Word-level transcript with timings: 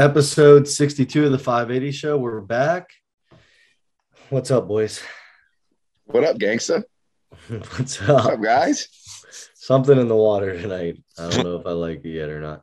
Episode 0.00 0.66
62 0.66 1.26
of 1.26 1.30
the 1.30 1.38
580 1.38 1.92
show. 1.92 2.16
We're 2.16 2.40
back. 2.40 2.88
What's 4.30 4.50
up, 4.50 4.66
boys? 4.66 5.02
What 6.06 6.24
up, 6.24 6.38
gangsta? 6.38 6.84
What's 7.48 7.78
What's 7.78 8.08
up? 8.08 8.24
up, 8.24 8.42
guys? 8.42 8.88
Something 9.52 9.98
in 10.00 10.08
the 10.08 10.16
water 10.16 10.58
tonight. 10.58 11.02
I 11.18 11.28
don't 11.28 11.44
know 11.44 11.56
if 11.56 11.66
I 11.66 11.72
like 11.72 12.02
it 12.02 12.08
yet 12.08 12.30
or 12.30 12.40
not. 12.40 12.62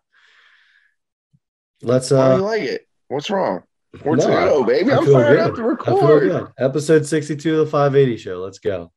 Let's 1.84 2.10
Why 2.10 2.30
do 2.30 2.34
uh 2.34 2.38
you 2.38 2.42
like 2.42 2.62
it? 2.64 2.88
What's 3.08 3.30
wrong? 3.30 3.62
Where's 4.02 4.26
no, 4.26 4.64
baby? 4.64 4.92
I'm 4.92 5.06
fired 5.06 5.38
good. 5.38 5.40
up 5.40 5.56
to 5.58 5.62
I 5.62 5.86
feel 5.86 6.08
record. 6.08 6.22
good. 6.32 6.48
Episode 6.58 7.06
62 7.06 7.52
of 7.60 7.66
the 7.68 7.72
580 7.72 8.18
show. 8.18 8.40
Let's 8.40 8.58
go. 8.58 8.92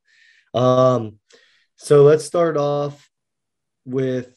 Um, 0.55 1.19
so 1.77 2.05
let's 2.05 2.25
start 2.25 2.57
off 2.57 3.07
with 3.85 4.35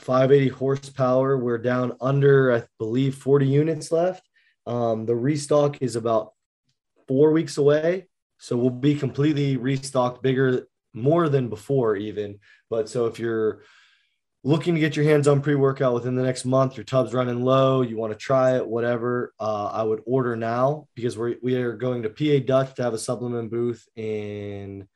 580 0.00 0.48
horsepower. 0.48 1.38
We're 1.38 1.58
down 1.58 1.96
under, 2.00 2.52
I 2.52 2.64
believe, 2.78 3.16
40 3.16 3.46
units 3.46 3.92
left. 3.92 4.28
Um, 4.66 5.06
the 5.06 5.14
restock 5.14 5.82
is 5.82 5.96
about 5.96 6.32
four 7.06 7.32
weeks 7.32 7.56
away. 7.56 8.08
So 8.38 8.56
we'll 8.56 8.70
be 8.70 8.94
completely 8.94 9.56
restocked, 9.56 10.22
bigger, 10.22 10.66
more 10.92 11.28
than 11.28 11.48
before, 11.48 11.96
even. 11.96 12.38
But 12.68 12.88
so 12.88 13.06
if 13.06 13.18
you're 13.18 13.62
looking 14.46 14.74
to 14.74 14.80
get 14.80 14.94
your 14.94 15.04
hands 15.04 15.26
on 15.26 15.42
pre-workout 15.42 15.92
within 15.92 16.14
the 16.14 16.22
next 16.22 16.44
month 16.44 16.76
your 16.76 16.84
tub's 16.84 17.12
running 17.12 17.42
low 17.42 17.82
you 17.82 17.96
want 17.96 18.12
to 18.12 18.18
try 18.18 18.54
it 18.54 18.64
whatever 18.64 19.34
uh, 19.40 19.66
i 19.72 19.82
would 19.82 20.00
order 20.06 20.36
now 20.36 20.86
because 20.94 21.18
we're, 21.18 21.34
we 21.42 21.56
are 21.56 21.72
going 21.72 22.04
to 22.04 22.08
pa 22.08 22.46
dutch 22.46 22.72
to 22.72 22.84
have 22.84 22.94
a 22.94 22.98
supplement 22.98 23.50
booth 23.50 23.88
in 23.96 24.86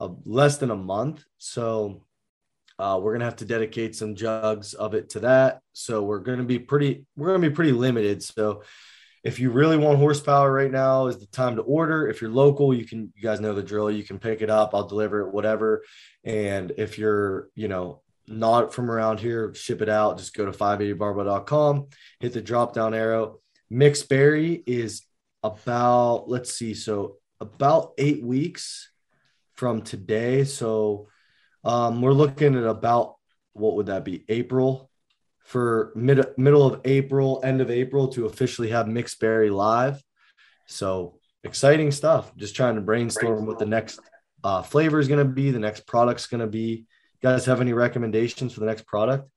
uh, 0.00 0.08
less 0.26 0.58
than 0.58 0.70
a 0.70 0.76
month 0.76 1.24
so 1.38 2.02
uh, 2.80 2.98
we're 2.98 3.12
to 3.20 3.26
have 3.26 3.36
to 3.36 3.44
dedicate 3.44 3.94
some 3.94 4.14
jugs 4.14 4.74
of 4.74 4.94
it 4.94 5.10
to 5.10 5.20
that. 5.20 5.60
So 5.72 6.02
we're 6.02 6.20
to 6.38 6.44
be 6.44 6.58
pretty 6.58 7.04
we're 7.16 7.28
to 7.42 7.48
be 7.48 7.54
pretty 7.54 7.72
limited. 7.72 8.22
So 8.22 8.62
if 9.22 9.38
you 9.38 9.50
really 9.50 9.76
want 9.76 9.98
horsepower 9.98 10.50
right 10.50 10.70
now 10.70 11.08
is 11.08 11.18
the 11.18 11.26
time 11.26 11.56
to 11.56 11.62
order. 11.62 12.08
If 12.08 12.22
you're 12.22 12.30
local 12.30 12.72
you 12.72 12.86
can 12.86 13.12
you 13.14 13.22
guys 13.22 13.40
know 13.40 13.54
the 13.54 13.62
drill. 13.62 13.90
You 13.90 14.02
can 14.02 14.18
pick 14.18 14.40
it 14.40 14.48
up. 14.48 14.74
I'll 14.74 14.88
deliver 14.88 15.20
it 15.20 15.34
whatever. 15.34 15.82
And 16.24 16.72
if 16.78 16.98
you're 16.98 17.50
you 17.54 17.68
know 17.68 18.00
not 18.26 18.72
from 18.72 18.90
around 18.90 19.20
here, 19.20 19.52
ship 19.54 19.82
it 19.82 19.88
out. 19.88 20.18
Just 20.18 20.34
go 20.34 20.46
to 20.46 20.52
580barbell.com, 20.52 21.88
hit 22.20 22.32
the 22.32 22.40
drop 22.40 22.72
down 22.72 22.94
arrow. 22.94 23.40
Mixed 23.68 24.08
berry 24.08 24.62
is 24.66 25.02
about, 25.42 26.24
let's 26.28 26.52
see, 26.54 26.74
so 26.74 27.16
about 27.40 27.92
eight 27.98 28.22
weeks 28.22 28.90
from 29.54 29.82
today. 29.82 30.44
So 30.44 31.08
um, 31.64 32.02
we're 32.02 32.12
looking 32.12 32.56
at 32.56 32.64
about, 32.64 33.16
what 33.52 33.74
would 33.76 33.86
that 33.86 34.04
be? 34.04 34.24
April 34.28 34.90
for 35.40 35.92
mid 35.96 36.24
middle 36.36 36.64
of 36.64 36.80
April, 36.84 37.40
end 37.42 37.60
of 37.60 37.70
April 37.70 38.08
to 38.08 38.26
officially 38.26 38.70
have 38.70 38.86
mixed 38.86 39.18
berry 39.18 39.50
live. 39.50 40.00
So 40.66 41.18
exciting 41.42 41.90
stuff. 41.90 42.34
Just 42.36 42.54
trying 42.54 42.76
to 42.76 42.80
brainstorm 42.80 43.46
what 43.46 43.58
the 43.58 43.66
next 43.66 43.98
uh, 44.44 44.62
flavor 44.62 45.00
is 45.00 45.08
going 45.08 45.26
to 45.26 45.32
be, 45.32 45.50
the 45.50 45.58
next 45.58 45.86
product's 45.86 46.26
going 46.26 46.40
to 46.40 46.46
be 46.46 46.86
You 47.22 47.28
guys 47.28 47.46
have 47.46 47.60
any 47.60 47.72
recommendations 47.72 48.52
for 48.52 48.60
the 48.60 48.66
next 48.66 48.86
product? 48.86 49.28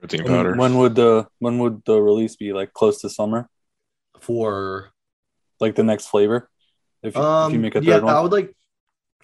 Protein 0.00 0.22
When, 0.22 0.32
powder. 0.32 0.54
when 0.56 0.78
would 0.78 0.94
the 0.94 1.26
when 1.38 1.58
would 1.58 1.82
the 1.84 2.00
release 2.00 2.36
be? 2.36 2.52
Like 2.52 2.72
close 2.72 3.00
to 3.00 3.10
summer, 3.10 3.48
For 4.20 4.90
like 5.60 5.74
the 5.74 5.82
next 5.82 6.06
flavor. 6.06 6.48
If 7.02 7.14
you, 7.14 7.20
um, 7.20 7.50
if 7.50 7.54
you 7.54 7.60
make 7.60 7.74
a 7.74 7.80
third 7.80 7.86
yeah, 7.86 7.98
one, 7.98 8.14
I 8.14 8.20
would 8.20 8.32
like, 8.32 8.54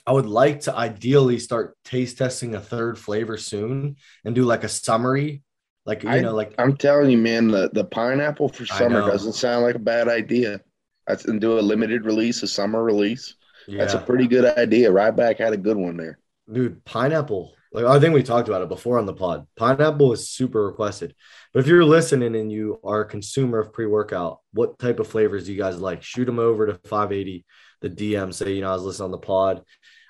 I 0.06 0.12
would 0.12 0.26
like 0.26 0.60
to 0.62 0.74
ideally 0.76 1.38
start 1.38 1.76
taste 1.84 2.18
testing 2.18 2.54
a 2.54 2.60
third 2.60 2.98
flavor 2.98 3.36
soon 3.38 3.96
and 4.24 4.34
do 4.34 4.44
like 4.44 4.64
a 4.64 4.68
summary, 4.68 5.42
like 5.86 6.02
you 6.02 6.10
I- 6.10 6.20
know, 6.20 6.34
like 6.34 6.54
I'm 6.58 6.76
telling 6.76 7.10
you, 7.10 7.18
man, 7.18 7.48
the, 7.48 7.70
the 7.72 7.84
pineapple 7.84 8.48
for 8.50 8.66
summer 8.66 9.00
doesn't 9.00 9.32
sound 9.34 9.64
like 9.64 9.76
a 9.76 9.78
bad 9.80 10.08
idea. 10.08 10.60
That's 11.06 11.24
and 11.26 11.40
do 11.40 11.58
a 11.58 11.60
limited 11.60 12.04
release, 12.04 12.42
a 12.42 12.46
summer 12.48 12.82
release. 12.82 13.34
yeah, 13.68 13.78
That's 13.78 13.94
a 13.94 13.98
pretty 13.98 14.26
good 14.26 14.56
idea. 14.58 14.90
Ryback 14.90 15.38
had 15.38 15.52
a 15.52 15.58
good 15.58 15.76
one 15.76 15.96
there. 15.96 16.18
dude, 16.52 16.84
pineapple. 16.84 17.52
Like 17.72 17.84
I 17.86 17.98
think 17.98 18.14
we 18.14 18.22
talked 18.22 18.48
about 18.48 18.62
it 18.62 18.68
before 18.68 18.98
on 18.98 19.04
the 19.06 19.12
pod. 19.14 19.46
Pineapple 19.56 20.12
is 20.12 20.28
super 20.30 20.64
requested. 20.66 21.14
But 21.52 21.60
if 21.60 21.66
you're 21.66 21.84
listening 21.84 22.36
and 22.36 22.50
you 22.52 22.78
are 22.84 23.00
a 23.00 23.08
consumer 23.08 23.58
of 23.58 23.72
pre-workout, 23.72 24.38
what 24.52 24.78
type 24.78 25.00
of 25.00 25.08
flavors 25.08 25.46
do 25.46 25.52
you 25.52 25.58
guys 25.58 25.78
like? 25.78 26.02
Shoot 26.02 26.26
them 26.26 26.38
over 26.38 26.66
to 26.66 26.74
580, 26.88 27.44
the 27.80 27.90
DM. 27.90 28.32
Say, 28.32 28.52
you 28.54 28.60
know, 28.62 28.70
I 28.70 28.74
was 28.74 28.82
listening 28.84 29.06
on 29.06 29.10
the 29.10 29.18
pod. 29.18 29.62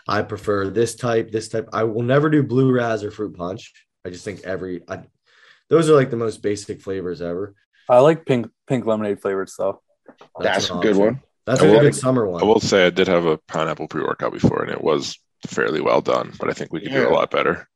I 0.07 0.23
prefer 0.23 0.69
this 0.69 0.95
type, 0.95 1.31
this 1.33 1.49
type. 1.49 1.69
I 1.73 1.85
will 1.85 2.03
never 2.03 2.29
do 2.31 2.43
blue 2.43 2.73
raz 2.73 3.03
or 3.03 3.11
fruit 3.11 3.37
punch. 3.37 3.73
I 4.05 4.11
just 4.11 4.25
think 4.25 4.43
every 4.45 4.83
I, 4.89 5.03
those 5.71 5.89
are 5.89 5.95
like 5.95 6.11
the 6.11 6.17
most 6.17 6.43
basic 6.43 6.83
flavors 6.83 7.23
ever. 7.23 7.55
I 7.89 7.99
like 8.01 8.27
pink 8.27 8.49
pink 8.67 8.87
lemonade 8.87 9.21
flavored 9.21 9.49
stuff. 9.49 9.77
That's, 10.39 10.69
an 10.71 10.79
a 10.79 10.81
good 10.83 10.97
one. 10.97 11.21
That's 11.47 11.63
I 11.63 11.67
a 11.67 11.73
will- 11.73 11.81
good 11.81 11.95
summer 11.95 12.27
one. 12.29 12.43
I 12.43 12.45
will 12.45 12.61
say 12.61 12.87
I 12.87 12.91
did 12.91 13.09
have 13.09 13.25
a 13.25 13.39
pineapple 13.49 13.89
pre 13.89 14.03
workout 14.03 14.33
before 14.33 14.63
and 14.63 14.71
it 14.71 14.83
was 14.83 15.19
fairly 15.47 15.81
well 15.81 16.01
done, 16.01 16.33
but 16.39 16.49
I 16.49 16.53
think 16.53 16.73
we 16.73 16.81
could 16.81 16.93
do 16.93 17.09
a 17.09 17.11
lot 17.13 17.31
better. 17.31 17.69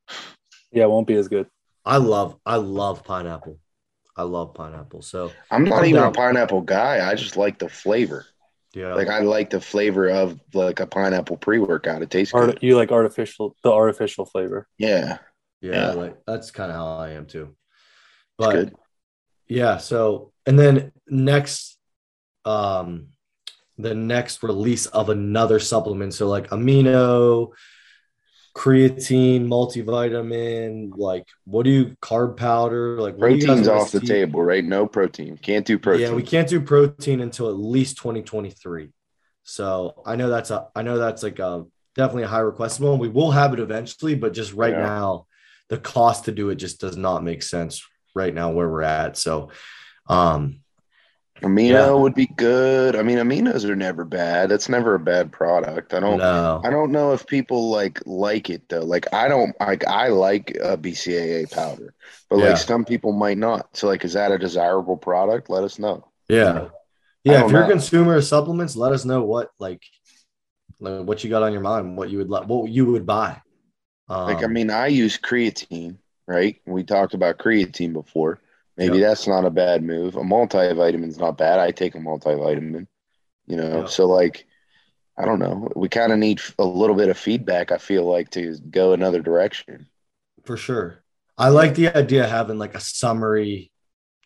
Yeah, 0.73 0.85
it 0.85 0.91
won't 0.91 1.07
be 1.07 1.15
as 1.15 1.29
good. 1.29 1.47
I 1.85 1.97
love, 1.97 2.37
I 2.45 2.57
love 2.57 3.05
pineapple. 3.05 3.59
I 4.17 4.23
love 4.25 4.53
pineapple. 4.53 5.01
So 5.03 5.33
I'm 5.51 5.65
not 5.65 5.79
I'm 5.81 5.85
even 5.87 6.01
down. 6.03 6.11
a 6.11 6.13
pineapple 6.13 6.61
guy. 6.63 7.09
I 7.09 7.15
just 7.15 7.37
like 7.37 7.59
the 7.59 7.69
flavor. 7.69 8.27
Yeah, 8.75 8.95
Like 8.95 9.09
I 9.09 9.21
like 9.21 9.51
the 9.51 9.61
flavor 9.61 10.09
of 10.09 10.39
like 10.53 10.81
a 10.81 10.87
pineapple 10.87 11.39
pre-workout. 11.39 12.03
It 12.03 12.11
tastes 12.11 12.35
Art, 12.35 12.47
good. 12.47 12.59
you 12.63 12.77
like 12.77 12.93
artificial 12.93 13.57
the 13.63 13.73
artificial 13.73 14.27
flavor. 14.27 14.69
Yeah, 14.79 15.19
yeah, 15.61 15.73
yeah. 15.73 15.91
like 15.93 16.17
that's 16.27 16.51
kind 16.51 16.71
of 16.71 16.77
how 16.77 16.99
I 16.99 17.11
am 17.11 17.27
too. 17.27 17.57
But 18.37 18.53
good. 18.53 18.75
Yeah. 19.49 19.79
So, 19.79 20.33
and 20.47 20.59
then 20.59 20.93
next, 21.09 21.79
um, 22.45 23.09
the 23.79 23.95
next 23.95 24.43
release 24.43 24.87
of 24.87 25.09
another 25.09 25.59
supplement. 25.59 26.15
So, 26.15 26.29
like 26.29 26.49
amino, 26.51 27.53
creatine, 28.59 29.47
multivitamin, 29.47 30.91
like 30.97 31.25
what 31.45 31.63
do 31.63 31.71
you 31.71 31.97
carb 32.03 32.37
powder? 32.37 33.01
Like 33.01 33.17
what 33.17 33.29
do 33.29 33.35
you 33.37 33.47
guys 33.47 33.61
Protein's 33.61 33.69
off 33.69 33.93
the 33.93 34.01
table, 34.01 34.43
right? 34.43 34.65
No 34.65 34.85
protein. 34.85 35.37
Can't 35.37 35.65
do 35.65 35.79
protein. 35.79 36.09
Yeah, 36.09 36.15
we 36.15 36.25
can't 36.25 36.49
do 36.49 36.61
protein 36.61 37.21
until 37.21 37.51
at 37.51 37.57
least 37.57 37.99
2023. 37.99 38.89
So 39.45 40.03
I 40.05 40.17
know 40.17 40.29
that's 40.29 40.51
a 40.51 40.67
I 40.75 40.83
know 40.83 40.99
that's 40.99 41.23
like 41.23 41.39
a 41.39 41.67
definitely 41.95 42.25
a 42.25 42.29
high 42.29 42.41
request 42.41 42.81
one. 42.81 42.99
We 42.99 43.09
will 43.09 43.31
have 43.31 43.53
it 43.53 43.61
eventually, 43.61 44.17
but 44.17 44.33
just 44.33 44.53
right 44.53 44.73
Yeah. 44.73 44.81
now, 44.81 45.27
the 45.69 45.79
cost 45.79 46.25
to 46.25 46.33
do 46.33 46.51
it 46.51 46.57
just 46.57 46.81
does 46.81 46.97
not 46.97 47.23
make 47.23 47.45
sense 47.45 47.87
right 48.17 48.35
now 48.35 48.51
where 48.51 48.69
we're 48.69 48.83
at. 48.83 49.17
So 49.17 49.51
um 50.09 50.63
Amino 51.43 51.71
Yeah. 51.71 51.91
would 51.93 52.15
be 52.15 52.27
good. 52.27 52.97
I 52.97 53.03
mean, 53.03 53.19
aminos 53.19 53.65
are 53.65 53.77
never 53.77 54.05
bad. 54.05 54.49
That's 54.49 54.69
never 54.69 54.95
a 54.97 54.99
bad 54.99 55.31
product. 55.31 55.95
I 55.95 56.01
don't. 56.01 56.19
no. 56.19 56.61
I 56.65 56.71
don't 56.71 56.91
know 56.91 57.13
if 57.13 57.27
people 57.27 57.71
like 57.71 58.01
like 58.07 58.51
it 58.51 58.69
though. 58.69 58.83
Like 58.85 59.13
I 59.13 59.29
don't 59.29 59.55
like 59.61 59.87
I 59.87 60.09
like 60.09 60.57
a 60.61 60.77
BCAA 60.77 61.51
powder, 61.51 61.95
but 62.29 62.39
Yeah. 62.39 62.49
like 62.51 62.57
some 62.59 62.85
people 62.85 63.13
might 63.13 63.39
not. 63.39 63.77
So 63.77 63.87
like, 63.87 64.05
is 64.05 64.15
that 64.15 64.33
a 64.33 64.39
desirable 64.39 64.97
product? 64.97 65.49
Let 65.49 65.63
us 65.65 65.79
know. 65.79 66.09
Yeah. 66.29 66.69
Yeah. 67.25 67.45
If 67.45 67.53
you're 67.53 67.63
a 67.63 67.67
know. 67.67 67.73
consumer 67.73 68.17
of 68.17 68.25
supplements, 68.25 68.75
let 68.75 68.93
us 68.93 69.05
know 69.05 69.23
what 69.23 69.51
like, 69.61 69.83
like 70.81 71.05
what 71.05 71.23
you 71.23 71.31
got 71.31 71.43
on 71.45 71.53
your 71.53 71.63
mind, 71.63 71.97
what 71.97 72.11
you 72.11 72.19
would 72.19 72.31
like, 72.31 72.49
what 72.49 72.69
you 72.69 72.87
would 72.87 73.07
buy. 73.07 73.41
Um, 74.09 74.25
Like 74.27 74.43
I 74.43 74.47
mean, 74.49 74.71
I 74.71 74.89
use 74.89 75.19
creatine, 75.19 75.99
right? 76.27 76.61
We 76.67 76.83
talked 76.83 77.15
about 77.15 77.39
creatine 77.39 77.93
before. 77.93 78.41
Maybe 78.79 78.99
Yep. 78.99 79.09
that's 79.09 79.27
not 79.27 79.45
a 79.45 79.51
bad 79.51 79.83
move. 79.83 80.17
A 80.17 80.21
multivitamin's 80.21 81.19
not 81.19 81.37
bad. 81.37 81.59
I 81.59 81.73
take 81.73 81.95
a 81.95 81.99
multivitamin. 81.99 82.87
You 83.47 83.57
know, 83.57 83.79
Yep. 83.81 83.89
so 83.91 84.07
like. 84.07 84.47
I 85.21 85.25
don't 85.25 85.41
know. 85.41 85.69
We 85.75 85.89
kind 85.89 86.13
of 86.13 86.19
need 86.21 86.41
a 86.61 86.65
little 86.65 86.95
bit 86.95 87.09
of 87.09 87.19
feedback. 87.19 87.73
I 87.73 87.79
feel 87.79 88.05
like 88.05 88.31
to 88.31 88.57
go 88.71 88.93
another 88.93 89.21
direction. 89.21 89.89
for 90.45 90.57
sure. 90.57 91.03
I 91.37 91.49
like 91.49 91.75
the 91.75 91.89
idea 91.89 92.23
of 92.23 92.31
having 92.31 92.57
like 92.57 92.77
a 92.77 92.81
summary 92.81 93.73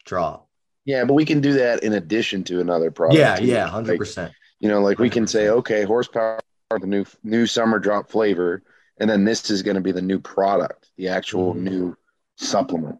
drop. 0.04 0.48
Yeah, 0.84 1.04
but 1.06 1.14
we 1.14 1.24
can 1.24 1.40
do 1.40 1.54
that 1.54 1.82
in 1.82 1.94
addition 1.94 2.44
to 2.44 2.60
another 2.60 2.90
product. 2.90 3.18
yeah, 3.18 3.36
too. 3.36 3.46
yeah, 3.46 3.66
hundred 3.68 3.92
Like, 3.92 3.98
percent. 4.00 4.32
You 4.60 4.68
know, 4.68 4.82
like 4.82 4.98
we 4.98 5.08
can 5.08 5.26
say, 5.26 5.48
okay, 5.48 5.84
horsepower, 5.84 6.38
the 6.70 6.86
new 6.86 7.06
new 7.24 7.46
summer 7.46 7.78
drop 7.78 8.10
flavor, 8.10 8.62
and 8.98 9.08
then 9.08 9.24
this 9.24 9.50
is 9.50 9.62
going 9.62 9.76
to 9.76 9.80
be 9.80 9.92
the 9.92 10.02
new 10.02 10.18
product, 10.20 10.90
the 10.98 11.08
actual 11.08 11.54
Mhm. 11.54 11.62
new 11.62 11.96
supplement. 12.36 12.98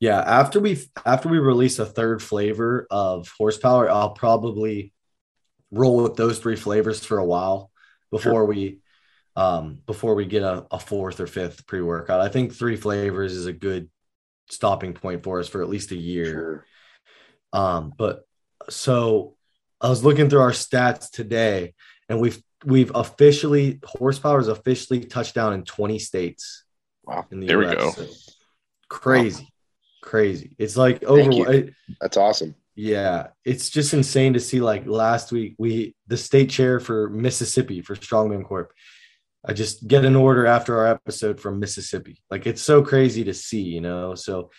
Yeah, 0.00 0.20
after 0.20 0.60
we 0.60 0.78
after 1.06 1.28
we 1.28 1.38
release 1.38 1.78
a 1.78 1.86
third 1.86 2.22
flavor 2.22 2.86
of 2.90 3.32
horsepower, 3.38 3.90
I'll 3.90 4.10
probably 4.10 4.92
roll 5.70 6.02
with 6.02 6.16
those 6.16 6.38
three 6.38 6.56
flavors 6.56 7.04
for 7.04 7.18
a 7.18 7.24
while 7.24 7.70
before 8.10 8.44
we 8.44 8.78
um 9.36 9.80
before 9.86 10.14
we 10.14 10.26
get 10.26 10.42
a, 10.42 10.66
a 10.70 10.78
fourth 10.78 11.20
or 11.20 11.26
fifth 11.26 11.66
pre-workout. 11.66 12.20
I 12.20 12.28
think 12.28 12.52
three 12.52 12.76
flavors 12.76 13.32
is 13.32 13.46
a 13.46 13.52
good 13.52 13.88
stopping 14.50 14.92
point 14.92 15.22
for 15.22 15.40
us 15.40 15.48
for 15.48 15.62
at 15.62 15.68
least 15.68 15.90
a 15.90 15.96
year. 15.96 16.26
Sure. 16.26 16.66
Um, 17.52 17.92
but 17.96 18.24
so 18.68 19.36
I 19.80 19.88
was 19.88 20.04
looking 20.04 20.28
through 20.28 20.40
our 20.40 20.50
stats 20.52 21.10
today, 21.10 21.74
and 22.08 22.20
we've 22.20 22.42
we've 22.64 22.92
officially 22.94 23.80
horsepower 23.84 24.40
is 24.40 24.48
officially 24.48 25.04
touched 25.04 25.34
down 25.34 25.52
in 25.52 25.64
20 25.64 25.98
states 25.98 26.64
Wow. 27.04 27.26
in 27.30 27.40
the 27.40 27.46
There 27.46 27.58
we 27.58 27.66
go. 27.66 27.90
So, 27.90 28.06
crazy, 28.88 29.48
crazy. 30.04 30.54
It's 30.58 30.76
like 30.76 31.02
over. 31.04 31.52
It, 31.52 31.74
That's 32.00 32.16
awesome. 32.16 32.54
yeah, 32.76 33.28
it's 33.44 33.70
just 33.70 33.94
insane 33.94 34.34
to 34.34 34.40
see. 34.40 34.60
Like 34.60 34.86
last 34.86 35.32
week, 35.32 35.54
we 35.58 35.96
the 36.06 36.16
state 36.16 36.50
chair 36.50 36.78
for 36.78 37.08
Mississippi 37.08 37.80
for 37.80 37.96
Strongman 37.96 38.44
Corp. 38.44 38.72
I 39.46 39.52
just 39.52 39.86
get 39.88 40.04
an 40.04 40.16
order 40.16 40.46
after 40.46 40.78
our 40.78 40.86
episode 40.86 41.40
from 41.40 41.58
Mississippi. 41.58 42.22
Like 42.30 42.46
it's 42.46 42.62
so 42.62 42.82
crazy 42.82 43.24
to 43.24 43.34
see, 43.34 43.62
you 43.62 43.80
know. 43.80 44.14
So 44.14 44.50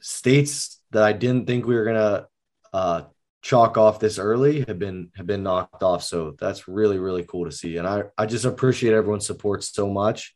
states 0.00 0.80
that 0.90 1.02
I 1.02 1.12
didn't 1.12 1.46
think 1.46 1.66
we 1.66 1.74
were 1.74 1.84
gonna 1.84 2.26
uh, 2.72 3.02
chalk 3.42 3.76
off 3.76 4.00
this 4.00 4.18
early 4.18 4.64
have 4.66 4.78
been 4.78 5.10
have 5.16 5.26
been 5.26 5.42
knocked 5.42 5.82
off. 5.82 6.02
So 6.02 6.34
that's 6.40 6.66
really 6.66 6.98
really 6.98 7.24
cool 7.24 7.44
to 7.44 7.52
see, 7.52 7.76
and 7.76 7.86
I 7.86 8.04
I 8.16 8.26
just 8.26 8.46
appreciate 8.46 8.94
everyone's 8.94 9.26
support 9.26 9.62
so 9.64 9.90
much. 9.90 10.34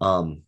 Um, 0.00 0.42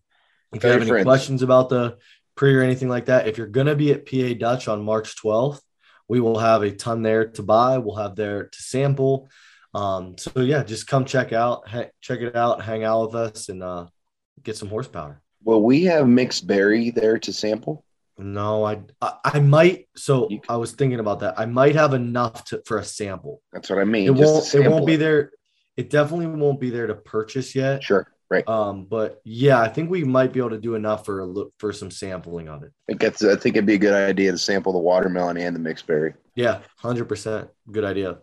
if 0.53 0.63
you 0.63 0.69
Very 0.69 0.73
have 0.75 0.83
any 0.83 0.91
friends. 0.91 1.05
questions 1.05 1.43
about 1.43 1.69
the 1.69 1.97
pre 2.37 2.55
or 2.55 2.63
anything 2.63 2.89
like 2.89 3.07
that, 3.07 3.29
if 3.29 3.39
you're 3.39 3.47
gonna 3.47 3.75
be 3.75 3.93
at 3.93 4.07
PA 4.07 4.35
Dutch 4.39 4.69
on 4.69 4.85
March 4.85 5.17
12th, 5.23 5.61
we 6.09 6.21
will 6.21 6.39
have 6.39 6.63
a 6.63 6.71
ton 6.71 7.03
there 7.03 7.29
to 7.29 7.43
buy. 7.43 7.79
We'll 7.79 7.97
have 7.97 8.17
there 8.17 8.45
to 8.47 8.63
sample. 8.63 9.29
Um, 9.73 10.17
so 10.19 10.41
yeah, 10.41 10.63
just 10.63 10.87
come 10.87 11.05
check 11.05 11.33
out, 11.33 11.69
ha- 11.69 11.91
check 12.01 12.21
it 12.21 12.37
out, 12.37 12.63
hang 12.63 12.85
out 12.85 13.07
with 13.07 13.15
us, 13.17 13.49
and 13.49 13.63
uh, 13.63 13.87
get 14.43 14.57
some 14.57 14.69
horsepower. 14.69 15.21
Well, 15.43 15.61
we 15.63 15.85
have 15.85 16.07
mixed 16.07 16.47
berry 16.47 16.91
there 16.91 17.19
to 17.19 17.33
sample. 17.33 17.85
No, 18.17 18.65
I, 18.65 18.83
I 19.03 19.15
I 19.25 19.41
might. 19.41 19.89
So 19.97 20.29
You- 20.31 20.41
I 20.49 20.57
was 20.57 20.73
thinking 20.73 21.01
about 21.01 21.21
that. 21.21 21.39
I 21.39 21.47
might 21.47 21.75
have 21.75 21.95
enough 21.95 22.45
to 22.47 22.63
for 22.65 22.79
a 22.79 22.85
sample. 22.85 23.43
That's 23.53 23.69
what 23.69 23.81
I 23.81 23.85
mean. 23.85 24.07
It 24.07 24.15
won't. 24.15 24.55
It 24.55 24.69
won't 24.71 24.87
be 24.87 24.97
there. 24.97 25.33
It 25.77 25.91
definitely 25.91 26.27
won't 26.29 26.61
be 26.61 26.71
there 26.71 26.87
to 26.87 26.95
purchase 26.95 27.57
yet. 27.57 27.83
Sure. 27.83 28.07
Right. 28.31 28.49
Um, 28.49 28.87
but 28.87 29.21
yeah, 29.25 29.61
I 29.61 29.69
think 29.69 29.91
we 29.91 30.03
might 30.03 30.33
be 30.33 30.41
able 30.41 30.51
to 30.51 30.59
do 30.59 30.75
enough 30.75 31.05
for 31.05 31.21
a 31.21 31.25
look 31.27 31.53
for 31.59 31.73
some 31.73 31.91
sampling 31.91 32.49
of 32.49 32.63
it. 32.63 32.73
It 32.89 32.99
gets, 32.99 33.23
I 33.23 33.37
think 33.37 33.57
it'd 33.57 33.67
be 33.67 33.75
a 33.75 33.79
good 33.79 33.93
idea 33.93 34.33
to 34.33 34.39
sample 34.39 34.73
the 34.73 34.79
watermelon 34.79 35.37
and 35.37 35.55
the 35.55 35.61
mixed 35.61 35.87
berry. 35.87 36.15
Yeah, 36.35 36.61
hundred 36.79 37.05
percent. 37.05 37.49
Good 37.71 37.85
idea. 37.85 38.19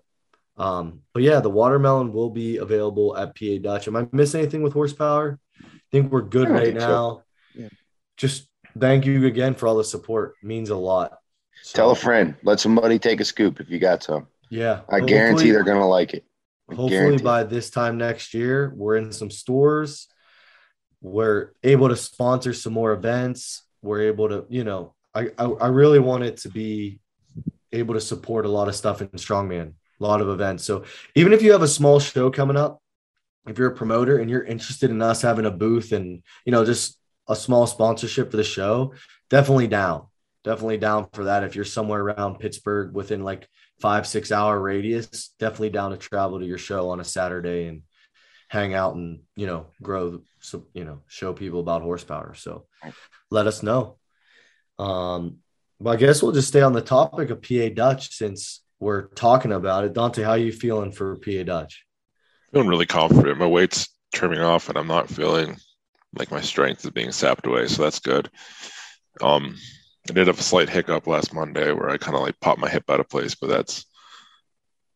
Um, 0.57 1.01
but 1.13 1.23
yeah, 1.23 1.39
the 1.39 1.49
watermelon 1.49 2.13
will 2.13 2.29
be 2.29 2.57
available 2.57 3.15
at 3.15 3.35
PA 3.35 3.57
Dutch. 3.61 3.87
Am 3.87 3.95
I 3.95 4.07
missing 4.11 4.41
anything 4.41 4.63
with 4.63 4.73
horsepower? 4.73 5.39
I 5.61 5.65
think 5.91 6.11
we're 6.11 6.21
good 6.21 6.49
right 6.49 6.67
think 6.67 6.81
so. 6.81 6.87
now. 6.87 7.23
Yeah. 7.55 7.69
Just 8.17 8.47
thank 8.77 9.05
you 9.05 9.25
again 9.27 9.53
for 9.55 9.67
all 9.67 9.77
the 9.77 9.83
support. 9.83 10.35
It 10.41 10.45
means 10.45 10.69
a 10.69 10.75
lot. 10.75 11.17
So, 11.63 11.75
Tell 11.75 11.91
a 11.91 11.95
friend. 11.95 12.35
Let 12.43 12.59
somebody 12.59 12.99
take 12.99 13.21
a 13.21 13.25
scoop 13.25 13.59
if 13.59 13.69
you 13.69 13.79
got 13.79 14.03
some. 14.03 14.27
Yeah, 14.49 14.81
I 14.89 14.97
Well, 14.97 15.07
guarantee 15.07 15.51
they're 15.51 15.63
gonna 15.63 15.87
like 15.87 16.13
it. 16.13 16.25
I 16.71 16.75
hopefully 16.75 17.17
by 17.17 17.43
this 17.43 17.69
time 17.69 17.97
next 17.97 18.33
year 18.33 18.73
we're 18.75 18.97
in 18.97 19.11
some 19.11 19.31
stores. 19.31 20.07
We're 21.01 21.51
able 21.63 21.89
to 21.89 21.95
sponsor 21.95 22.53
some 22.53 22.73
more 22.73 22.93
events. 22.93 23.63
We're 23.81 24.03
able 24.03 24.29
to 24.29 24.45
you 24.49 24.63
know 24.63 24.93
i 25.13 25.29
i, 25.37 25.45
I 25.45 25.67
really 25.67 25.99
want 25.99 26.23
it 26.23 26.37
to 26.37 26.49
be 26.49 26.99
able 27.71 27.95
to 27.95 28.01
support 28.01 28.45
a 28.45 28.49
lot 28.49 28.67
of 28.67 28.75
stuff 28.75 29.01
in 29.01 29.07
strongman 29.09 29.73
a 29.99 30.03
lot 30.03 30.21
of 30.21 30.29
events. 30.29 30.63
So 30.63 30.83
even 31.15 31.31
if 31.31 31.41
you 31.41 31.51
have 31.51 31.61
a 31.61 31.67
small 31.67 31.99
show 31.99 32.31
coming 32.31 32.57
up 32.57 32.81
if 33.47 33.57
you're 33.57 33.71
a 33.71 33.75
promoter 33.75 34.17
and 34.17 34.29
you're 34.29 34.43
interested 34.43 34.89
in 34.89 35.01
us 35.01 35.21
having 35.21 35.45
a 35.45 35.51
booth 35.51 35.91
and 35.91 36.23
you 36.45 36.51
know 36.51 36.65
just 36.65 36.97
a 37.27 37.35
small 37.35 37.67
sponsorship 37.67 38.31
for 38.31 38.37
the 38.37 38.43
show 38.43 38.93
definitely 39.29 39.67
down. 39.67 40.07
Definitely 40.43 40.77
down 40.77 41.07
for 41.13 41.25
that 41.25 41.43
if 41.43 41.55
you're 41.55 41.65
somewhere 41.65 42.01
around 42.01 42.39
pittsburgh 42.39 42.93
within 42.95 43.23
like 43.23 43.47
five 43.81 44.07
six 44.07 44.31
hour 44.31 44.59
radius 44.59 45.29
definitely 45.39 45.69
down 45.69 45.91
to 45.91 45.97
travel 45.97 46.39
to 46.39 46.45
your 46.45 46.57
show 46.57 46.89
on 46.89 46.99
a 46.99 47.03
saturday 47.03 47.67
and 47.67 47.81
hang 48.47 48.73
out 48.73 48.95
and 48.95 49.21
you 49.35 49.47
know 49.47 49.67
grow 49.81 50.21
so 50.39 50.65
you 50.73 50.83
know 50.83 50.99
show 51.07 51.33
people 51.33 51.59
about 51.59 51.81
horsepower 51.81 52.33
so 52.33 52.65
let 53.29 53.47
us 53.47 53.63
know 53.63 53.97
um 54.77 55.37
but 55.79 55.91
i 55.91 55.95
guess 55.95 56.21
we'll 56.21 56.31
just 56.31 56.49
stay 56.49 56.61
on 56.61 56.73
the 56.73 56.81
topic 56.81 57.29
of 57.29 57.41
pa 57.41 57.69
dutch 57.73 58.13
since 58.13 58.61
we're 58.79 59.07
talking 59.07 59.51
about 59.51 59.83
it 59.83 59.93
dante 59.93 60.23
how 60.23 60.31
are 60.31 60.37
you 60.37 60.51
feeling 60.51 60.91
for 60.91 61.15
pa 61.17 61.43
dutch 61.43 61.85
feeling 62.51 62.67
really 62.67 62.85
confident. 62.85 63.37
My 63.37 63.47
weight's 63.47 63.89
trimming 64.13 64.39
off, 64.39 64.69
and 64.69 64.77
I'm 64.77 64.87
not 64.87 65.09
feeling 65.09 65.57
like 66.17 66.31
my 66.31 66.41
strength 66.41 66.83
is 66.83 66.91
being 66.91 67.11
sapped 67.11 67.47
away. 67.47 67.67
So 67.67 67.83
that's 67.83 67.99
good. 67.99 68.29
Um, 69.21 69.55
I 70.09 70.13
did 70.13 70.27
have 70.27 70.39
a 70.39 70.43
slight 70.43 70.69
hiccup 70.69 71.05
last 71.07 71.33
Monday 71.33 71.71
where 71.71 71.89
I 71.89 71.97
kind 71.97 72.15
of 72.15 72.23
like 72.23 72.39
popped 72.39 72.59
my 72.59 72.69
hip 72.69 72.85
out 72.89 72.99
of 72.99 73.09
place, 73.09 73.35
but 73.35 73.47
that's 73.47 73.85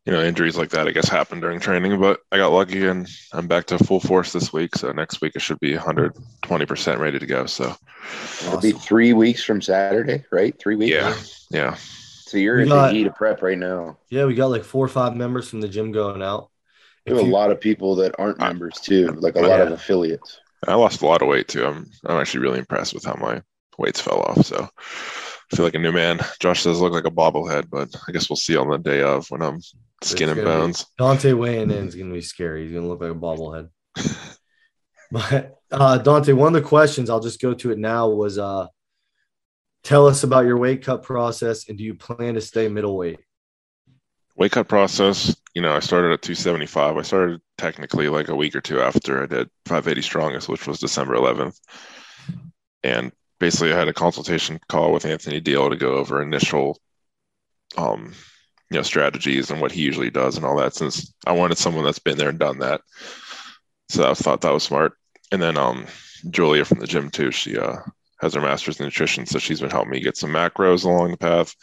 you 0.06 0.12
know 0.14 0.22
injuries 0.24 0.58
like 0.58 0.70
that 0.70 0.88
I 0.88 0.92
guess 0.92 1.08
happen 1.10 1.40
during 1.40 1.60
training. 1.60 2.00
But 2.00 2.20
I 2.32 2.38
got 2.38 2.52
lucky, 2.52 2.86
and 2.88 3.08
I'm 3.34 3.48
back 3.48 3.66
to 3.68 3.78
full 3.78 4.00
force 4.00 4.32
this 4.34 4.52
week. 4.52 4.76
So 4.76 4.92
next 4.92 5.22
week 5.22 5.34
I 5.36 5.40
should 5.40 5.60
be 5.60 5.74
120 5.76 6.66
percent 6.66 7.00
ready 7.00 7.20
to 7.20 7.26
go. 7.26 7.46
So 7.46 7.76
It'll 8.46 8.60
be 8.62 8.72
three 8.72 9.14
weeks 9.14 9.44
from 9.44 9.62
Saturday, 9.62 10.26
right? 10.32 10.58
Three 10.60 10.76
weeks. 10.76 10.92
yeah, 10.92 11.16
yeah. 11.52 11.76
So 11.78 12.38
you're 12.38 12.58
We 12.58 12.64
in 12.64 12.70
got- 12.70 12.88
the 12.88 12.94
heat 12.94 13.08
of 13.08 13.16
prep 13.16 13.42
right 13.44 13.58
now. 13.58 13.98
yeah 14.10 14.26
we 14.26 14.34
got 14.34 14.48
like 14.48 14.64
four 14.64 14.84
or 14.86 14.90
five 14.90 15.16
members 15.16 15.48
from 15.50 15.62
the 15.62 15.68
gym 15.68 15.92
going 15.92 16.22
out 16.24 16.50
We 17.06 17.16
have 17.16 17.26
a 17.26 17.30
lot 17.30 17.52
of 17.52 17.62
people 17.62 17.96
that 17.98 18.16
aren't 18.20 18.40
members 18.40 18.80
too, 18.82 19.08
like 19.20 19.36
a 19.36 19.40
oh, 19.40 19.48
lot 19.48 19.62
of 19.62 19.72
affiliates. 19.72 20.40
I 20.68 20.74
lost 20.74 21.04
a 21.04 21.06
lot 21.06 21.22
of 21.22 21.28
weight 21.28 21.48
too. 21.48 21.64
I'm 21.66 21.86
I'm 22.04 22.20
actually 22.20 22.40
really 22.42 22.58
impressed 22.60 22.96
with 22.96 23.06
how 23.06 23.16
my 23.22 23.42
weights 23.78 24.02
fell 24.02 24.22
off. 24.22 24.46
So 24.46 24.70
I 25.52 25.56
feel 25.56 25.66
like 25.66 25.76
a 25.76 25.80
new 25.80 25.92
man. 25.92 26.20
Josh 26.40 26.62
says 26.62 26.80
look 26.80 26.94
like 26.94 27.06
a 27.06 27.12
bobblehead, 27.12 27.70
but 27.70 27.96
I 28.08 28.12
guess 28.12 28.30
we'll 28.30 28.38
see 28.38 28.58
on 28.58 28.70
the 28.70 28.78
day 28.78 29.02
of 29.02 29.30
when 29.30 29.42
I'm 29.42 29.60
skin 30.02 30.30
and 30.30 30.38
gonna 30.38 30.50
be- 30.50 30.62
bones. 30.62 30.86
Dante 30.98 31.34
weighing 31.34 31.72
in 31.72 31.88
is 31.88 31.96
going 31.96 32.10
to 32.10 32.14
be 32.14 32.22
scary. 32.22 32.64
He's 32.64 32.72
going 32.72 32.84
to 32.84 32.90
look 32.90 33.02
like 33.02 33.12
a 33.12 33.16
bobblehead. 33.16 33.70
but 35.12 35.60
uh, 35.72 35.98
Dante, 36.00 36.34
one 36.34 36.56
of 36.56 36.62
the 36.62 36.68
questions 36.68 37.10
I'll 37.10 37.20
just 37.20 37.42
go 37.42 37.54
to 37.54 37.72
it 37.72 37.78
now 37.78 38.10
was 38.10 38.38
uh, 38.38 38.68
tell 39.84 40.08
us 40.08 40.24
about 40.24 40.46
your 40.46 40.58
weight 40.58 40.84
cut 40.84 41.04
process 41.04 41.70
and 41.70 41.78
do 41.78 41.84
you 41.84 41.96
plan 41.96 42.34
to 42.34 42.42
stay 42.42 42.68
middleweight? 42.68 43.20
Weight 44.36 44.52
cut 44.52 44.68
process. 44.68 45.36
You 45.54 45.62
know, 45.62 45.74
I 45.74 45.80
started 45.80 46.12
at 46.12 46.22
275. 46.22 46.98
I 46.98 47.02
started 47.04 47.40
technically 47.58 48.10
like 48.10 48.28
a 48.28 48.36
week 48.36 48.56
or 48.56 48.62
two 48.62 48.82
after 48.82 49.24
I 49.24 49.28
did 49.28 49.50
580 49.66 50.02
strongest, 50.02 50.50
which 50.50 50.68
was 50.68 50.80
December 50.80 51.16
11th. 51.16 51.58
And 52.84 53.14
basically, 53.40 53.74
I 53.74 53.78
had 53.78 53.88
a 53.88 53.94
consultation 53.94 54.60
call 54.70 54.92
with 54.92 55.06
Anthony 55.06 55.40
Deal 55.40 55.70
to 55.70 55.76
go 55.76 55.94
over 55.96 56.22
initial, 56.22 56.80
um, 57.78 58.14
you 58.72 58.78
know, 58.78 58.84
strategies 58.84 59.52
and 59.52 59.62
what 59.62 59.72
he 59.72 59.82
usually 59.82 60.10
does 60.10 60.38
and 60.38 60.46
all 60.46 60.58
that. 60.58 60.74
Since 60.74 61.14
I 61.26 61.34
wanted 61.34 61.58
someone 61.58 61.84
that's 61.84 62.00
been 62.00 62.18
there 62.18 62.30
and 62.30 62.40
done 62.40 62.60
that, 62.60 62.82
so 63.90 64.10
I 64.10 64.14
thought 64.14 64.42
that 64.42 64.54
was 64.54 64.64
smart. 64.64 64.94
And 65.32 65.42
then 65.42 65.58
um, 65.58 65.86
Julia 66.30 66.66
from 66.66 66.80
the 66.80 66.88
gym 66.88 67.10
too. 67.10 67.32
She 67.32 67.58
uh, 67.58 67.78
has 68.22 68.34
her 68.34 68.42
master's 68.42 68.80
in 68.80 68.86
nutrition, 68.86 69.26
so 69.26 69.40
she's 69.40 69.62
been 69.62 69.70
helping 69.70 69.92
me 69.92 70.00
get 70.00 70.18
some 70.18 70.32
macros 70.32 70.86
along 70.86 71.12
the 71.12 71.18
path. 71.18 71.56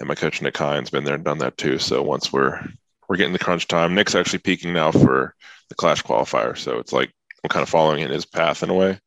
And 0.00 0.08
my 0.08 0.14
coach 0.14 0.42
Nick 0.42 0.56
Hines 0.56 0.90
been 0.90 1.04
there 1.04 1.14
and 1.14 1.24
done 1.24 1.38
that 1.38 1.56
too. 1.56 1.78
So 1.78 2.02
once 2.02 2.32
we're 2.32 2.60
we're 3.08 3.16
getting 3.16 3.32
the 3.32 3.38
crunch 3.38 3.68
time, 3.68 3.94
Nick's 3.94 4.14
actually 4.14 4.40
peaking 4.40 4.72
now 4.72 4.90
for 4.90 5.34
the 5.68 5.74
Clash 5.74 6.02
qualifier. 6.02 6.56
So 6.56 6.78
it's 6.78 6.92
like 6.92 7.12
I'm 7.44 7.48
kind 7.48 7.62
of 7.62 7.68
following 7.68 8.00
in 8.00 8.10
his 8.10 8.24
path 8.24 8.62
in 8.62 8.70
a 8.70 8.74
way. 8.74 8.98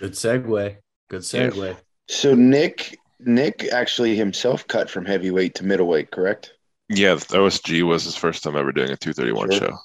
Good 0.00 0.12
segue. 0.12 0.76
Good 1.12 1.30
Yeah. 1.34 1.74
So 2.08 2.34
Nick, 2.34 2.98
Nick 3.20 3.68
actually 3.70 4.16
himself 4.16 4.66
cut 4.66 4.88
from 4.88 5.04
heavyweight 5.04 5.54
to 5.56 5.64
middleweight, 5.64 6.10
correct? 6.10 6.54
Yeah, 6.88 7.14
the 7.14 7.36
OSG 7.38 7.82
was 7.82 8.04
his 8.04 8.16
first 8.16 8.42
time 8.42 8.56
ever 8.56 8.72
doing 8.72 8.90
a 8.90 8.96
231 8.96 9.50
Sure. 9.50 9.60
show. 9.60 9.78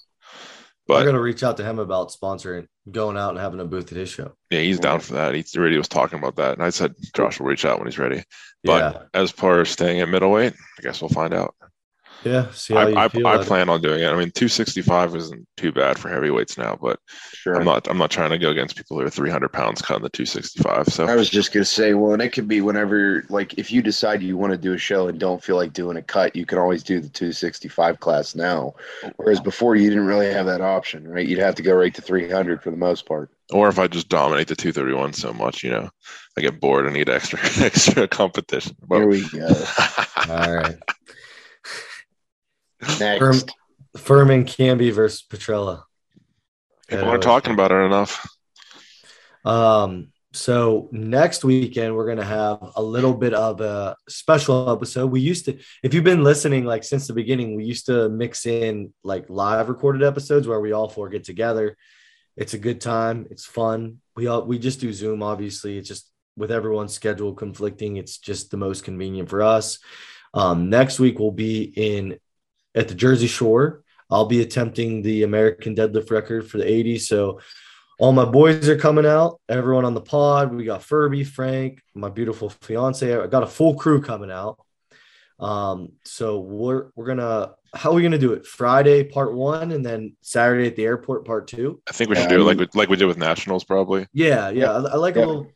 But 0.88 1.00
I'm 1.02 1.06
gonna 1.06 1.20
reach 1.22 1.44
out 1.44 1.58
to 1.58 1.66
him 1.66 1.80
about 1.80 2.12
sponsoring, 2.12 2.68
going 2.90 3.18
out 3.18 3.32
and 3.32 3.40
having 3.40 3.60
a 3.60 3.66
booth 3.66 3.92
at 3.92 3.98
his 3.98 4.08
show. 4.10 4.36
yeah, 4.50 4.62
he's 4.62 4.80
down 4.80 5.02
for 5.02 5.16
that. 5.16 5.36
He 5.36 5.44
already 5.58 5.78
was 5.78 5.90
talking 5.90 6.18
about 6.18 6.38
that. 6.38 6.54
And 6.54 6.64
I 6.64 6.70
said 6.70 6.96
Josh 7.14 7.42
will 7.42 7.48
reach 7.48 7.66
out 7.66 7.80
when 7.80 7.88
he's 7.88 8.00
ready. 8.00 8.24
But 8.64 8.96
Yeah. 8.96 9.04
as 9.22 9.30
far 9.30 9.60
as 9.60 9.70
staying 9.70 10.00
at 10.00 10.08
middleweight, 10.08 10.54
I 10.54 10.82
guess 10.82 11.02
we'll 11.02 11.10
find 11.10 11.34
out. 11.34 11.56
Yeah. 12.24 12.50
See 12.52 12.74
how 12.74 12.82
I, 12.82 12.90
you 12.90 12.96
I, 12.98 13.08
feel. 13.10 13.28
I 13.28 13.34
about 13.36 13.46
it. 13.46 13.48
plan 13.48 13.70
on 13.70 13.82
doing 13.82 14.02
it. 14.02 14.08
I 14.08 14.16
mean, 14.16 14.32
265 14.32 15.16
isn't 15.16 15.48
too 15.56 15.72
bad 15.72 15.98
for 16.00 16.10
heavyweights 16.10 16.58
now, 16.58 16.78
but 16.82 17.00
Sure. 17.34 17.56
I'm 17.56 17.64
not 17.66 17.88
I'm 17.88 17.98
not 17.98 18.12
trying 18.12 18.32
to 18.32 18.38
go 18.38 18.50
against 18.50 18.76
people 18.76 18.98
who 19.00 19.06
are 19.06 19.10
300 19.10 19.50
pounds 19.54 19.82
cutting 19.82 20.04
the 20.04 20.10
265. 20.10 20.88
So 20.88 21.06
I 21.06 21.16
was 21.16 21.30
just 21.30 21.54
gonna 21.54 21.64
say, 21.64 21.94
well, 21.94 22.14
and 22.14 22.22
it 22.22 22.30
could 22.34 22.48
be 22.48 22.62
whenever, 22.62 23.24
like, 23.30 23.58
if 23.58 23.72
you 23.72 23.82
decide 23.82 24.22
you 24.22 24.36
want 24.36 24.52
to 24.52 24.58
do 24.58 24.74
a 24.74 24.78
show 24.78 25.08
and 25.08 25.20
don't 25.20 25.42
feel 25.44 25.56
like 25.56 25.74
doing 25.74 25.96
a 25.98 26.02
cut, 26.02 26.36
you 26.36 26.46
can 26.46 26.58
always 26.58 26.84
do 26.84 27.00
the 27.00 27.10
265 27.10 28.00
class 28.00 28.36
now. 28.36 28.74
Whereas 29.18 29.40
before, 29.40 29.76
you 29.76 29.90
didn't 29.90 30.08
really 30.08 30.32
have 30.32 30.46
that 30.48 30.62
option, 30.62 31.08
right? 31.08 31.26
You'd 31.28 31.40
have 31.40 31.56
to 31.56 31.64
go 31.64 31.74
right 31.76 31.94
to 31.94 32.02
300 32.02 32.62
for 32.64 32.72
the 32.72 32.78
most 32.78 33.06
part. 33.06 33.30
or 33.54 33.70
if 33.70 33.80
I 33.80 33.88
just 33.88 34.10
dominate 34.10 34.48
the 34.48 34.56
231 34.56 35.14
so 35.14 35.32
much, 35.32 35.64
you 35.64 35.70
know, 35.72 35.90
I 36.38 36.42
get 36.42 36.60
bored 36.60 36.86
and 36.86 36.96
need 36.96 37.10
extra 37.10 37.40
extra 37.64 38.08
competition. 38.08 38.76
But- 38.88 38.98
Here 38.98 39.08
we 39.08 39.30
go. 39.30 39.48
All 40.30 40.54
right. 40.56 40.76
Next. 43.00 43.20
Firm, 43.20 43.36
Furman 43.98 44.46
Canby 44.46 44.92
versus 44.92 45.26
Petrella. 45.28 45.84
People 46.88 47.10
aren't 47.10 47.24
talking 47.24 47.54
about 47.54 47.72
it 47.72 47.76
enough. 47.76 48.28
Um, 49.44 50.10
so 50.34 50.88
next 50.92 51.44
weekend 51.44 51.96
we're 51.96 52.08
gonna 52.08 52.24
have 52.24 52.60
a 52.76 52.82
little 52.82 53.14
bit 53.14 53.34
of 53.34 53.60
a 53.62 53.96
special 54.08 54.72
episode. 54.72 55.12
We 55.12 55.22
used 55.22 55.46
to, 55.46 55.58
if 55.84 55.94
you've 55.94 56.04
been 56.04 56.24
listening 56.24 56.66
like 56.66 56.84
since 56.84 57.08
the 57.08 57.14
beginning, 57.14 57.56
we 57.56 57.66
used 57.66 57.88
to 57.88 58.10
mix 58.10 58.46
in 58.46 58.94
like 59.04 59.30
live 59.30 59.70
recorded 59.70 60.04
episodes 60.04 60.48
where 60.48 60.60
we 60.60 60.74
all 60.74 60.90
four 60.90 61.10
get 61.10 61.24
together. 61.24 61.76
It's 62.36 62.54
a 62.54 62.60
good 62.60 62.80
time. 62.80 63.26
It's 63.32 63.46
fun. 63.46 63.98
We 64.16 64.28
all 64.28 64.44
we 64.44 64.60
just 64.60 64.80
do 64.80 64.94
Zoom. 64.94 65.24
Obviously, 65.24 65.78
it's 65.78 65.88
just 65.88 66.12
with 66.38 66.52
everyone's 66.52 66.94
schedule 66.94 67.34
conflicting, 67.34 67.98
it's 67.98 68.20
just 68.20 68.52
the 68.52 68.58
most 68.58 68.84
convenient 68.84 69.28
for 69.28 69.42
us. 69.42 69.80
Um, 70.34 70.70
next 70.70 71.00
week 71.00 71.20
we'll 71.20 71.32
be 71.32 71.64
in 71.64 72.20
at 72.78 72.88
the 72.88 72.96
Jersey 72.96 73.28
Shore. 73.28 73.84
I'll 74.10 74.26
be 74.26 74.42
attempting 74.42 75.02
the 75.02 75.24
American 75.24 75.76
deadlift 75.76 76.12
record 76.12 76.50
for 76.50 76.58
the 76.60 76.70
80. 76.72 77.00
So 77.00 77.42
all 78.00 78.14
my 78.14 78.24
boys 78.24 78.70
are 78.70 78.78
coming 78.78 79.06
out. 79.06 79.42
Everyone 79.50 79.84
on 79.84 79.96
the 79.96 80.02
pod. 80.02 80.54
We 80.54 80.64
got 80.64 80.84
Furby, 80.84 81.24
Frank, 81.26 81.82
my 81.94 82.10
beautiful 82.10 82.50
fiance. 82.62 83.14
I 83.14 83.28
got 83.28 83.44
a 83.44 83.48
full 83.48 83.74
crew 83.76 84.02
coming 84.02 84.32
out. 84.32 84.60
Um, 85.40 85.92
so 86.04 86.40
we're 86.40 86.88
we're 86.96 87.06
gonna 87.06 87.52
how 87.76 87.92
are 87.92 87.94
we 87.96 88.02
gonna 88.02 88.18
do 88.18 88.34
it? 88.34 88.46
Friday 88.48 89.04
part 89.04 89.34
one, 89.34 89.72
and 89.72 89.86
then 89.86 90.16
Saturday 90.22 90.68
at 90.68 90.76
the 90.76 90.86
airport 90.86 91.26
part 91.26 91.48
two. 91.48 91.82
I 91.88 91.92
think 91.92 92.10
we 92.10 92.16
Yeah, 92.16 92.24
should 92.24 92.30
do 92.30 92.42
it 92.42 92.44
like 92.46 92.58
we, 92.58 92.68
like 92.74 92.90
we 92.90 92.96
did 92.96 93.06
with 93.06 93.18
nationals, 93.20 93.64
probably. 93.64 94.08
Yeah, 94.14 94.50
yeah. 94.50 94.72
I, 94.72 94.78
I 94.78 94.96
like 94.96 95.16
Yeah. 95.16 95.26
a 95.26 95.28
little. 95.28 95.52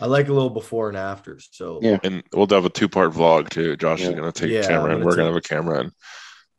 I 0.00 0.06
like 0.06 0.28
a 0.28 0.32
little 0.32 0.50
before 0.50 0.88
and 0.88 0.96
after. 0.96 1.38
So 1.52 1.78
Yeah. 1.82 1.98
And 2.02 2.22
we'll 2.34 2.46
have 2.48 2.64
a 2.64 2.70
two 2.70 2.88
part 2.88 3.12
vlog 3.12 3.50
too. 3.50 3.76
Josh 3.76 4.00
is 4.00 4.08
gonna 4.14 4.32
take 4.32 4.50
Yeah, 4.50 4.60
a 4.60 4.66
camera, 4.68 4.94
and 4.96 5.04
we're 5.04 5.14
gonna 5.14 5.28
have 5.28 5.36
a 5.36 5.40
camera 5.42 5.80
and 5.80 5.92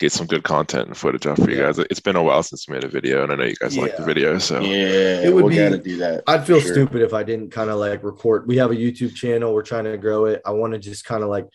get 0.02 0.12
some 0.12 0.26
good 0.28 0.44
content 0.44 0.88
and 0.88 0.98
footage 0.98 1.28
out 1.28 1.38
for 1.38 1.50
you 1.50 1.58
Yeah. 1.58 1.68
guys. 1.68 1.80
It's 1.80 2.00
been 2.00 2.16
a 2.16 2.24
while 2.24 2.42
since 2.44 2.68
we 2.68 2.74
made 2.74 2.84
a 2.84 2.88
video, 2.90 3.24
and 3.24 3.32
I 3.32 3.36
know 3.36 3.44
you 3.46 3.56
guys 3.56 3.78
like 3.78 3.96
the 3.96 4.04
video. 4.04 4.38
So 4.40 4.60
Yeah, 4.60 5.22
It 5.22 5.34
would 5.34 5.46
we 5.46 5.52
be- 5.52 5.58
got 5.58 5.70
to 5.70 5.78
do 5.78 5.98
that. 5.98 6.24
I'd 6.28 6.46
feel 6.46 6.60
sure. 6.60 6.74
stupid 6.74 7.02
if 7.04 7.14
I 7.14 7.22
didn't 7.24 7.52
kind 7.52 7.70
of 7.70 7.78
like 7.78 8.04
record. 8.04 8.48
We 8.48 8.58
have 8.58 8.72
a 8.72 8.76
YouTube 8.76 9.14
channel. 9.16 9.54
We're 9.54 9.62
trying 9.62 9.84
to 9.86 9.98
grow 9.98 10.26
it. 10.26 10.42
I 10.46 10.52
want 10.52 10.74
to 10.74 10.80
just 10.80 11.06
kind 11.06 11.24
of 11.24 11.30
like 11.30 11.48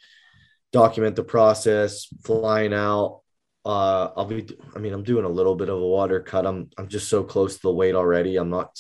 document 0.73 1.17
the 1.17 1.25
process, 1.25 2.07
flying 2.25 2.73
out. 2.73 3.21
Uh, 3.65 4.11
I'll 4.17 4.27
be. 4.27 4.47
I 4.77 4.79
mean, 4.79 4.93
I'm 4.93 5.03
doing 5.03 5.25
a 5.25 5.29
little 5.29 5.57
bit 5.57 5.69
of 5.69 5.77
a 5.81 5.87
water 5.87 6.21
cut. 6.21 6.47
I'm. 6.47 6.71
I'm 6.79 6.87
just 6.87 7.09
so 7.09 7.25
close 7.25 7.57
to 7.57 7.63
the 7.63 7.73
weight 7.73 7.97
already. 7.97 8.37
I'm 8.37 8.49
not. 8.51 8.79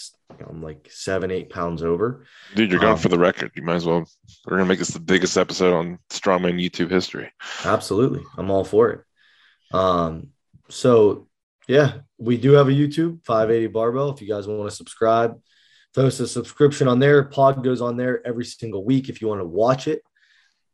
I'm 0.48 0.62
like 0.62 0.88
seven, 0.92 1.32
eight 1.32 1.50
pounds 1.50 1.82
over. 1.82 2.24
dude, 2.54 2.70
you're 2.70 2.78
going 2.80 2.92
Um, 2.92 2.98
for 2.98 3.08
the 3.08 3.18
record. 3.18 3.50
You 3.56 3.62
might 3.64 3.76
as 3.76 3.84
well. 3.86 4.04
We're 4.46 4.58
gonna 4.58 4.68
make 4.68 4.78
this 4.78 4.90
the 4.90 5.00
biggest 5.00 5.36
episode 5.36 5.74
on 5.74 5.98
strongman 6.10 6.62
YouTube 6.64 6.90
history. 6.90 7.32
Absolutely, 7.64 8.22
I'm 8.38 8.48
all 8.50 8.62
for 8.62 8.90
it. 8.90 9.00
Um. 9.72 10.28
So 10.68 11.28
yeah, 11.68 11.98
we 12.18 12.36
do 12.36 12.52
have 12.52 12.68
a 12.68 12.72
YouTube 12.72 13.24
580 13.24 13.66
Barbell. 13.68 14.10
If 14.10 14.20
you 14.20 14.28
guys 14.28 14.46
want 14.46 14.68
to 14.70 14.76
subscribe, 14.76 15.40
post 15.94 16.20
a 16.20 16.26
subscription 16.26 16.88
on 16.88 16.98
there. 16.98 17.24
Pod 17.24 17.64
goes 17.64 17.80
on 17.80 17.96
there 17.96 18.24
every 18.26 18.44
single 18.44 18.84
week 18.84 19.08
if 19.08 19.20
you 19.20 19.28
want 19.28 19.40
to 19.40 19.46
watch 19.46 19.88
it. 19.88 20.02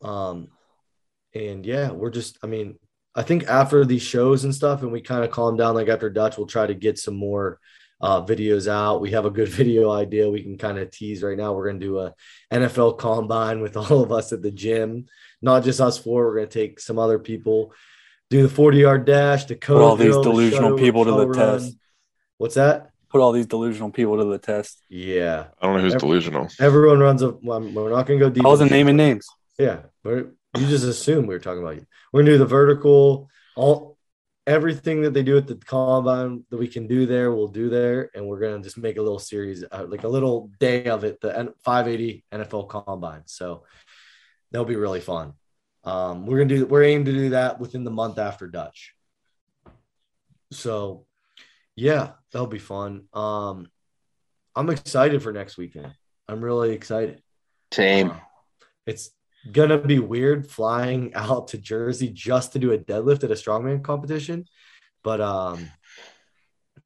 Um, 0.02 0.48
and 1.34 1.64
yeah, 1.64 1.90
we're 1.90 2.10
just, 2.10 2.38
I 2.42 2.46
mean, 2.46 2.78
I 3.14 3.22
think 3.22 3.44
after 3.44 3.84
these 3.84 4.02
shows 4.02 4.44
and 4.44 4.54
stuff, 4.54 4.82
and 4.82 4.92
we 4.92 5.00
kind 5.00 5.24
of 5.24 5.30
calm 5.30 5.56
down, 5.56 5.74
like 5.74 5.88
after 5.88 6.10
Dutch, 6.10 6.36
we'll 6.36 6.46
try 6.46 6.66
to 6.66 6.74
get 6.74 6.98
some 6.98 7.14
more 7.16 7.58
uh, 8.00 8.24
videos 8.24 8.68
out. 8.68 9.00
We 9.00 9.12
have 9.12 9.24
a 9.24 9.30
good 9.30 9.48
video 9.60 9.90
idea 9.90 10.30
we 10.30 10.42
can 10.42 10.58
kind 10.58 10.78
of 10.78 10.90
tease 10.90 11.22
right 11.22 11.36
now. 11.36 11.52
We're 11.52 11.68
going 11.68 11.80
to 11.80 11.86
do 11.86 11.98
a 12.00 12.14
NFL 12.52 12.98
combine 12.98 13.60
with 13.60 13.76
all 13.78 14.02
of 14.02 14.12
us 14.12 14.32
at 14.32 14.42
the 14.42 14.50
gym, 14.50 15.06
not 15.40 15.64
just 15.64 15.80
us 15.80 15.98
four. 15.98 16.26
We're 16.26 16.36
going 16.36 16.48
to 16.48 16.58
take 16.58 16.80
some 16.80 16.98
other 16.98 17.18
people, 17.18 17.72
do 18.32 18.42
the 18.42 18.48
40 18.48 18.78
yard 18.78 19.04
dash, 19.04 19.44
the 19.44 19.54
code. 19.54 19.76
Put 19.78 19.84
all 19.84 19.96
these 19.96 20.08
drill, 20.08 20.22
the 20.22 20.30
delusional 20.30 20.62
shuttle- 20.70 20.78
people 20.78 21.04
to 21.04 21.10
the 21.12 21.26
run. 21.28 21.38
test. 21.60 21.76
What's 22.38 22.54
that? 22.56 22.90
Put 23.10 23.20
all 23.20 23.32
these 23.32 23.46
delusional 23.46 23.90
people 23.90 24.16
to 24.18 24.24
the 24.24 24.38
test. 24.38 24.82
Yeah. 24.88 25.48
I 25.60 25.66
don't 25.66 25.76
know 25.76 25.82
who's 25.82 25.94
Every- 25.94 26.08
delusional. 26.08 26.48
Everyone 26.58 26.98
runs 27.00 27.20
a, 27.22 27.30
well, 27.42 27.60
we're 27.60 27.90
not 27.90 28.06
going 28.06 28.18
to 28.18 28.24
go 28.26 28.30
deep. 28.30 28.44
I 28.44 28.48
wasn't 28.48 28.68
into 28.70 28.78
naming 28.78 28.96
names. 28.96 29.26
Yeah, 29.58 29.80
but 30.02 30.30
you 30.58 30.66
just 30.66 30.84
assume 30.84 31.26
we 31.26 31.34
were 31.34 31.38
talking 31.40 31.62
about 31.62 31.76
you. 31.76 31.86
We're 32.12 32.22
gonna 32.22 32.32
do 32.32 32.38
the 32.38 32.46
vertical, 32.46 33.28
all 33.54 33.98
everything 34.46 35.02
that 35.02 35.12
they 35.14 35.22
do 35.22 35.36
at 35.36 35.46
the 35.46 35.54
combine 35.56 36.44
that 36.50 36.56
we 36.56 36.66
can 36.68 36.86
do 36.86 37.04
there, 37.06 37.32
we'll 37.32 37.48
do 37.48 37.68
there, 37.68 38.10
and 38.14 38.26
we're 38.26 38.40
gonna 38.40 38.62
just 38.62 38.78
make 38.78 38.96
a 38.96 39.02
little 39.02 39.18
series, 39.18 39.62
uh, 39.70 39.84
like 39.88 40.04
a 40.04 40.08
little 40.08 40.50
day 40.58 40.86
of 40.86 41.04
it, 41.04 41.20
the 41.20 41.54
580 41.64 42.24
NFL 42.32 42.64
Combine. 42.68 43.22
So 43.26 43.64
that'll 44.50 44.64
be 44.66 44.76
really 44.76 45.00
fun. 45.00 45.34
Um, 45.84 46.26
we're 46.26 46.38
gonna 46.38 46.48
do, 46.56 46.66
we're 46.66 46.84
aiming 46.84 47.06
to 47.06 47.12
do 47.12 47.30
that 47.30 47.58
within 47.58 47.84
the 47.84 47.90
month 47.90 48.18
after 48.18 48.46
Dutch. 48.46 48.94
So, 50.52 51.06
yeah, 51.76 52.12
that'll 52.32 52.46
be 52.46 52.58
fun. 52.58 53.04
Um, 53.12 53.68
I'm 54.54 54.70
excited 54.70 55.22
for 55.22 55.32
next 55.32 55.56
weekend. 55.56 55.92
I'm 56.28 56.44
really 56.44 56.72
excited. 56.72 57.22
Same. 57.72 58.10
Uh, 58.10 58.16
It's 58.86 59.10
gonna 59.50 59.78
be 59.78 59.98
weird 59.98 60.48
flying 60.48 61.12
out 61.14 61.48
to 61.48 61.58
Jersey 61.58 62.10
just 62.10 62.52
to 62.52 62.58
do 62.58 62.72
a 62.72 62.78
deadlift 62.78 63.24
at 63.24 63.30
a 63.30 63.34
strongman 63.34 63.82
competition, 63.82 64.44
but 65.02 65.20
um, 65.20 65.68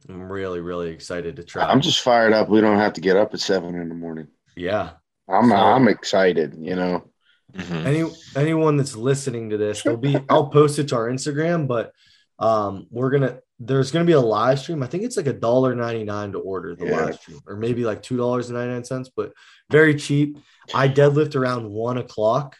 I'm 0.08 0.30
really 0.30 0.60
really 0.60 0.90
excited 0.90 1.36
to 1.36 1.44
try. 1.44 1.64
I'm 1.64 1.80
just 1.80 2.00
fired 2.00 2.32
up. 2.32 2.48
We 2.48 2.60
don't 2.60 2.78
have 2.78 2.92
to 2.94 3.00
get 3.00 3.16
up 3.16 3.34
at 3.34 3.40
seven 3.40 3.74
in 3.74 3.88
the 3.88 3.94
morning. 3.94 4.28
yeah. 4.56 4.92
I'm 5.28 5.48
So- 5.48 5.56
I'm 5.56 5.88
excited. 5.88 6.54
You 6.58 6.76
know. 6.76 7.10
Mhm. 7.56 7.84
Any 7.86 8.10
anyone 8.36 8.76
that's 8.76 8.94
listening 8.96 9.50
to 9.50 9.56
this, 9.56 9.82
there'll 9.82 9.98
be 9.98 10.16
I'll 10.28 10.48
post 10.48 10.78
it 10.78 10.88
to 10.88 10.96
our 10.96 11.08
Instagram, 11.08 11.66
but 11.66 11.92
um, 12.38 12.86
we're 12.90 13.10
gonna 13.10 13.38
there's 13.58 13.90
gonna 13.90 14.04
be 14.04 14.12
a 14.12 14.20
live 14.20 14.58
stream. 14.58 14.82
I 14.82 14.86
think 14.86 15.02
it's 15.04 15.16
like 15.16 15.26
a 15.26 15.32
dollar 15.32 15.74
ninety 15.74 16.04
nine 16.04 16.32
to 16.32 16.38
order 16.38 16.74
the 16.74 16.86
Yeah. 16.86 17.04
live 17.06 17.14
stream, 17.16 17.40
or 17.46 17.56
maybe 17.56 17.84
like 17.84 18.02
two 18.02 18.16
dollars 18.16 18.48
and 18.50 18.58
ninety 18.58 18.74
nine 18.74 18.84
cents, 18.84 19.10
but 19.14 19.32
very 19.70 19.94
cheap. 19.94 20.38
I 20.74 20.88
deadlift 20.88 21.34
around 21.36 21.70
one 21.70 21.96
o'clock 21.98 22.56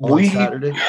on 0.00 0.12
We- 0.12 0.28
Saturday. 0.28 0.72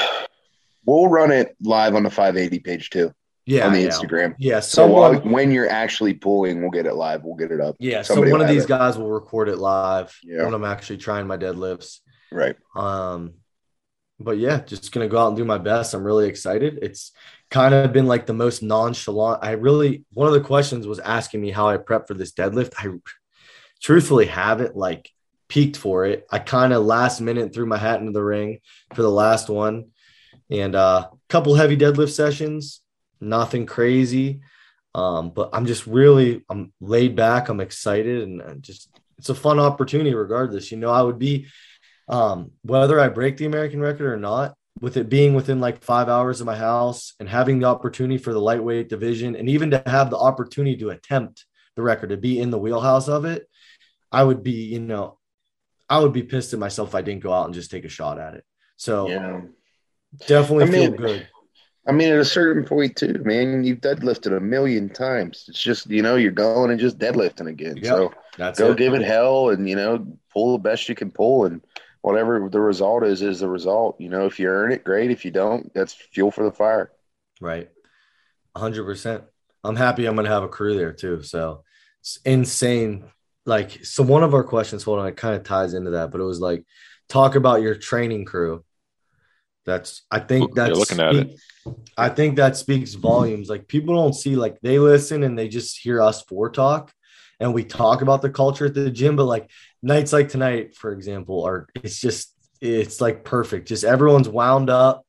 We'll 0.86 1.08
run 1.08 1.30
it 1.32 1.56
live 1.62 1.94
on 1.94 2.02
the 2.02 2.10
580 2.10 2.60
page 2.60 2.90
too 2.90 3.12
Yeah, 3.46 3.68
on 3.68 3.74
the 3.74 3.82
yeah. 3.82 3.90
Instagram. 3.90 4.34
Yeah, 4.40 4.60
So 4.60 4.88
while, 4.88 5.14
someone 5.14 5.32
when 5.32 5.52
you're 5.52 5.70
actually 5.70 6.16
pulling, 6.16 6.62
we'll 6.62 6.72
get 6.72 6.88
it 6.88 6.96
live. 6.96 7.24
We'll 7.24 7.36
get 7.36 7.52
it 7.52 7.62
up. 7.62 7.76
Yeah, 7.80 8.02
Somebody 8.02 8.32
so 8.32 8.38
one 8.38 8.42
of 8.42 8.48
these 8.48 8.64
it. 8.64 8.70
guys 8.70 8.98
will 8.98 9.12
record 9.12 9.50
it 9.50 9.58
live 9.60 10.18
Yeah. 10.24 10.46
when 10.46 10.54
I'm 10.56 10.64
actually 10.66 10.98
trying 10.98 11.28
my 11.28 11.38
deadlifts. 11.38 12.00
Right. 12.32 12.56
Um, 12.76 13.36
but 14.20 14.38
yeah, 14.38 14.60
just 14.60 14.92
gonna 14.92 15.08
go 15.08 15.18
out 15.18 15.30
and 15.30 15.38
do 15.38 15.46
my 15.46 15.58
best. 15.58 15.94
I'm 15.94 16.04
really 16.04 16.28
excited. 16.28 16.80
It's 16.82 17.12
kind 17.50 17.74
of 17.74 17.94
been 17.94 18.06
like 18.06 18.26
the 18.26 18.34
most 18.34 18.62
nonchalant. 18.62 19.44
I 19.44 19.52
really 19.52 20.06
one 20.14 20.28
of 20.28 20.34
the 20.34 20.42
questions 20.42 20.86
was 20.86 21.00
asking 21.00 21.42
me 21.42 21.52
how 21.52 21.70
I 21.70 21.78
prep 21.78 22.08
for 22.08 22.14
this 22.14 22.34
deadlift. 22.34 22.74
I 22.78 22.90
truthfully 23.82 24.26
haven't 24.26 24.76
like 24.76 25.10
peaked 25.48 25.78
for 25.78 26.06
it. 26.06 26.28
I 26.30 26.40
kind 26.40 26.74
of 26.74 26.86
last 26.86 27.22
minute 27.22 27.54
threw 27.54 27.66
my 27.66 27.78
hat 27.78 28.02
into 28.02 28.12
the 28.12 28.24
ring 28.24 28.60
for 28.94 29.02
the 29.02 29.10
last 29.10 29.50
one, 29.50 29.86
and 30.50 30.76
a 30.76 30.80
uh, 30.80 31.08
couple 31.30 31.56
heavy 31.56 31.78
deadlift 31.78 32.12
sessions. 32.12 32.82
Nothing 33.22 33.66
crazy. 33.66 34.42
Um, 34.96 35.30
but 35.30 35.50
I'm 35.54 35.66
just 35.66 35.88
really 35.88 36.44
I'm 36.50 36.74
laid 36.82 37.16
back. 37.16 37.50
I'm 37.50 37.62
excited 37.62 38.24
and 38.24 38.42
uh, 38.42 38.56
just 38.56 38.90
it's 39.18 39.30
a 39.30 39.36
fun 39.36 39.60
opportunity 39.60 40.14
regardless. 40.14 40.72
You 40.72 40.78
know, 40.78 40.92
I 40.92 41.02
would 41.02 41.20
be 41.20 41.48
um 42.10 42.52
whether 42.64 43.00
I 43.00 43.08
break 43.10 43.38
the 43.38 43.46
American 43.46 43.80
record 43.80 44.12
or 44.12 44.18
not, 44.18 44.56
with 44.82 44.98
it 44.98 45.10
being 45.10 45.34
within 45.34 45.60
like 45.60 45.84
five 45.84 46.10
hours 46.10 46.40
of 46.42 46.48
my 46.48 46.56
house 46.56 47.14
and 47.20 47.28
having 47.28 47.60
the 47.60 47.68
opportunity 47.68 48.18
for 48.18 48.34
the 48.34 48.42
lightweight 48.42 48.90
division 48.90 49.36
and 49.36 49.50
even 49.50 49.72
to 49.72 49.84
have 49.86 50.10
the 50.10 50.18
opportunity 50.18 50.78
to 50.78 50.90
attempt 50.90 51.46
the 51.76 51.82
record, 51.82 52.10
to 52.10 52.18
be 52.18 52.40
in 52.40 52.50
the 52.50 52.58
wheelhouse 52.58 53.08
of 53.08 53.26
it, 53.26 53.48
I 54.12 54.24
would 54.24 54.44
be, 54.44 54.52
you 54.52 54.80
know, 54.80 55.18
I 55.90 56.00
would 56.00 56.14
be 56.14 56.24
pissed 56.24 56.54
at 56.54 56.60
myself 56.60 56.90
if 56.90 56.96
I 56.96 57.02
didn't 57.02 57.24
go 57.24 57.34
out 57.34 57.46
and 57.46 57.54
just 57.54 57.72
take 57.72 57.86
a 57.86 57.90
shot 57.90 58.20
at 58.20 58.36
it. 58.36 58.44
So 58.78 59.08
Yeah. 59.08 59.42
definitely 60.28 60.66
I 60.66 60.72
feel 60.72 60.92
good. 60.92 61.28
I 61.88 61.92
mean, 61.92 62.12
at 62.12 62.20
a 62.20 62.26
certain 62.26 62.66
point 62.66 62.96
too, 62.96 63.20
man, 63.24 63.64
you've 63.64 63.82
deadlifted 63.82 64.36
a 64.36 64.40
million 64.40 64.90
times. 64.90 65.46
It's 65.48 65.62
just 65.62 65.90
you 65.90 66.02
know 66.04 66.16
you're 66.18 66.32
going 66.32 66.72
and 66.72 66.80
just 66.80 67.00
deadlifting 67.00 67.48
again. 67.48 67.78
Yep. 67.78 67.86
So 67.86 68.14
That's 68.38 68.60
go 68.60 68.72
it. 68.72 68.78
give 68.78 68.94
it 68.94 69.02
hell 69.02 69.50
and 69.50 69.68
you 69.68 69.76
know 69.76 70.06
pull 70.32 70.54
the 70.54 70.60
best 70.60 70.88
you 70.88 70.96
can 70.96 71.12
pull 71.12 71.46
and 71.46 71.62
whatever 72.02 72.50
the 72.50 72.60
result 72.60 73.04
is 73.04 73.22
is 73.22 73.40
the 73.40 73.50
result. 73.50 74.00
You 74.00 74.10
know, 74.10 74.26
if 74.26 74.40
you 74.40 74.48
earn 74.48 74.72
it, 74.72 74.84
great. 74.84 75.12
If 75.12 75.26
you 75.26 75.32
don't, 75.32 75.74
that's 75.74 75.94
fuel 75.94 76.32
for 76.32 76.44
the 76.44 76.52
fire. 76.52 76.92
Right. 77.42 77.70
100%. 78.56 79.24
I'm 79.64 79.76
happy 79.76 80.06
I'm 80.06 80.16
going 80.16 80.26
to 80.26 80.32
have 80.32 80.44
a 80.44 80.48
crew 80.50 80.76
there 80.76 80.94
too. 80.94 81.22
So 81.24 81.64
it's 82.02 82.20
insane. 82.26 83.06
Like, 83.46 83.84
so 83.86 84.04
one 84.04 84.24
of 84.24 84.34
our 84.34 84.44
questions, 84.44 84.84
hold 84.84 85.00
on, 85.00 85.08
it 85.08 85.18
kind 85.18 85.36
of 85.36 85.44
ties 85.44 85.74
into 85.74 85.92
that, 85.92 86.12
but 86.12 86.22
it 86.22 86.26
was 86.26 86.40
like, 86.40 86.66
talk 87.08 87.36
about 87.36 87.62
your 87.62 87.76
training 87.76 88.26
crew. 88.26 88.64
That's, 89.66 90.04
I 90.10 90.20
think 90.20 90.52
Yeah, 90.56 90.68
that's, 90.68 90.80
looking 90.80 91.00
at 91.00 91.16
it. 91.16 91.40
I 91.98 92.10
think 92.10 92.38
that 92.38 92.58
speaks 92.58 92.94
volumes. 92.94 93.50
Like, 93.50 93.68
people 93.68 93.96
don't 93.96 94.14
see, 94.14 94.36
like, 94.36 94.60
they 94.62 94.80
listen 94.80 95.24
and 95.24 95.38
they 95.38 95.48
just 95.48 95.78
hear 95.78 96.02
us 96.02 96.22
for 96.24 96.50
talk 96.50 96.94
and 97.40 97.54
we 97.54 97.64
talk 97.64 98.02
about 98.02 98.22
the 98.22 98.30
culture 98.30 98.66
at 98.66 98.74
the 98.74 98.92
gym, 98.92 99.16
but 99.16 99.26
like 99.26 99.50
nights 99.82 100.14
like 100.14 100.30
tonight, 100.30 100.76
for 100.76 100.92
example, 100.92 101.44
are, 101.44 101.68
it's 101.76 102.00
just, 102.00 102.34
it's 102.62 103.00
like 103.00 103.24
perfect. 103.24 103.68
Just 103.68 103.84
everyone's 103.84 104.30
wound 104.30 104.70
up 104.70 105.06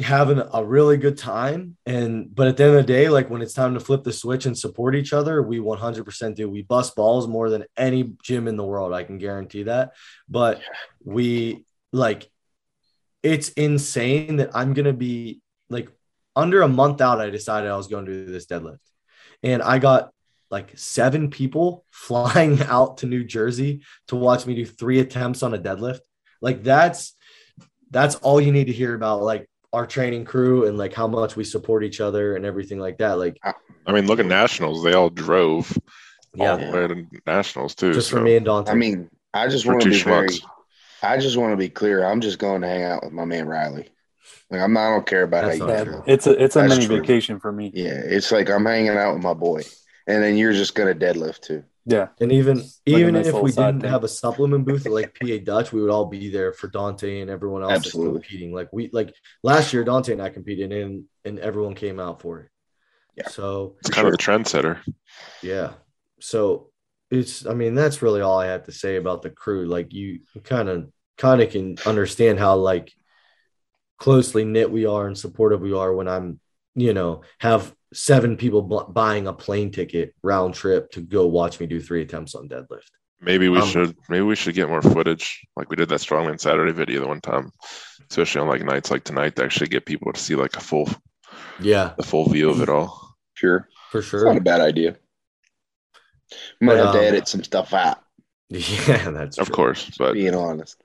having 0.00 0.40
a 0.52 0.64
really 0.64 0.96
good 0.96 1.18
time 1.18 1.76
and 1.84 2.32
but 2.34 2.46
at 2.46 2.56
the 2.56 2.62
end 2.62 2.76
of 2.76 2.86
the 2.86 2.92
day 2.92 3.08
like 3.08 3.28
when 3.30 3.42
it's 3.42 3.52
time 3.52 3.74
to 3.74 3.80
flip 3.80 4.04
the 4.04 4.12
switch 4.12 4.46
and 4.46 4.56
support 4.56 4.94
each 4.94 5.12
other 5.12 5.42
we 5.42 5.58
100% 5.58 6.34
do. 6.34 6.48
We 6.48 6.62
bust 6.62 6.94
balls 6.94 7.26
more 7.26 7.50
than 7.50 7.64
any 7.76 8.14
gym 8.22 8.46
in 8.46 8.56
the 8.56 8.64
world 8.64 8.92
i 8.92 9.02
can 9.02 9.18
guarantee 9.18 9.64
that. 9.64 9.92
But 10.28 10.60
we 11.02 11.64
like 11.92 12.30
it's 13.22 13.48
insane 13.50 14.36
that 14.36 14.50
i'm 14.54 14.72
gonna 14.72 14.92
be 14.92 15.40
like 15.68 15.88
under 16.36 16.62
a 16.62 16.68
month 16.68 17.00
out 17.00 17.20
i 17.20 17.30
decided 17.30 17.68
i 17.68 17.76
was 17.76 17.88
going 17.88 18.06
to 18.06 18.24
do 18.26 18.30
this 18.30 18.46
deadlift. 18.46 18.78
And 19.42 19.62
i 19.62 19.78
got 19.78 20.12
like 20.50 20.76
seven 20.78 21.30
people 21.30 21.84
flying 21.90 22.60
out 22.62 22.98
to 22.98 23.06
New 23.06 23.24
Jersey 23.24 23.82
to 24.08 24.16
watch 24.16 24.46
me 24.46 24.54
do 24.54 24.64
three 24.66 25.00
attempts 25.00 25.42
on 25.42 25.54
a 25.54 25.58
deadlift. 25.58 26.00
Like 26.40 26.62
that's 26.62 27.14
that's 27.90 28.16
all 28.16 28.40
you 28.40 28.52
need 28.52 28.66
to 28.66 28.72
hear 28.72 28.94
about 28.94 29.22
like 29.22 29.48
our 29.72 29.86
training 29.86 30.24
crew 30.24 30.66
and 30.66 30.78
like 30.78 30.94
how 30.94 31.06
much 31.06 31.36
we 31.36 31.44
support 31.44 31.84
each 31.84 32.00
other 32.00 32.36
and 32.36 32.46
everything 32.46 32.78
like 32.78 32.98
that. 32.98 33.18
Like 33.18 33.38
I 33.86 33.92
mean, 33.92 34.06
look 34.06 34.20
at 34.20 34.26
nationals; 34.26 34.82
they 34.82 34.92
all 34.92 35.10
drove 35.10 35.76
yeah, 36.34 36.52
all 36.52 36.58
the 36.58 36.70
way 36.70 36.86
to 36.86 37.06
nationals 37.26 37.74
too. 37.74 37.92
just 37.92 38.10
for 38.10 38.20
me 38.20 38.36
and 38.36 38.46
Dante. 38.46 38.70
I 38.70 38.74
mean, 38.74 39.10
I 39.34 39.48
just 39.48 39.66
want 39.66 39.80
to 39.80 39.90
two 39.90 39.96
be 39.96 40.02
very. 40.02 40.28
I 41.02 41.18
just 41.18 41.36
want 41.36 41.52
to 41.52 41.56
be 41.56 41.68
clear. 41.68 42.04
I'm 42.04 42.20
just 42.20 42.38
going 42.38 42.62
to 42.62 42.66
hang 42.66 42.82
out 42.82 43.04
with 43.04 43.12
my 43.12 43.24
man 43.24 43.46
Riley. 43.46 43.88
Like 44.50 44.60
I'm 44.60 44.72
not. 44.72 44.88
I 44.88 44.90
don't 44.90 45.06
care 45.06 45.22
about 45.22 45.44
That's 45.44 45.58
how 45.58 45.78
you 45.78 45.84
feel. 45.84 46.04
It's 46.06 46.26
a 46.26 46.42
it's 46.42 46.56
a 46.56 46.60
That's 46.60 46.74
mini 46.74 46.86
true. 46.86 47.00
vacation 47.00 47.38
for 47.38 47.52
me. 47.52 47.70
Yeah, 47.74 48.00
it's 48.04 48.32
like 48.32 48.50
I'm 48.50 48.64
hanging 48.64 48.96
out 48.96 49.14
with 49.14 49.22
my 49.22 49.34
boy, 49.34 49.62
and 50.08 50.22
then 50.22 50.36
you're 50.36 50.52
just 50.52 50.74
gonna 50.74 50.94
deadlift 50.94 51.40
too. 51.42 51.62
Yeah, 51.86 52.08
And 52.20 52.30
even 52.32 52.58
a 52.58 52.62
even 52.90 53.14
nice 53.14 53.28
if 53.28 53.34
we 53.34 53.50
didn't 53.50 53.80
thing. 53.80 53.90
have 53.90 54.04
a 54.04 54.08
supplement 54.08 54.66
booth 54.66 54.84
at 54.84 54.92
like 54.92 55.18
PA 55.18 55.38
Dutch, 55.42 55.72
we 55.72 55.80
would 55.80 55.90
all 55.90 56.04
be 56.04 56.28
there 56.28 56.52
for 56.52 56.66
Dante 56.68 57.20
and 57.20 57.30
everyone 57.30 57.62
else 57.62 57.72
Absolutely. 57.72 58.20
competing. 58.20 58.52
Like 58.52 58.68
we 58.72 58.90
like 58.92 59.14
last 59.42 59.72
year, 59.72 59.84
Dante 59.84 60.12
and 60.12 60.20
I 60.20 60.28
competed 60.28 60.70
and 60.70 61.04
and 61.24 61.38
everyone 61.38 61.74
came 61.74 61.98
out 61.98 62.20
for 62.20 62.40
it. 62.40 62.50
Yeah. 63.16 63.28
So 63.28 63.76
It's 63.80 63.88
kind 63.88 64.06
of 64.06 64.12
the 64.12 64.18
trendsetter. 64.18 64.80
yeah. 65.42 65.72
So 66.20 66.70
it's 67.10 67.46
I 67.46 67.54
mean, 67.54 67.74
that's 67.74 68.02
really 68.02 68.20
all 68.20 68.38
I 68.38 68.48
have 68.48 68.64
to 68.64 68.72
say 68.72 68.96
about 68.96 69.22
the 69.22 69.30
crew. 69.30 69.64
Like 69.66 69.94
you 69.94 70.20
kind 70.44 70.68
of 70.68 70.90
kind 71.16 71.40
of 71.40 71.48
can 71.50 71.78
understand 71.86 72.38
how 72.38 72.56
like 72.56 72.92
closely 73.98 74.44
knit 74.44 74.70
we 74.70 74.84
are 74.84 75.06
and 75.06 75.16
supportive 75.16 75.62
we 75.62 75.72
are 75.72 75.92
when 75.94 76.06
I'm, 76.06 76.38
you 76.74 76.92
know, 76.92 77.22
have 77.38 77.74
seven 77.92 78.36
people 78.36 78.62
bu- 78.62 78.92
buying 78.92 79.26
a 79.26 79.32
plane 79.32 79.70
ticket 79.70 80.14
round 80.22 80.54
trip 80.54 80.90
to 80.92 81.00
go 81.00 81.26
watch 81.26 81.60
me 81.60 81.66
do 81.66 81.80
three 81.80 82.02
attempts 82.02 82.34
on 82.34 82.48
deadlift. 82.48 82.90
Maybe 83.20 83.48
we 83.48 83.60
Um, 83.60 83.62
should 83.62 83.96
maybe 84.08 84.22
we 84.22 84.36
should 84.36 84.54
get 84.54 84.68
more 84.68 84.82
footage, 84.82 85.44
like 85.56 85.70
we 85.70 85.76
did 85.76 85.88
that 85.88 86.00
Strongman 86.00 86.40
Saturday 86.40 86.72
video 86.72 87.00
the 87.00 87.08
one 87.08 87.20
time, 87.20 87.50
especially 88.10 88.40
on 88.42 88.48
like 88.48 88.62
nights 88.64 88.90
like 88.92 89.02
tonight, 89.04 89.34
to 89.36 89.44
actually 89.44 89.68
get 89.68 89.86
people 89.86 90.12
to 90.12 90.20
see 90.20 90.36
like 90.36 90.56
a 90.56 90.60
full 90.60 90.88
Yeah, 91.58 91.96
the 91.96 92.02
full 92.02 92.28
view 92.30 92.50
of 92.50 92.62
it 92.62 92.70
all. 92.70 93.16
Sure, 93.34 93.68
for 93.88 94.02
sure, 94.02 94.20
it's 94.20 94.24
not 94.24 94.36
a 94.36 94.40
bad 94.40 94.60
idea. 94.60 94.98
I'm 96.60 96.66
But, 96.66 96.78
have 96.78 96.90
to 96.92 97.00
um, 97.00 97.04
edit 97.04 97.28
some 97.28 97.42
stuff 97.44 97.72
out. 97.72 97.98
Yeah, 98.50 99.10
that's 99.10 99.38
Of 99.38 99.46
true. 99.46 99.52
course, 99.52 99.90
but 99.98 100.12
Being 100.12 100.34
honest, 100.34 100.82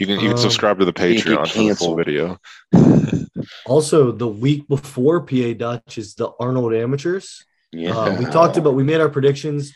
you 0.00 0.06
can 0.06 0.14
you 0.16 0.28
can 0.28 0.30
Um, 0.32 0.38
subscribe 0.38 0.78
to 0.80 0.84
the 0.84 0.92
Patreon 0.92 1.46
for 1.48 1.58
the 1.58 1.74
full 1.76 1.96
video. 1.96 2.38
Also, 3.64 4.12
the 4.12 4.28
week 4.28 4.68
before 4.68 5.22
PA 5.22 5.52
Dutch 5.56 5.96
is 5.96 6.14
the 6.14 6.30
Arnold 6.40 6.74
Amateurs. 6.74 7.44
yeah. 7.72 7.96
Uh, 7.96 8.18
we 8.18 8.24
talked 8.26 8.56
about 8.58 8.74
we 8.74 8.82
made 8.82 9.00
our 9.00 9.08
predictions, 9.08 9.72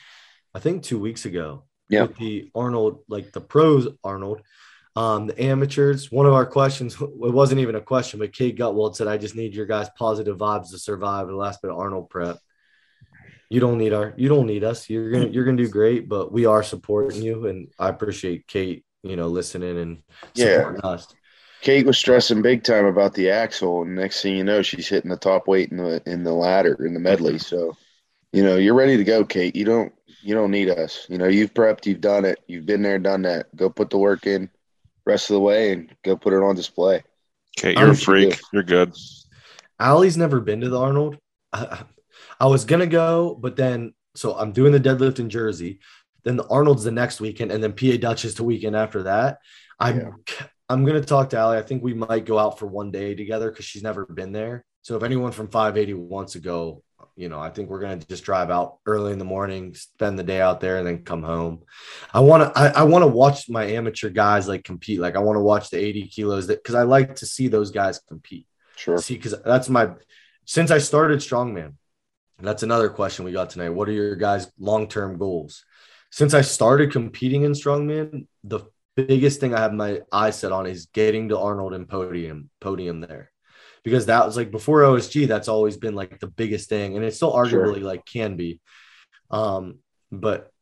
I 0.55 0.59
think 0.59 0.83
two 0.83 0.99
weeks 0.99 1.25
ago. 1.25 1.65
Yeah. 1.89 2.09
The 2.19 2.51
Arnold, 2.55 3.01
like 3.09 3.33
the 3.33 3.41
pros 3.41 3.89
Arnold, 4.03 4.43
um, 4.97 5.29
the 5.29 5.43
amateurs. 5.43 6.11
One 6.13 6.27
of 6.27 6.35
our 6.35 6.45
questions, 6.45 7.01
it 7.01 7.35
wasn't 7.41 7.61
even 7.61 7.75
a 7.75 7.81
question, 7.81 8.19
but 8.21 8.33
Kate 8.33 8.57
Gutwald 8.59 8.97
said, 8.97 9.07
"I 9.07 9.17
just 9.17 9.35
need 9.37 9.55
your 9.55 9.67
guys' 9.67 9.89
positive 9.97 10.37
vibes 10.37 10.71
to 10.71 10.79
survive 10.79 11.27
the 11.29 11.37
last 11.37 11.63
bit 11.63 11.71
of 11.71 11.79
Arnold 11.79 12.11
prep." 12.11 12.39
You 13.51 13.61
don't 13.61 13.79
need 13.79 13.93
our, 13.93 14.15
you 14.17 14.29
don't 14.29 14.47
need 14.47 14.65
us. 14.65 14.91
You're 14.91 15.11
gonna, 15.11 15.29
you're 15.29 15.45
gonna 15.45 15.57
do 15.65 15.69
great, 15.69 16.09
but 16.09 16.33
we 16.33 16.45
are 16.47 16.63
supporting 16.63 17.23
you, 17.23 17.47
and 17.47 17.69
I 17.79 17.89
appreciate 17.89 18.47
Kate, 18.47 18.85
you 19.05 19.15
know, 19.17 19.29
listening 19.29 19.79
and 19.79 20.03
Yeah. 20.35 20.73
us. 20.83 21.07
Kate 21.61 21.87
was 21.87 21.97
stressing 21.97 22.43
big 22.43 22.63
time 22.65 22.85
about 22.87 23.15
the 23.15 23.31
axle, 23.31 23.83
and 23.83 23.95
next 23.95 24.21
thing 24.23 24.37
you 24.37 24.45
know, 24.45 24.61
she's 24.63 24.89
hitting 24.89 25.11
the 25.11 25.17
top 25.17 25.47
weight 25.47 25.71
in 25.71 25.77
the 25.79 26.03
in 26.07 26.25
the 26.25 26.33
ladder 26.33 26.75
in 26.85 26.93
the 26.95 27.01
medley. 27.01 27.35
Mm-hmm. 27.35 27.57
So, 27.57 27.77
you 28.33 28.43
know, 28.43 28.57
you're 28.57 28.75
ready 28.75 28.97
to 28.97 29.05
go, 29.05 29.25
Kate. 29.25 29.55
You 29.57 29.65
don't 29.65 29.93
you 30.23 30.35
don't 30.35 30.51
need 30.51 30.69
us. 30.69 31.07
You 31.09 31.19
know, 31.19 31.29
you've 31.29 31.55
prepped, 31.55 31.87
you've 31.87 32.01
done 32.01 32.25
it, 32.25 32.41
you've 32.49 32.67
been 32.67 32.83
there, 32.83 32.99
done 32.99 33.23
that. 33.23 33.55
Go 33.57 33.71
put 33.71 33.91
the 33.91 33.99
work 33.99 34.27
in, 34.27 34.51
rest 35.07 35.31
of 35.31 35.35
the 35.35 35.41
way, 35.41 35.73
and 35.73 35.95
go 36.03 36.17
put 36.17 36.33
it 36.33 36.43
on 36.43 36.55
display. 36.55 37.03
Kate, 37.57 37.77
I'm 37.79 37.85
you're 37.85 37.93
a 37.93 37.97
freak. 37.97 38.31
you- 38.37 38.43
You're 38.53 38.63
good. 38.63 38.93
Allie's 39.81 40.17
never 40.17 40.41
been 40.41 40.61
to 40.61 40.69
the 40.69 40.79
Arnold. 40.79 41.19
I, 41.53 41.85
I 42.41 42.47
was 42.47 42.65
gonna 42.65 42.87
go, 42.87 43.35
but 43.41 43.57
then 43.57 43.95
so 44.15 44.35
I'm 44.37 44.53
doing 44.53 44.73
the 44.73 44.81
deadlift 44.81 45.19
in 45.19 45.31
Jersey. 45.31 45.81
Then 46.25 46.37
the 46.37 46.47
Arnold's 46.49 46.85
the 46.85 46.91
next 46.91 47.21
weekend, 47.21 47.53
and 47.53 47.63
then 47.63 47.73
PA 47.73 47.97
Dutch 47.99 48.25
is 48.25 48.35
the 48.35 48.45
weekend 48.45 48.77
after 48.77 49.05
that. 49.05 49.39
I'm 49.79 49.99
Yeah. 49.99 50.47
I'm 50.69 50.85
gonna 50.85 51.03
talk 51.03 51.31
to 51.31 51.39
Allie. 51.39 51.59
I 51.59 51.63
think 51.63 51.83
we 51.83 51.95
might 51.95 52.25
go 52.25 52.39
out 52.39 52.59
for 52.59 52.67
one 52.67 52.91
day 52.91 53.15
together 53.15 53.51
because 53.51 53.65
she's 53.65 53.83
never 53.83 54.07
been 54.07 54.33
there. 54.33 54.65
So 54.83 54.97
if 54.97 55.03
anyone 55.03 55.33
from 55.33 55.49
580 55.49 55.95
wants 55.95 56.33
to 56.33 56.41
go, 56.41 56.83
you 57.17 57.29
know, 57.29 57.39
I 57.39 57.51
think 57.51 57.69
we're 57.69 57.81
gonna 57.81 57.97
just 57.97 58.25
drive 58.25 58.51
out 58.51 58.79
early 58.87 59.13
in 59.13 59.19
the 59.19 59.25
morning, 59.25 59.75
spend 59.75 60.19
the 60.19 60.23
day 60.23 60.41
out 60.41 60.61
there, 60.61 60.79
and 60.79 60.87
then 60.87 61.05
come 61.05 61.23
home. 61.23 61.63
I 62.13 62.21
want 62.21 62.43
to 62.43 62.59
I, 62.59 62.69
I 62.69 62.83
want 62.85 63.03
to 63.03 63.09
watch 63.09 63.49
my 63.51 63.65
amateur 63.65 64.09
guys 64.09 64.49
like 64.49 64.65
compete. 64.65 65.01
Like 65.01 65.17
I 65.17 65.21
want 65.21 65.37
to 65.37 65.43
watch 65.43 65.71
the 65.71 65.79
80 65.79 66.09
kilos 66.09 66.47
that 66.47 66.63
because 66.63 66.75
I 66.75 66.83
like 66.83 67.17
to 67.17 67.27
see 67.27 67.49
those 67.49 67.71
guys 67.71 68.01
compete. 68.09 68.47
Sure. 68.77 68.99
See, 68.99 69.15
because 69.15 69.35
that's 69.45 69.69
my 69.69 69.91
since 70.47 70.71
I 70.71 70.79
started 70.79 71.21
strongman. 71.21 71.75
That's 72.41 72.65
another 72.65 72.89
question 72.89 73.25
we 73.25 73.33
got 73.33 73.51
tonight. 73.51 73.71
What 73.71 73.89
are 73.89 73.93
your 73.93 74.17
guys' 74.17 74.51
long-term 74.59 75.19
goals? 75.19 75.65
Since 76.15 76.33
I 76.33 76.43
started 76.43 76.93
competing 76.93 77.43
in 77.43 77.55
strongman, 77.55 78.29
the 78.45 78.61
biggest 78.95 79.41
thing 79.41 79.53
I 79.53 79.59
have 79.59 79.73
my 79.73 80.03
eyes 80.13 80.39
set 80.39 80.53
on 80.53 80.65
is 80.65 80.87
getting 80.87 81.31
to 81.31 81.39
Arnold 81.41 81.75
and 81.75 81.89
podium, 81.89 82.51
podium 82.61 83.01
there. 83.01 83.33
Because 83.83 84.07
that 84.07 84.25
was 84.25 84.37
like 84.37 84.53
before 84.53 84.83
OSG, 84.83 85.27
that's 85.27 85.49
always 85.49 85.77
been 85.77 85.97
like 85.97 86.21
the 86.21 86.29
biggest 86.29 86.69
thing. 86.69 86.95
And 86.95 87.05
it 87.05 87.17
still 87.17 87.33
Sure. 87.33 87.67
arguably 87.67 87.83
like 87.83 88.07
can 88.07 88.37
be. 88.37 88.61
Um, 89.33 89.81
but 90.13 90.53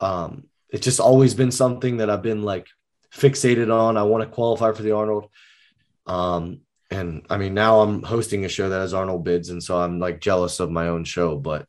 um 0.00 0.50
it's 0.68 0.84
just 0.84 1.00
always 1.00 1.32
been 1.32 1.50
something 1.50 1.96
that 1.96 2.10
I've 2.10 2.20
been 2.20 2.42
like 2.42 2.66
fixated 3.10 3.72
on. 3.72 3.96
I 3.96 4.02
want 4.02 4.22
to 4.22 4.34
qualify 4.34 4.72
for 4.72 4.82
the 4.82 4.92
Arnold. 4.92 5.30
Um, 6.06 6.60
and 6.90 7.24
I 7.30 7.38
mean, 7.38 7.54
now 7.54 7.80
I'm 7.80 8.02
hosting 8.02 8.44
a 8.44 8.50
show 8.50 8.68
that 8.68 8.80
has 8.80 8.92
Arnold 8.92 9.24
bids, 9.24 9.48
and 9.48 9.62
so 9.62 9.78
I'm 9.78 9.98
like 9.98 10.20
jealous 10.20 10.60
of 10.60 10.70
my 10.70 10.88
own 10.88 11.04
show, 11.04 11.38
but 11.38 11.66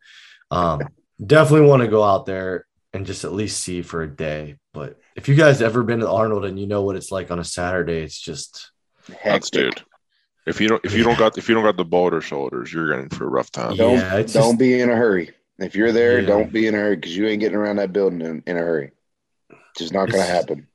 um, 0.51 0.81
definitely 1.25 1.69
want 1.69 1.81
to 1.81 1.87
go 1.87 2.03
out 2.03 2.25
there 2.25 2.65
and 2.95 3.05
just 3.05 3.23
at 3.25 3.33
least 3.33 3.61
see 3.61 3.81
for 3.81 4.01
a 4.01 4.07
day. 4.07 4.55
But 4.73 4.97
if 5.15 5.27
you 5.27 5.35
guys 5.35 5.61
ever 5.61 5.83
been 5.83 5.99
to 5.99 6.09
Arnold 6.09 6.45
and 6.45 6.59
you 6.59 6.65
know 6.65 6.81
what 6.83 6.95
it's 6.95 7.11
like 7.11 7.29
on 7.29 7.39
a 7.39 7.43
Saturday, 7.43 7.99
it's 7.99 8.19
just 8.19 8.71
That's 9.07 9.49
Hectic. 9.49 9.75
dude. 9.75 9.83
If 10.47 10.61
you 10.61 10.67
don't 10.69 10.83
if 10.85 10.93
you 10.93 11.03
don't 11.03 11.17
got 11.19 11.37
if 11.37 11.49
you 11.49 11.55
don't 11.55 11.63
got 11.63 11.77
the 11.77 11.85
boulder 11.85 12.21
shoulders, 12.21 12.71
you're 12.71 12.93
in 12.99 13.09
for 13.09 13.25
a 13.25 13.29
rough 13.29 13.51
time. 13.51 13.75
Don't 13.75 13.97
Yeah, 13.97 14.15
it's 14.17 14.33
don't 14.33 14.51
just- 14.53 14.59
be 14.59 14.79
in 14.79 14.89
a 14.89 14.95
hurry. 14.95 15.31
If 15.59 15.75
you're 15.75 15.91
there, 15.91 16.19
Yeah. 16.19 16.27
don't 16.27 16.51
be 16.51 16.67
in 16.67 16.75
a 16.75 16.77
hurry 16.77 16.95
because 16.95 17.15
you 17.15 17.27
ain't 17.27 17.39
getting 17.39 17.57
around 17.57 17.77
that 17.77 17.93
building 17.93 18.21
in, 18.21 18.43
in 18.47 18.57
a 18.57 18.61
hurry. 18.61 18.91
Just 19.77 19.93
not 19.93 20.07
gonna 20.09 20.23
It's- 20.23 20.29
happen. 20.39 20.67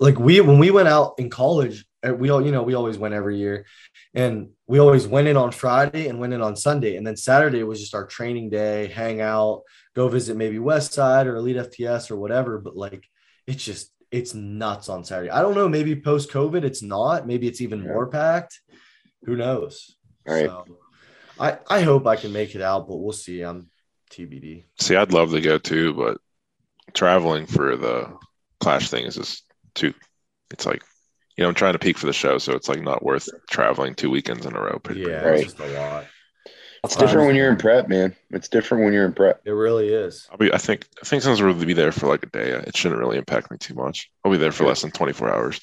like 0.00 0.18
we 0.18 0.40
when 0.40 0.58
we 0.58 0.70
went 0.70 0.88
out 0.88 1.14
in 1.18 1.28
college, 1.30 1.84
uh, 2.06 2.14
we 2.14 2.30
all 2.30 2.44
you 2.44 2.52
know 2.52 2.62
we 2.62 2.74
always 2.74 2.98
went 2.98 3.14
every 3.14 3.36
year, 3.36 3.66
and 4.14 4.50
we 4.66 4.78
always 4.78 5.06
went 5.06 5.28
in 5.28 5.36
on 5.36 5.50
Friday 5.52 6.08
and 6.08 6.18
went 6.20 6.32
in 6.32 6.40
on 6.42 6.56
Sunday, 6.56 6.96
and 6.96 7.06
then 7.06 7.16
Saturday 7.16 7.62
was 7.64 7.80
just 7.80 7.94
our 7.94 8.06
training 8.06 8.48
day, 8.50 8.86
hang 8.86 9.20
out, 9.20 9.62
go 9.94 10.08
visit 10.08 10.36
maybe 10.36 10.58
West 10.58 10.92
Side 10.92 11.26
or 11.26 11.36
Elite 11.36 11.56
FTS 11.56 12.10
or 12.10 12.16
whatever. 12.16 12.58
But 12.58 12.76
like 12.76 13.04
it's 13.46 13.64
just 13.64 13.92
it's 14.10 14.34
nuts 14.34 14.88
on 14.88 15.04
Saturday. 15.04 15.30
I 15.30 15.42
don't 15.42 15.54
know, 15.54 15.68
maybe 15.68 15.94
post 16.00 16.30
COVID 16.30 16.64
it's 16.64 16.82
not, 16.82 17.26
maybe 17.26 17.46
it's 17.46 17.60
even 17.60 17.82
Yeah. 17.82 17.88
more 17.92 18.06
packed. 18.06 18.60
Who 19.24 19.36
knows? 19.36 19.96
All 20.26 20.34
right. 20.34 20.46
So, 20.46 20.64
I 21.40 21.58
I 21.68 21.82
hope 21.82 22.06
I 22.06 22.16
can 22.16 22.32
make 22.32 22.54
it 22.54 22.62
out, 22.62 22.88
but 22.88 22.96
we'll 22.96 23.12
see. 23.12 23.42
I'm 23.42 23.68
TBD. 24.10 24.64
See, 24.80 24.96
I'd 24.96 25.12
love 25.12 25.30
to 25.32 25.40
go 25.40 25.58
too, 25.58 25.92
but 25.94 26.18
traveling 26.94 27.46
for 27.46 27.76
the 27.76 28.16
clash 28.60 28.88
thing 28.90 29.04
is 29.04 29.16
just 29.16 29.44
too. 29.74 29.92
It's 30.50 30.64
like, 30.64 30.82
you 31.36 31.42
know, 31.42 31.48
I'm 31.48 31.54
trying 31.54 31.74
to 31.74 31.78
peak 31.78 31.98
for 31.98 32.06
the 32.06 32.12
show, 32.12 32.38
so 32.38 32.54
it's 32.54 32.68
like 32.68 32.80
not 32.82 33.04
worth 33.04 33.28
traveling 33.50 33.94
two 33.94 34.10
weekends 34.10 34.46
in 34.46 34.56
a 34.56 34.60
row. 34.60 34.78
pretty- 34.82 35.02
Yeah, 35.02 35.22
Right. 35.24 35.40
it's 35.40 35.52
just 35.52 35.60
a 35.60 35.66
lot. 35.78 36.06
It's 36.84 36.96
different 36.96 37.26
when 37.26 37.36
you're 37.36 37.50
in 37.50 37.56
prep, 37.56 37.88
man. 37.88 38.14
It's 38.30 38.48
different 38.48 38.84
when 38.84 38.92
you're 38.92 39.04
in 39.04 39.12
prep. 39.12 39.40
It 39.44 39.50
really 39.50 39.88
is. 39.88 40.26
I'll 40.30 40.38
be. 40.38 40.52
I 40.52 40.58
think. 40.58 40.86
I 41.02 41.06
think 41.06 41.22
since 41.22 41.40
we'll 41.40 41.54
be 41.54 41.72
there 41.72 41.92
for 41.92 42.06
like 42.06 42.22
a 42.22 42.26
day, 42.26 42.50
it 42.50 42.76
shouldn't 42.76 43.00
really 43.00 43.18
impact 43.18 43.50
me 43.50 43.56
too 43.58 43.74
much. 43.74 44.10
I'll 44.24 44.30
be 44.32 44.38
there 44.38 44.52
for 44.52 44.64
less 44.64 44.82
than 44.82 44.90
24 44.92 45.32
hours. 45.34 45.60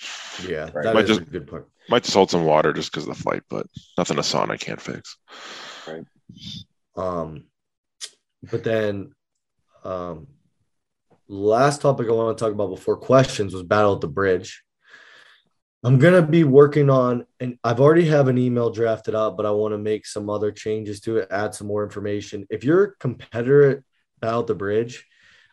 Yeah, 0.48 0.70
Right. 0.74 0.84
that 0.84 0.94
Might 0.94 1.04
is 1.06 1.18
just- 1.18 1.22
a 1.22 1.26
good 1.26 1.48
part. 1.48 1.68
Might 1.88 2.04
just 2.04 2.16
hold 2.16 2.32
some 2.32 2.46
water 2.46 2.74
just 2.74 2.92
because 2.92 3.08
of 3.08 3.16
the 3.16 3.24
flight, 3.24 3.44
but 3.50 3.68
nothing 3.98 4.18
a 4.18 4.22
sauna 4.22 4.60
can't 4.60 4.82
fix. 4.82 5.18
Right. 5.88 6.04
Um, 6.98 7.46
but 8.44 8.64
then, 8.64 9.14
um, 9.84 10.28
last 11.28 11.82
topic 11.82 12.08
I 12.10 12.12
want 12.12 12.38
to 12.38 12.44
talk 12.44 12.52
about 12.54 12.72
before 12.72 12.98
questions 12.98 13.54
was 13.54 13.64
Battle 13.64 13.94
at 13.96 14.02
the 14.02 14.08
Bridge. 14.08 14.64
I'm 15.86 16.00
gonna 16.00 16.24
be 16.24 16.44
working 16.44 16.90
on, 16.90 17.28
and 17.40 17.60
I've 17.64 17.80
already 17.80 18.08
have 18.08 18.28
an 18.28 18.40
email 18.40 18.72
drafted 18.72 19.14
up, 19.14 19.38
but 19.38 19.46
I 19.46 19.52
want 19.52 19.72
to 19.76 19.78
make 19.78 20.08
some 20.08 20.32
other 20.32 20.52
changes 20.52 21.00
to 21.02 21.18
it, 21.18 21.28
add 21.30 21.54
some 21.54 21.68
more 21.68 21.84
information. 21.84 22.48
If 22.50 22.64
you're 22.64 22.84
a 22.84 22.96
competitor 22.96 23.84
Battle 24.20 24.42
the 24.42 24.56
Bridge, 24.56 25.06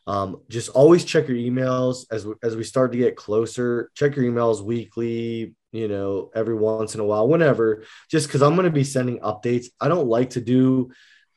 um, 0.07 0.41
just 0.49 0.71
always 0.71 1.05
check 1.05 1.29
your 1.29 1.37
emails 1.37 2.07
as 2.11 2.25
we, 2.25 2.33
as 2.43 2.57
we 2.57 2.65
start 2.65 2.93
to 2.93 2.99
get 2.99 3.15
closer. 3.15 3.91
Check 3.95 4.17
your 4.17 4.25
emails 4.25 4.63
weekly, 4.63 5.55
you 5.71 5.89
know, 5.89 6.31
every 6.35 6.55
once 6.55 6.95
in 6.95 7.03
a 7.03 7.05
while, 7.05 7.29
whenever. 7.29 7.85
Just 8.11 8.27
because 8.27 8.41
I'm 8.41 8.57
to 8.57 8.71
be 8.71 8.85
sending 8.85 9.21
updates. 9.21 9.67
I 9.83 9.89
don't 9.89 10.09
like 10.09 10.31
to 10.31 10.41
do 10.41 10.93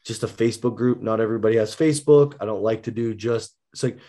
just 0.06 0.24
a 0.24 0.28
Facebook 0.28 0.78
group. 0.78 1.02
Not 1.02 1.20
everybody 1.20 1.58
has 1.58 1.76
Facebook. 1.76 2.36
I 2.40 2.46
don't 2.46 2.64
like 2.64 2.84
to 2.84 2.92
do 2.92 3.14
just 3.14 3.54
it's 3.74 3.84
like 3.84 4.00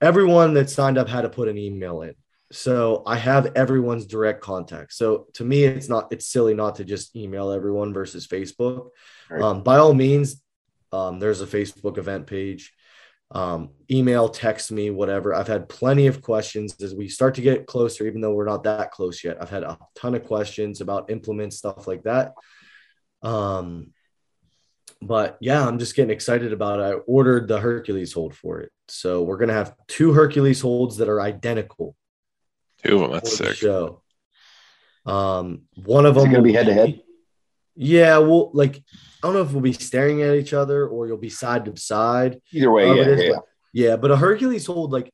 everyone 0.00 0.54
that 0.54 0.70
signed 0.70 0.98
up 0.98 1.08
had 1.08 1.22
to 1.22 1.28
put 1.28 1.48
an 1.48 1.58
email 1.58 2.02
in. 2.02 2.14
So 2.52 3.02
I 3.06 3.16
have 3.16 3.52
everyone's 3.54 4.06
direct 4.06 4.40
contact. 4.40 4.92
So 4.92 5.26
to 5.34 5.44
me, 5.44 5.64
it's 5.64 5.88
not 5.88 6.12
it's 6.12 6.26
silly 6.26 6.54
not 6.54 6.76
to 6.76 6.84
just 6.84 7.14
email 7.14 7.52
everyone 7.52 7.92
versus 7.92 8.26
Facebook. 8.26 8.88
Right. 9.28 9.40
Um, 9.40 9.62
by 9.62 9.76
all 9.76 9.94
means, 9.94 10.42
um, 10.92 11.20
there's 11.20 11.40
a 11.40 11.46
Facebook 11.46 11.96
event 11.98 12.26
page. 12.26 12.72
Um, 13.32 13.70
email, 13.88 14.28
text 14.28 14.72
me, 14.72 14.90
whatever. 14.90 15.32
I've 15.32 15.46
had 15.46 15.68
plenty 15.68 16.08
of 16.08 16.20
questions 16.20 16.74
as 16.82 16.92
we 16.92 17.06
start 17.08 17.36
to 17.36 17.42
get 17.42 17.66
closer, 17.66 18.04
even 18.08 18.20
though 18.20 18.34
we're 18.34 18.44
not 18.44 18.64
that 18.64 18.90
close 18.90 19.22
yet. 19.22 19.40
I've 19.40 19.50
had 19.50 19.62
a 19.62 19.78
ton 19.94 20.16
of 20.16 20.24
questions 20.24 20.80
about 20.80 21.10
implements, 21.12 21.56
stuff 21.56 21.86
like 21.86 22.02
that. 22.02 22.32
Um, 23.22 23.92
but 25.00 25.38
yeah, 25.40 25.64
I'm 25.64 25.78
just 25.78 25.94
getting 25.94 26.10
excited 26.10 26.52
about 26.52 26.80
it. 26.80 26.82
I 26.82 26.92
ordered 26.92 27.46
the 27.46 27.60
Hercules 27.60 28.12
hold 28.12 28.34
for 28.34 28.60
it. 28.60 28.72
So 28.88 29.22
we're 29.22 29.38
gonna 29.38 29.52
have 29.52 29.76
two 29.86 30.12
Hercules 30.12 30.60
holds 30.60 30.96
that 30.96 31.08
are 31.08 31.20
identical 31.20 31.94
Two 32.84 32.96
of 32.96 33.00
them. 33.02 33.12
That's 33.12 33.36
for 33.36 33.44
the 33.44 33.48
sick. 33.50 33.58
show. 33.58 34.02
Um, 35.06 35.62
one 35.84 36.06
of 36.06 36.16
Is 36.16 36.22
them 36.22 36.32
gonna 36.32 36.38
will 36.42 36.44
be 36.44 36.52
head 36.52 36.66
to 36.66 36.74
head? 36.74 37.00
Yeah, 37.76 38.18
well, 38.18 38.50
like 38.52 38.76
I 38.76 39.26
don't 39.26 39.34
know 39.34 39.42
if 39.42 39.52
we'll 39.52 39.60
be 39.62 39.72
staring 39.72 40.22
at 40.22 40.34
each 40.34 40.52
other 40.52 40.86
or 40.86 41.06
you'll 41.06 41.16
be 41.16 41.30
side 41.30 41.64
to 41.66 41.76
side. 41.80 42.40
Either 42.52 42.70
way, 42.70 42.88
of 42.88 42.96
yeah, 42.96 43.04
yeah. 43.16 43.32
but- 43.32 43.44
yeah, 43.72 43.96
but 43.96 44.10
a 44.10 44.16
Hercules 44.16 44.66
hold, 44.66 44.90
like 44.90 45.12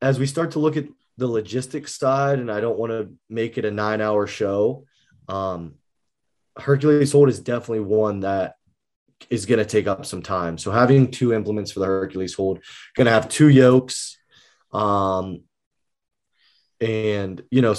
as 0.00 0.18
we 0.18 0.26
start 0.26 0.52
to 0.52 0.58
look 0.58 0.76
at 0.78 0.86
the 1.18 1.26
logistics 1.26 1.94
side, 1.98 2.38
and 2.38 2.50
I 2.50 2.60
don't 2.60 2.78
want 2.78 2.90
to 2.90 3.12
make 3.28 3.58
it 3.58 3.66
a 3.66 3.70
nine-hour 3.70 4.26
show. 4.26 4.86
Um, 5.28 5.74
Hercules 6.56 7.12
hold 7.12 7.28
is 7.28 7.38
definitely 7.38 7.80
one 7.80 8.20
that 8.20 8.54
is 9.28 9.44
going 9.44 9.58
to 9.58 9.64
take 9.66 9.86
up 9.86 10.06
some 10.06 10.22
time. 10.22 10.56
So 10.56 10.70
having 10.70 11.10
two 11.10 11.34
implements 11.34 11.70
for 11.70 11.80
the 11.80 11.86
Hercules 11.86 12.32
hold, 12.34 12.60
going 12.96 13.04
to 13.04 13.10
have 13.12 13.28
two 13.28 13.48
yokes, 13.48 14.16
um, 14.72 15.42
and 16.82 17.42
you 17.50 17.62
know, 17.62 17.74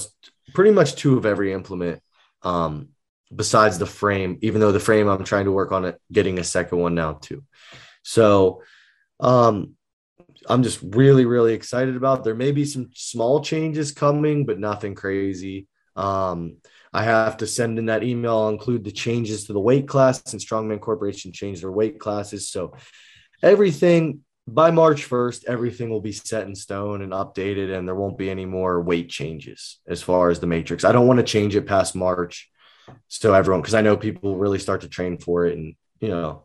pretty 0.53 0.71
much 0.71 0.95
two 0.95 1.17
of 1.17 1.25
every 1.25 1.53
implement. 1.53 2.01
Um, 2.41 2.89
besides 3.33 3.79
the 3.79 3.85
frame, 3.85 4.37
even 4.41 4.61
though 4.61 4.71
the 4.71 4.79
frame 4.79 5.07
I'm 5.07 5.23
trying 5.23 5.45
to 5.45 5.51
work 5.51 5.71
on 5.71 5.85
it, 5.85 5.99
getting 6.11 6.39
a 6.39 6.43
second 6.43 6.79
one 6.79 6.95
now 6.95 7.13
too. 7.13 7.43
So, 8.03 8.63
um, 9.19 9.75
I'm 10.47 10.63
just 10.63 10.79
really, 10.81 11.25
really 11.25 11.53
excited 11.53 11.95
about. 11.95 12.23
There 12.23 12.35
may 12.35 12.51
be 12.51 12.65
some 12.65 12.89
small 12.93 13.41
changes 13.41 13.91
coming, 13.91 14.45
but 14.45 14.59
nothing 14.59 14.93
crazy. 14.93 15.67
Um, 15.95 16.57
I 16.91 17.03
have 17.03 17.37
to 17.37 17.47
send 17.47 17.79
in 17.79 17.85
that 17.87 18.03
email. 18.03 18.37
I'll 18.37 18.49
include 18.49 18.83
the 18.83 18.91
changes 18.91 19.45
to 19.45 19.53
the 19.53 19.59
weight 19.59 19.87
class 19.87 20.33
and 20.33 20.41
Strongman 20.41 20.81
Corporation 20.81 21.31
changed 21.31 21.63
their 21.63 21.71
weight 21.71 21.99
classes. 21.99 22.49
So 22.49 22.75
everything 23.41 24.21
by 24.47 24.71
March 24.71 25.09
1st, 25.09 25.45
everything 25.45 25.89
will 25.89 26.01
be 26.01 26.11
set 26.11 26.47
in 26.47 26.55
stone 26.55 27.01
and 27.01 27.13
updated, 27.13 27.75
and 27.75 27.87
there 27.87 27.95
won't 27.95 28.17
be 28.17 28.29
any 28.29 28.45
more 28.45 28.81
weight 28.81 29.09
changes 29.09 29.79
as 29.87 30.01
far 30.01 30.29
as 30.29 30.39
the 30.39 30.47
matrix. 30.47 30.83
I 30.83 30.91
don't 30.91 31.07
want 31.07 31.19
to 31.19 31.25
change 31.25 31.55
it 31.55 31.65
past 31.65 31.95
March. 31.95 32.49
So 33.07 33.33
everyone, 33.33 33.61
because 33.61 33.75
I 33.75 33.81
know 33.81 33.95
people 33.95 34.35
really 34.35 34.59
start 34.59 34.81
to 34.81 34.89
train 34.89 35.17
for 35.17 35.45
it, 35.45 35.57
and 35.57 35.75
you 36.01 36.09
know, 36.09 36.43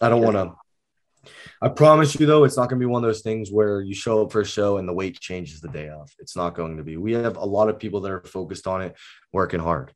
I 0.00 0.08
don't 0.08 0.22
want 0.22 0.36
to. 0.36 1.30
I 1.60 1.68
promise 1.68 2.18
you, 2.18 2.26
though, 2.26 2.44
it's 2.44 2.56
not 2.56 2.68
going 2.68 2.80
to 2.80 2.86
be 2.86 2.90
one 2.90 3.04
of 3.04 3.08
those 3.08 3.22
things 3.22 3.50
where 3.50 3.80
you 3.80 3.94
show 3.94 4.22
up 4.22 4.32
for 4.32 4.40
a 4.40 4.46
show 4.46 4.78
and 4.78 4.88
the 4.88 4.92
weight 4.92 5.20
changes 5.20 5.60
the 5.60 5.68
day 5.68 5.88
of. 5.88 6.10
It's 6.18 6.36
not 6.36 6.54
going 6.54 6.78
to 6.78 6.82
be. 6.82 6.96
We 6.96 7.12
have 7.12 7.36
a 7.36 7.44
lot 7.44 7.68
of 7.68 7.78
people 7.78 8.00
that 8.02 8.12
are 8.12 8.20
focused 8.22 8.66
on 8.66 8.82
it, 8.82 8.96
working 9.32 9.60
hard. 9.60 9.92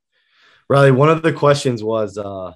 Riley, 0.68 0.90
one 0.90 1.10
of 1.10 1.22
the 1.22 1.32
questions 1.32 1.82
was, 1.82 2.16
uh, 2.16 2.52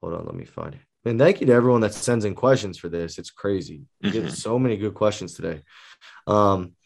hold 0.00 0.14
on, 0.14 0.26
let 0.26 0.34
me 0.34 0.44
find 0.44 0.74
it. 0.74 0.80
And 1.04 1.18
thank 1.18 1.40
you 1.40 1.46
to 1.48 1.52
everyone 1.52 1.80
that 1.80 1.94
sends 1.94 2.24
in 2.24 2.34
questions 2.34 2.78
for 2.78 2.88
this. 2.88 3.18
It's 3.18 3.30
crazy. 3.30 3.82
We 4.02 4.10
get 4.12 4.24
Mhm. 4.26 4.30
so 4.36 4.58
many 4.58 4.76
good 4.76 4.94
questions 4.94 5.34
today. 5.34 5.62
Um, 6.28 6.76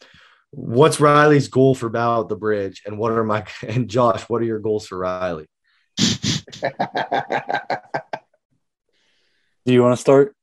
what's 0.49 0.99
Riley's 0.99 1.47
goal 1.49 1.75
for 1.75 1.87
Battle 1.89 2.21
at 2.23 2.27
the 2.29 2.35
Bridge? 2.35 2.81
And 2.85 2.97
what 2.97 3.11
are 3.11 3.23
my 3.23 3.45
and 3.67 3.87
Josh, 3.89 4.23
what 4.23 4.41
are 4.41 4.45
your 4.45 4.59
goals 4.59 4.87
for 4.87 4.97
Riley? 4.97 5.47
Do 9.65 9.73
you 9.73 9.83
want 9.83 9.95
to 9.95 10.01
start? 10.01 10.33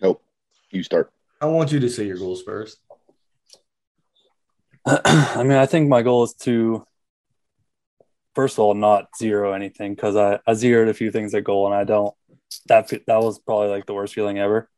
nope. 0.00 0.22
You 0.70 0.82
start. 0.82 1.12
I 1.40 1.46
want 1.46 1.70
you 1.72 1.78
to 1.80 1.88
say 1.90 2.04
your 2.06 2.16
goals 2.18 2.42
first. 2.42 2.78
I 4.86 5.42
mean, 5.42 5.52
I 5.52 5.66
think 5.66 5.88
my 5.88 6.02
goal 6.02 6.24
is 6.24 6.34
to, 6.40 6.84
first 8.34 8.54
of 8.56 8.60
all, 8.60 8.74
not 8.74 9.08
zero 9.16 9.52
anything 9.52 9.94
because 9.94 10.16
I, 10.16 10.40
I 10.46 10.54
zeroed 10.54 10.88
a 10.88 10.94
few 10.94 11.10
things 11.12 11.34
at 11.34 11.44
goal 11.44 11.66
and 11.66 11.74
I 11.74 11.84
don't. 11.84 12.14
That 12.66 12.88
that 12.88 13.20
was 13.22 13.38
probably 13.38 13.68
like 13.68 13.86
the 13.86 13.94
worst 13.94 14.14
feeling 14.14 14.38
ever. 14.38 14.68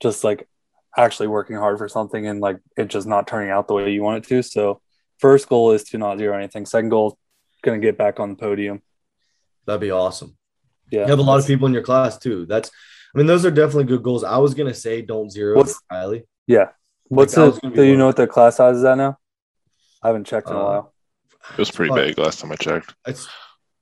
Just 0.00 0.24
like 0.24 0.48
actually 0.96 1.28
working 1.28 1.56
hard 1.56 1.78
for 1.78 1.88
something 1.88 2.26
and 2.26 2.40
like 2.40 2.58
it 2.76 2.86
just 2.88 3.06
not 3.06 3.26
turning 3.26 3.50
out 3.50 3.66
the 3.68 3.74
way 3.74 3.90
you 3.92 4.02
want 4.02 4.24
it 4.24 4.28
to. 4.28 4.42
So, 4.42 4.80
first 5.18 5.48
goal 5.48 5.72
is 5.72 5.84
to 5.84 5.98
not 5.98 6.18
zero 6.18 6.36
anything. 6.36 6.66
Second 6.66 6.90
goal, 6.90 7.18
going 7.62 7.80
to 7.80 7.84
get 7.84 7.98
back 7.98 8.20
on 8.20 8.30
the 8.30 8.36
podium. 8.36 8.82
That'd 9.66 9.80
be 9.80 9.90
awesome. 9.90 10.36
Yeah, 10.90 11.02
You 11.02 11.08
have 11.08 11.18
a 11.18 11.22
lot 11.22 11.40
of 11.40 11.46
people 11.46 11.66
in 11.66 11.72
your 11.72 11.82
class 11.82 12.18
too. 12.18 12.44
That's, 12.46 12.70
I 13.14 13.18
mean, 13.18 13.26
those 13.26 13.44
are 13.46 13.50
definitely 13.50 13.84
good 13.84 14.02
goals. 14.02 14.22
I 14.22 14.36
was 14.36 14.52
gonna 14.54 14.74
say 14.74 15.00
don't 15.02 15.30
zero 15.30 15.56
What's- 15.56 15.80
Riley. 15.90 16.24
Yeah. 16.46 16.70
What's 17.08 17.34
that 17.34 17.40
the? 17.40 17.46
was 17.50 17.58
gonna 17.60 17.72
be 17.74 17.80
Do 17.80 17.86
you 17.86 17.96
know 17.96 18.06
what 18.06 18.16
the 18.16 18.26
class 18.26 18.56
size 18.56 18.76
is 18.76 18.84
at 18.84 18.98
now? 18.98 19.18
I 20.02 20.08
haven't 20.08 20.26
checked 20.26 20.48
in 20.50 20.54
a 20.56 20.60
Uh, 20.60 20.64
while. 20.64 20.94
It 21.52 21.58
was 21.58 21.70
pretty 21.70 21.94
big 21.94 22.18
last 22.18 22.40
time 22.40 22.52
I 22.52 22.56
checked. 22.56 22.94
It's 23.06 23.26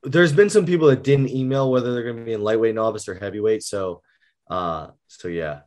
there's 0.03 0.33
been 0.33 0.49
some 0.49 0.65
people 0.65 0.87
that 0.87 1.03
didn't 1.03 1.29
email 1.29 1.71
whether 1.71 1.93
they're 1.93 2.11
gonna 2.11 2.25
be 2.25 2.33
in 2.33 2.41
lightweight, 2.41 2.75
novice, 2.75 3.07
or 3.07 3.15
heavyweight. 3.15 3.63
So, 3.63 4.01
uh, 4.49 4.87
so 5.07 5.27
yeah, 5.27 5.61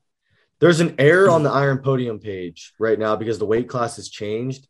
there's 0.61 0.81
an 0.81 0.95
error 0.99 1.31
on 1.31 1.43
the 1.43 1.51
Iron 1.51 1.79
Podium 1.79 2.19
page 2.19 2.75
right 2.79 2.99
now 2.99 3.17
because 3.17 3.39
the 3.39 3.47
weight 3.47 3.69
class 3.69 3.97
has 3.97 4.09
changed. 4.09 4.69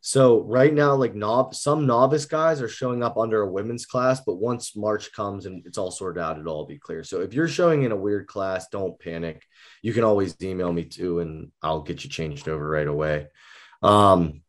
So 0.00 0.42
right 0.42 0.72
now, 0.72 0.94
like 0.94 1.14
nov 1.14 1.56
some 1.56 1.86
novice 1.86 2.24
guys 2.24 2.62
are 2.62 2.68
showing 2.68 3.02
up 3.02 3.16
under 3.16 3.42
a 3.42 3.50
women's 3.50 3.84
class, 3.84 4.20
but 4.20 4.36
once 4.36 4.76
March 4.76 5.12
comes 5.12 5.44
and 5.44 5.66
it's 5.66 5.76
all 5.76 5.90
sorted 5.90 6.22
out, 6.22 6.38
it'll 6.38 6.54
all 6.54 6.66
be 6.66 6.78
clear. 6.78 7.02
So 7.02 7.20
if 7.20 7.34
you're 7.34 7.48
showing 7.48 7.82
in 7.82 7.92
a 7.92 7.96
weird 7.96 8.28
class, 8.28 8.68
don't 8.68 8.98
panic. 9.00 9.42
You 9.82 9.92
can 9.92 10.04
always 10.04 10.36
email 10.40 10.72
me 10.72 10.84
too, 10.84 11.18
and 11.18 11.50
I'll 11.62 11.82
get 11.82 12.04
you 12.04 12.10
changed 12.10 12.48
over 12.48 12.68
right 12.68 12.86
away. 12.86 13.26
Um, 13.82 14.42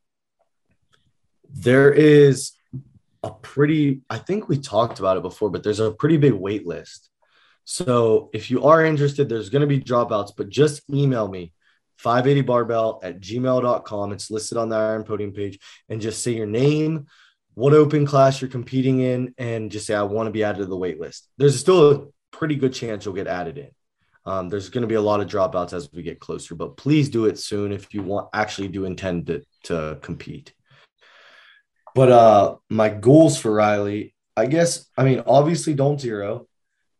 there 1.51 1.91
is 1.91 2.51
a 3.23 3.31
pretty, 3.31 4.01
I 4.09 4.17
think 4.17 4.47
we 4.47 4.57
talked 4.57 4.99
about 4.99 5.17
it 5.17 5.23
before, 5.23 5.49
but 5.49 5.63
there's 5.63 5.79
a 5.79 5.91
pretty 5.91 6.17
big 6.17 6.33
wait 6.33 6.65
list. 6.65 7.09
So 7.65 8.29
if 8.33 8.49
you 8.49 8.65
are 8.65 8.83
interested, 8.83 9.29
there's 9.29 9.49
going 9.49 9.61
to 9.61 9.67
be 9.67 9.79
dropouts, 9.79 10.31
but 10.35 10.49
just 10.49 10.81
email 10.89 11.27
me 11.27 11.53
580 11.97 12.41
barbell 12.41 12.99
at 13.03 13.19
gmail.com. 13.19 14.11
It's 14.13 14.31
listed 14.31 14.57
on 14.57 14.69
the 14.69 14.77
Iron 14.77 15.03
Podium 15.03 15.33
page 15.33 15.59
and 15.89 16.01
just 16.01 16.23
say 16.23 16.31
your 16.31 16.47
name, 16.47 17.07
what 17.53 17.73
open 17.73 18.05
class 18.05 18.41
you're 18.41 18.49
competing 18.49 19.01
in, 19.01 19.33
and 19.37 19.69
just 19.69 19.85
say, 19.85 19.93
I 19.93 20.03
want 20.03 20.27
to 20.27 20.31
be 20.31 20.43
added 20.43 20.59
to 20.59 20.65
the 20.65 20.77
wait 20.77 20.99
list. 20.99 21.27
There's 21.37 21.59
still 21.59 21.91
a 21.91 22.07
pretty 22.31 22.55
good 22.55 22.73
chance 22.73 23.05
you'll 23.05 23.13
get 23.13 23.27
added 23.27 23.57
in. 23.57 23.69
Um, 24.25 24.49
there's 24.49 24.69
going 24.69 24.83
to 24.83 24.87
be 24.87 24.95
a 24.95 25.01
lot 25.01 25.21
of 25.21 25.27
dropouts 25.27 25.73
as 25.73 25.91
we 25.91 26.01
get 26.01 26.19
closer, 26.19 26.55
but 26.55 26.77
please 26.77 27.09
do 27.09 27.25
it 27.25 27.37
soon 27.37 27.71
if 27.71 27.93
you 27.93 28.01
want 28.01 28.29
actually 28.33 28.67
do 28.69 28.85
intend 28.85 29.27
to, 29.27 29.43
to 29.63 29.97
compete. 30.01 30.53
But 31.99 32.11
uh, 32.13 32.55
my 32.69 32.87
goals 32.87 33.37
for 33.37 33.51
Riley, 33.51 34.15
I 34.37 34.45
guess, 34.45 34.87
I 34.95 35.03
mean, 35.03 35.21
obviously 35.27 35.73
don't 35.73 35.99
zero. 35.99 36.47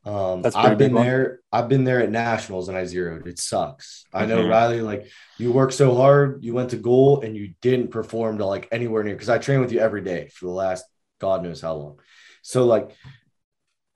Um, 0.03 0.41
That's 0.41 0.57
a 0.57 0.59
pretty 0.59 0.73
I've 0.73 0.77
been 0.77 0.93
there. 0.93 1.39
I've 1.53 1.69
been 1.69 1.85
there 1.85 2.01
at 2.01 2.11
nationals 2.11 2.67
and 2.67 2.77
I 2.77 2.83
zeroed. 2.83 3.25
It 3.25 3.39
sucks. 3.39 4.03
I 4.13 4.25
know 4.25 4.39
Mhm. 4.43 4.49
Riley, 4.49 4.81
like 4.81 5.07
you 5.37 5.53
worked 5.53 5.73
so 5.73 5.95
hard, 5.95 6.43
you 6.43 6.53
went 6.53 6.71
to 6.71 6.75
goal 6.75 7.21
and 7.21 7.33
you 7.37 7.53
didn't 7.61 7.91
perform 7.91 8.39
to 8.39 8.45
like 8.45 8.67
anywhere 8.73 9.01
near 9.05 9.15
because 9.15 9.29
I 9.29 9.37
train 9.37 9.61
with 9.61 9.71
you 9.71 9.79
every 9.79 10.01
day 10.01 10.27
for 10.33 10.47
the 10.47 10.51
last 10.51 10.83
God 11.21 11.43
knows 11.43 11.61
how 11.61 11.75
long. 11.75 11.99
So 12.41 12.65
like 12.65 12.91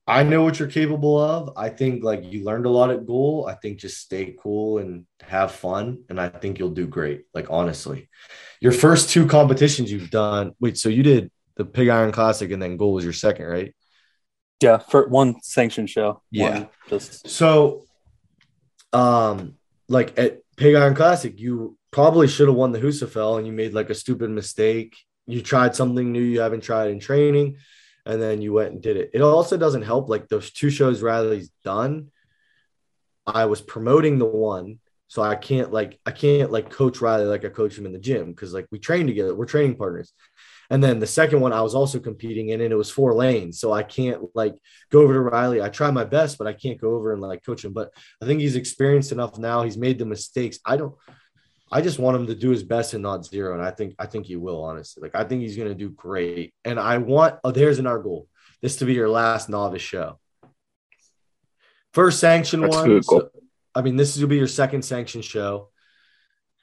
I 0.06 0.24
know 0.24 0.44
what 0.44 0.60
you're 0.60 0.68
capable 0.68 1.18
of. 1.18 1.54
I 1.56 1.70
think 1.70 2.04
like 2.04 2.24
you 2.26 2.44
learned 2.44 2.66
a 2.66 2.70
lot 2.70 2.90
at 2.90 3.06
goal. 3.06 3.48
I 3.50 3.56
think 3.56 3.80
just 3.80 3.98
stay 3.98 4.36
cool 4.38 4.80
and 4.80 5.06
have 5.22 5.54
fun. 5.54 6.04
And 6.10 6.20
I 6.20 6.28
think 6.28 6.60
you'll 6.60 6.72
do 6.72 6.88
great. 6.88 7.24
Like 7.34 7.48
honestly. 7.50 8.10
Your 8.60 8.74
first 8.74 9.10
two 9.10 9.28
competitions 9.28 9.92
you've 9.92 10.10
done. 10.10 10.54
Wait, 10.60 10.78
so 10.78 10.90
you 10.90 11.04
did 11.04 11.32
the 11.56 11.66
Pig 11.66 11.88
Iron 11.88 12.12
Classic 12.12 12.52
and 12.52 12.62
then 12.62 12.78
goal 12.78 12.94
was 12.94 13.04
your 13.04 13.14
second, 13.14 13.46
right? 13.46 13.76
Yeah, 14.62 14.78
for 14.78 15.08
one 15.08 15.42
sanctioned 15.42 15.90
show. 15.90 16.22
Yeah. 16.32 16.60
One 16.60 16.70
just 16.90 17.30
So, 17.30 17.84
um, 18.92 19.56
like 19.90 20.18
at 20.18 20.40
Pig 20.58 20.76
Iron 20.76 20.96
Classic, 20.96 21.40
you 21.40 21.78
probably 21.92 22.28
should 22.28 22.48
have 22.48 22.56
won 22.56 22.72
the 22.72 22.80
Husafell 22.80 23.38
and 23.38 23.48
you 23.48 23.54
made 23.54 23.74
like 23.74 23.90
a 23.90 23.96
stupid 23.96 24.30
mistake. 24.30 24.96
You 25.28 25.42
tried 25.42 25.76
something 25.76 26.12
new 26.12 26.22
you 26.22 26.42
haven't 26.42 26.62
tried 26.62 26.90
in 26.92 27.00
training, 27.00 27.58
and 28.06 28.22
then 28.22 28.42
you 28.42 28.54
went 28.54 28.74
and 28.74 28.82
did 28.82 28.98
it. 28.98 29.12
It 29.14 29.22
also 29.22 29.58
doesn't 29.58 29.84
help. 29.84 30.10
Like 30.10 30.28
those 30.28 30.52
two 30.52 30.70
shows 30.70 31.02
Riley's 31.02 31.52
done, 31.64 32.12
I 33.26 33.46
was 33.46 33.62
promoting 33.62 34.20
the 34.20 34.26
one. 34.26 34.80
So 35.08 35.22
I 35.22 35.36
can't 35.36 35.72
like 35.72 36.00
I 36.06 36.12
can't 36.12 36.52
like 36.52 36.72
coach 36.72 37.00
Riley 37.00 37.26
like 37.26 37.46
I 37.46 37.50
coach 37.50 37.78
him 37.78 37.86
in 37.86 37.94
the 37.94 38.00
gym 38.00 38.32
because 38.32 38.54
like 38.54 38.66
we 38.72 38.80
train 38.80 39.06
together, 39.06 39.36
we're 39.36 39.46
training 39.46 39.78
partners. 39.78 40.12
And 40.70 40.84
then 40.84 41.00
the 41.00 41.06
second 41.06 41.40
one 41.40 41.54
I 41.54 41.62
was 41.62 41.76
also 41.76 42.00
competing 42.00 42.50
in, 42.50 42.62
and 42.62 42.74
it 42.74 42.76
was 42.76 42.90
four 42.90 43.14
lanes. 43.14 43.60
So 43.60 43.72
I 43.72 43.84
can't 43.84 44.24
like 44.34 44.56
go 44.92 45.02
over 45.02 45.14
to 45.14 45.20
Riley. 45.20 45.62
I 45.62 45.70
try 45.70 45.92
my 45.92 46.04
best, 46.04 46.40
but 46.40 46.48
I 46.48 46.54
can't 46.54 46.82
go 46.82 46.96
over 46.96 47.14
and 47.14 47.22
like 47.22 47.46
coach 47.46 47.64
him. 47.64 47.74
But 47.74 47.92
I 48.22 48.26
think 48.26 48.42
he's 48.42 48.56
experienced 48.56 49.12
enough 49.12 49.38
now. 49.38 49.62
He's 49.62 49.78
made 49.78 50.00
the 50.00 50.06
mistakes. 50.06 50.58
I 50.66 50.78
don't 50.78 50.96
I 51.74 51.82
just 51.82 51.98
want 51.98 52.16
him 52.18 52.28
to 52.28 52.36
do 52.36 52.50
his 52.52 52.64
best 52.64 52.94
and 52.94 53.02
not 53.02 53.26
zero. 53.26 53.54
And 53.54 53.64
I 53.64 53.72
think 53.72 53.96
I 53.98 54.06
think 54.06 54.28
he 54.28 54.36
will, 54.36 54.64
honestly. 54.64 55.02
Like 55.02 55.16
I 55.16 55.24
think 55.24 55.42
he's 55.42 55.58
gonna 55.58 55.74
do 55.74 55.90
great. 55.90 56.54
And 56.64 56.80
I 56.80 57.00
want 57.00 57.40
oh, 57.44 57.52
there's 57.52 57.80
an 57.80 57.88
our 57.88 58.00
goal. 58.00 58.28
This 58.62 58.76
to 58.78 58.86
be 58.86 58.94
your 58.94 59.10
last 59.10 59.50
novice 59.50 59.82
show. 59.82 60.20
First 61.94 62.20
sanction 62.20 62.62
That's 62.62 62.76
one. 62.78 63.04
so- 63.04 63.30
I 63.76 63.82
mean, 63.82 63.96
this 63.96 64.20
will 64.20 64.28
be 64.28 64.38
your 64.38 64.48
second 64.48 64.84
sanction 64.86 65.22
show. 65.24 65.70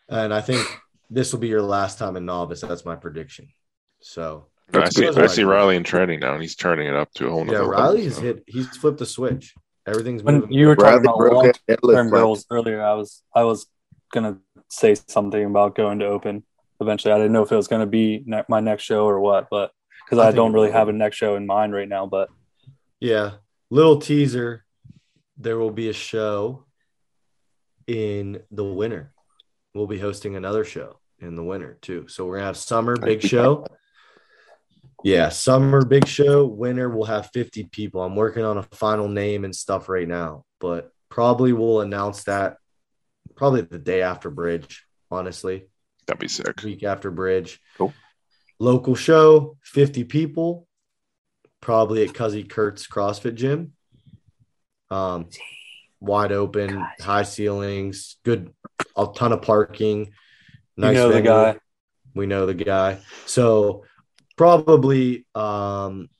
And 0.09 0.33
I 0.33 0.40
think 0.40 0.64
this 1.11 1.33
will 1.33 1.40
be 1.40 1.49
your 1.49 1.62
last 1.62 1.99
time 1.99 2.16
in 2.16 2.25
novice. 2.25 2.61
That's 2.61 2.85
my 2.85 2.94
prediction. 2.96 3.49
So 4.01 4.46
I 4.73 4.88
see, 4.88 5.09
I 5.09 5.27
see 5.27 5.44
like- 5.44 5.53
Riley 5.53 5.77
in 5.77 5.83
training 5.85 6.20
now, 6.20 6.35
and 6.35 6.42
he's 6.42 6.55
turning 6.55 6.87
it 6.87 6.94
up 6.94 7.12
to 7.14 7.27
a 7.27 7.31
whole 7.31 7.44
yeah, 7.46 7.53
nother 7.53 7.68
Riley 7.68 8.03
level, 8.03 8.05
has 8.05 8.16
so. 8.16 8.23
hit 8.23 8.44
he's 8.46 8.68
flipped 8.77 8.99
the 8.99 9.07
switch. 9.07 9.55
Everything's 9.87 10.23
When 10.23 10.37
moving. 10.37 10.53
you 10.53 10.68
were 10.68 10.77
talking 10.77 11.03
Bradley 11.03 11.09
about 11.09 11.18
broke 11.18 11.83
long-term 11.83 12.11
goals 12.11 12.46
earlier, 12.51 12.81
I 12.83 12.94
was 12.94 13.23
I 13.35 13.42
was 13.42 13.66
gonna 14.12 14.38
say 14.70 14.94
something 14.94 15.44
about 15.44 15.74
going 15.74 15.98
to 15.98 16.06
open 16.06 16.44
eventually. 16.80 17.12
I 17.12 17.18
didn't 17.18 17.33
know 17.33 17.42
if 17.42 17.52
it 17.52 17.56
was 17.56 17.68
gonna 17.68 17.87
be 17.87 18.22
ne- 18.26 18.44
my 18.48 18.61
next 18.61 18.85
show 18.85 19.04
or 19.06 19.20
what, 19.20 19.48
but 19.50 19.72
because 20.04 20.18
I 20.18 20.28
I, 20.28 20.33
don't 20.33 20.52
really 20.52 20.70
have 20.70 20.88
a 20.88 20.92
next 20.92 21.16
show 21.16 21.37
in 21.37 21.46
mind 21.46 21.72
right 21.72 21.88
now. 21.88 22.06
But 22.06 22.30
Yeah. 23.00 23.33
Little 23.70 23.98
teaser. 23.98 24.64
There 25.37 25.59
will 25.59 25.70
be 25.70 25.88
a 25.88 25.92
show 25.92 26.64
in 27.87 28.42
the 28.50 28.64
winter. 28.64 29.12
We'll 29.74 29.87
be 29.87 29.98
hosting 29.98 30.37
another 30.37 30.64
show 30.64 30.98
in 31.20 31.37
the 31.37 31.44
winter 31.44 31.78
too. 31.80 32.09
So 32.09 32.26
we're 32.26 32.37
gonna 32.37 32.46
have 32.46 32.56
summer 32.56 32.96
big 32.96 33.22
show. 33.22 33.66
Yeah, 35.02 35.30
summer 35.30 35.85
big 35.85 36.06
show. 36.06 36.44
Winter 36.44 36.90
we'll 36.90 37.06
have 37.06 37.30
50 37.33 37.64
people. 37.64 38.02
I'm 38.02 38.16
working 38.16 38.44
on 38.44 38.59
a 38.59 38.62
final 38.62 39.09
name 39.09 39.44
and 39.44 39.54
stuff 39.54 39.88
right 39.88 40.09
now, 40.09 40.44
but 40.59 40.90
probably 41.09 41.52
we'll 41.52 41.80
announce 41.80 42.24
that 42.24 42.59
probably 43.40 43.62
the 43.62 43.79
day 43.79 44.03
after 44.03 44.29
bridge, 44.29 44.85
honestly. 45.11 45.66
That'd 46.07 46.20
be 46.20 46.29
sick. 46.29 46.62
week 46.62 46.83
after 46.85 47.11
bridge. 47.11 47.59
Cool. 47.79 47.94
Local 48.59 48.94
show, 48.94 49.57
50 49.62 50.05
people, 50.05 50.68
probably 51.62 52.03
at 52.05 52.11
Cuzzy 52.11 52.46
Kurt's 52.46 52.87
CrossFit 52.87 53.37
gym. 53.37 53.72
Um, 54.90 55.31
wide 56.00 56.33
open, 56.33 56.87
high 57.00 57.22
ceilings, 57.22 58.18
good, 58.26 58.53
a 58.94 59.07
ton 59.16 59.33
of 59.33 59.40
parking. 59.40 60.12
Nice 60.76 60.96
you 60.96 61.00
know 61.00 61.11
the 61.11 61.22
guy. 61.22 61.59
We 62.14 62.26
know 62.26 62.44
the 62.44 62.53
guy. 62.53 62.98
So 63.24 63.85
probably 64.37 65.24
um 65.35 66.11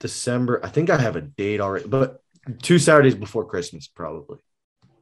December. 0.00 0.64
I 0.64 0.70
think 0.70 0.88
I 0.88 0.96
have 0.96 1.16
a 1.16 1.20
date 1.20 1.60
already, 1.60 1.86
but 1.86 2.22
two 2.62 2.78
Saturdays 2.78 3.14
before 3.14 3.44
Christmas, 3.44 3.88
probably. 3.88 4.38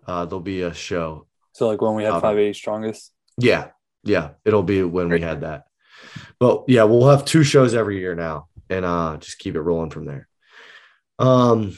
Uh, 0.04 0.24
there'll 0.24 0.40
be 0.40 0.62
a 0.62 0.74
show 0.74 1.28
So 1.52 1.68
like 1.68 1.80
when 1.80 1.94
we 1.94 2.04
had 2.04 2.12
Um, 2.14 2.20
580 2.20 2.52
strongest. 2.54 3.12
yeah, 3.36 3.68
yeah, 4.04 4.30
it'll 4.44 4.62
be 4.62 4.82
when 4.82 5.08
we 5.08 5.20
had 5.20 5.40
that. 5.42 5.64
But 6.38 6.64
yeah, 6.68 6.84
we'll 6.84 7.08
have 7.08 7.24
two 7.24 7.42
shows 7.44 7.74
every 7.74 7.98
year 7.98 8.14
now, 8.14 8.48
and 8.70 8.84
uh, 8.84 9.16
just 9.18 9.38
keep 9.38 9.54
it 9.56 9.60
rolling 9.60 9.90
from 9.90 10.06
there. 10.06 10.28
Um, 11.18 11.76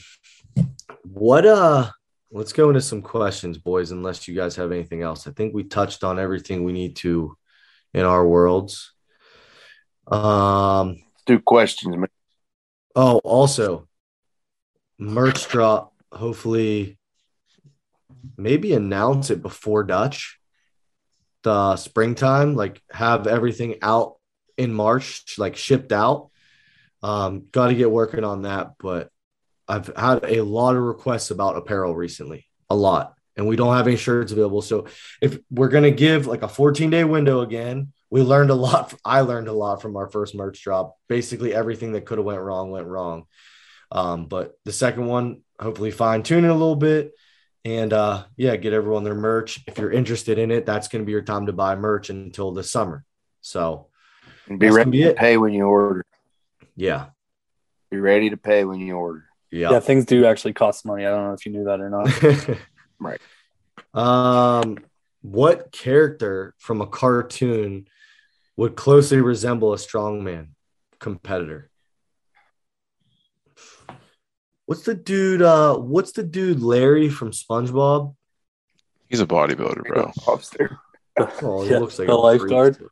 what 1.02 1.44
uh, 1.46 1.90
let's 2.30 2.52
go 2.52 2.68
into 2.68 2.80
some 2.80 3.02
questions, 3.02 3.58
boys. 3.58 3.90
Unless 3.90 4.28
you 4.28 4.34
guys 4.36 4.54
have 4.56 4.70
anything 4.72 5.02
else, 5.02 5.26
I 5.26 5.32
think 5.32 5.52
we 5.54 5.64
touched 5.64 6.04
on 6.04 6.18
everything 6.20 6.62
we 6.64 6.72
need 6.72 6.96
to 6.96 7.36
in 7.94 8.04
our 8.04 8.26
worlds. 8.26 8.92
Um, 10.06 10.88
Let's 10.90 11.24
do 11.26 11.38
questions, 11.40 11.96
man. 11.96 12.08
Oh, 12.94 13.18
also, 13.24 13.88
merch 14.98 15.48
drop. 15.48 15.92
Hopefully, 16.12 16.98
maybe 18.36 18.72
announce 18.72 19.30
it 19.30 19.42
before 19.42 19.84
Dutch, 19.84 20.38
the 21.42 21.76
springtime. 21.76 22.54
Like 22.54 22.82
have 22.90 23.26
everything 23.26 23.76
out 23.82 24.16
in 24.56 24.72
March, 24.72 25.24
like 25.38 25.56
shipped 25.56 25.92
out. 25.92 26.30
Um, 27.02 27.46
got 27.50 27.68
to 27.68 27.74
get 27.74 27.90
working 27.90 28.24
on 28.24 28.42
that. 28.42 28.72
But 28.78 29.10
I've 29.68 29.88
had 29.96 30.24
a 30.24 30.42
lot 30.42 30.76
of 30.76 30.82
requests 30.82 31.30
about 31.30 31.56
apparel 31.56 31.94
recently, 31.94 32.46
a 32.68 32.76
lot, 32.76 33.14
and 33.36 33.46
we 33.46 33.56
don't 33.56 33.76
have 33.76 33.86
any 33.86 33.96
shirts 33.96 34.32
available. 34.32 34.62
So 34.62 34.86
if 35.20 35.38
we're 35.50 35.68
gonna 35.68 35.90
give 35.90 36.26
like 36.26 36.42
a 36.42 36.48
14 36.48 36.90
day 36.90 37.04
window 37.04 37.40
again, 37.40 37.92
we 38.10 38.20
learned 38.22 38.50
a 38.50 38.54
lot. 38.54 38.94
I 39.04 39.20
learned 39.22 39.48
a 39.48 39.52
lot 39.52 39.80
from 39.80 39.96
our 39.96 40.10
first 40.10 40.34
merch 40.34 40.62
drop. 40.62 40.98
Basically, 41.08 41.54
everything 41.54 41.92
that 41.92 42.04
could 42.04 42.18
have 42.18 42.26
went 42.26 42.42
wrong 42.42 42.70
went 42.70 42.86
wrong. 42.86 43.24
Um, 43.90 44.26
but 44.26 44.52
the 44.64 44.72
second 44.72 45.06
one, 45.06 45.42
hopefully, 45.58 45.90
fine 45.90 46.22
tune 46.22 46.44
it 46.44 46.48
a 46.48 46.52
little 46.52 46.76
bit, 46.76 47.12
and 47.64 47.92
uh, 47.92 48.24
yeah, 48.36 48.56
get 48.56 48.72
everyone 48.72 49.04
their 49.04 49.14
merch. 49.14 49.60
If 49.66 49.78
you're 49.78 49.92
interested 49.92 50.38
in 50.38 50.50
it, 50.50 50.66
that's 50.66 50.88
going 50.88 51.02
to 51.02 51.06
be 51.06 51.12
your 51.12 51.22
time 51.22 51.46
to 51.46 51.52
buy 51.52 51.76
merch 51.76 52.10
until 52.10 52.52
the 52.52 52.62
summer. 52.64 53.04
So 53.40 53.86
And 54.48 54.58
be 54.58 54.70
ready 54.70 54.90
be 54.90 55.02
to 55.02 55.10
it. 55.10 55.16
pay 55.16 55.36
when 55.36 55.52
you 55.52 55.64
order. 55.66 56.04
yeah, 56.76 57.06
Be 57.90 57.98
ready 57.98 58.30
to 58.30 58.36
pay 58.36 58.64
when 58.64 58.80
you 58.80 58.94
order. 58.96 59.24
Yeah. 59.50 59.70
yeah. 59.72 59.80
things 59.80 60.06
do 60.06 60.24
actually 60.24 60.54
cost 60.54 60.84
money. 60.86 61.04
I 61.06 61.10
don't 61.10 61.24
know 61.26 61.34
if 61.34 61.44
you 61.46 61.52
knew 61.52 61.64
that 61.64 61.80
or 61.80 61.90
not. 61.90 62.58
Right. 63.00 63.20
Um, 63.94 64.78
what 65.22 65.72
character 65.72 66.54
from 66.58 66.80
a 66.80 66.86
cartoon 66.86 67.88
would 68.56 68.76
closely 68.76 69.20
resemble 69.20 69.72
a 69.72 69.76
strongman 69.76 70.50
competitor? 71.00 71.68
What's 74.72 74.84
the 74.84 74.94
dude? 74.94 75.42
Uh, 75.42 75.76
what's 75.76 76.12
the 76.12 76.22
dude 76.22 76.62
Larry 76.62 77.10
from 77.10 77.30
SpongeBob? 77.32 78.14
He's 79.10 79.20
a 79.20 79.26
bodybuilder, 79.26 79.84
bro. 79.84 80.10
Lobster. 80.26 80.78
Oh, 81.18 81.62
he 81.62 81.70
Yeah, 81.72 81.78
looks 81.78 81.98
like 81.98 82.08
the 82.08 82.14
a 82.14 82.16
lifeguard? 82.16 82.78
freak. 82.78 82.88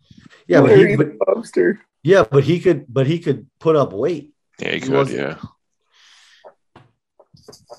Yeah, 0.46 0.60
but 0.60 0.72
he, 0.72 0.76
Larry 0.76 0.96
but, 0.98 1.06
the 1.18 1.24
lobster. 1.34 1.80
yeah, 2.02 2.24
but 2.30 2.44
he 2.44 2.60
could, 2.60 2.84
but 2.86 3.06
he 3.06 3.18
could 3.18 3.46
put 3.60 3.76
up 3.76 3.94
weight. 3.94 4.34
Yeah, 4.58 4.72
he 4.72 4.74
He 4.74 4.80
could. 4.88 5.08
Yeah, 5.08 5.36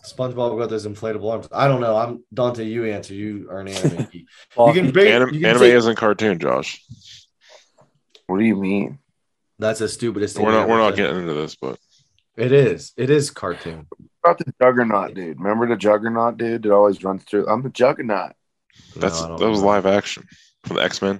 SpongeBob 0.03 0.57
got 0.57 0.71
those 0.71 0.87
inflatable 0.87 1.31
arms. 1.31 1.47
I 1.51 1.67
don't 1.67 1.79
know. 1.79 1.95
I'm 1.95 2.23
Dante. 2.33 2.63
You 2.65 2.85
answer. 2.85 3.13
You 3.13 3.49
are 3.51 3.59
an 3.59 3.67
anime. 3.67 4.07
Well, 4.55 4.69
You 4.75 4.81
can 4.81 4.89
bring. 4.91 5.11
Anim- 5.13 5.29
you 5.35 5.41
can 5.41 5.49
anime 5.51 5.61
take- 5.61 5.73
isn't 5.75 5.95
cartoon, 5.97 6.39
Josh. 6.39 6.83
What 8.25 8.39
do 8.39 8.45
you 8.45 8.55
mean? 8.55 8.97
That's 9.59 9.77
the 9.77 9.87
stupidest 9.87 10.37
thing. 10.37 10.45
We're 10.47 10.53
not. 10.53 10.67
We're 10.67 10.79
not 10.79 10.95
said. 10.95 11.03
getting 11.03 11.17
into 11.21 11.33
this, 11.33 11.55
but 11.55 11.77
It 12.37 12.51
is. 12.51 12.93
It 12.97 13.09
is 13.09 13.29
cartoon. 13.31 13.87
About 14.23 14.37
the 14.37 14.53
Juggernaut 14.61 15.13
dude. 15.13 15.39
Remember 15.39 15.67
the 15.67 15.75
Juggernaut 15.75 16.37
dude 16.37 16.63
that 16.63 16.71
always 16.71 17.03
runs 17.03 17.23
through? 17.23 17.47
I'm 17.47 17.61
the 17.61 17.69
Juggernaut. 17.69 18.33
that's 18.95 19.21
No, 19.21 19.37
that 19.37 19.49
was 19.49 19.61
know. 19.61 19.67
live 19.67 19.85
action 19.85 20.27
from 20.63 20.77
the 20.77 20.83
X 20.83 21.01
Men. 21.01 21.19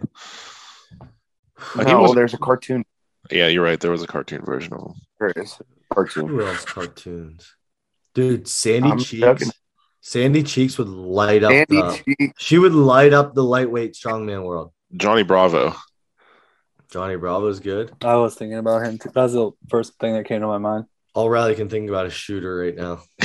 Like, 1.75 1.87
uh, 1.87 1.91
no, 1.91 2.01
wasn't- 2.01 2.15
there's 2.17 2.33
a 2.33 2.37
cartoon. 2.37 2.85
Yeah, 3.29 3.47
you're 3.47 3.63
right. 3.63 3.79
There 3.79 3.91
was 3.91 4.01
a 4.03 4.07
cartoon 4.07 4.43
version 4.43 4.73
of 4.73 4.81
him. 4.81 4.93
There 5.19 5.31
is 5.35 5.57
cartoon. 5.93 6.27
Who 6.27 6.41
else 6.45 6.65
cartoons? 6.65 7.55
Dude, 8.13 8.47
Sandy 8.47 8.89
I'm 8.89 8.97
Cheeks. 8.99 9.21
joking. 9.21 9.49
Sandy 10.01 10.43
Cheeks 10.43 10.77
would 10.79 10.87
light 10.89 11.43
up. 11.43 11.51
Andy 11.51 11.65
the- 11.67 12.31
she 12.37 12.57
would 12.57 12.73
light 12.73 13.13
up 13.13 13.35
the 13.35 13.43
lightweight 13.43 13.93
strongman 13.93 14.43
world. 14.43 14.71
Johnny 14.97 15.23
Bravo. 15.23 15.75
Johnny 16.89 17.15
Bravo's 17.15 17.59
good. 17.59 17.91
I 18.03 18.15
was 18.15 18.35
thinking 18.35 18.57
about 18.57 18.83
him. 18.83 18.97
Too. 18.97 19.11
That's 19.13 19.33
the 19.33 19.51
first 19.69 19.97
thing 19.99 20.13
that 20.15 20.25
came 20.25 20.41
to 20.41 20.47
my 20.47 20.57
mind. 20.57 20.85
All 21.13 21.29
Riley 21.29 21.55
can 21.55 21.69
think 21.69 21.89
about 21.89 22.05
is 22.05 22.13
shooter 22.13 22.57
right 22.57 22.75
now. 22.75 23.01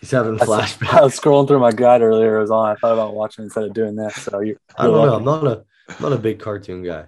He's 0.00 0.10
having 0.10 0.40
I, 0.40 0.44
saw- 0.46 0.52
I 0.58 0.62
flashbacks. 0.64 1.02
was 1.02 1.20
scrolling 1.20 1.46
through 1.48 1.58
my 1.60 1.72
guide 1.72 2.00
earlier. 2.02 2.38
It 2.38 2.40
was 2.42 2.50
on. 2.50 2.70
I 2.70 2.74
thought 2.76 2.94
about 2.94 3.14
watching 3.14 3.44
instead 3.44 3.64
of 3.64 3.74
doing 3.74 3.96
this. 3.96 4.14
So 4.16 4.40
you, 4.40 4.56
I 4.78 4.84
don't 4.84 4.94
know. 5.06 5.14
I'm 5.14 5.24
not 5.24 5.46
a 5.46 5.64
I'm 5.88 5.96
not 6.02 6.12
a 6.12 6.18
big 6.18 6.38
cartoon 6.40 6.82
guy. 6.82 7.06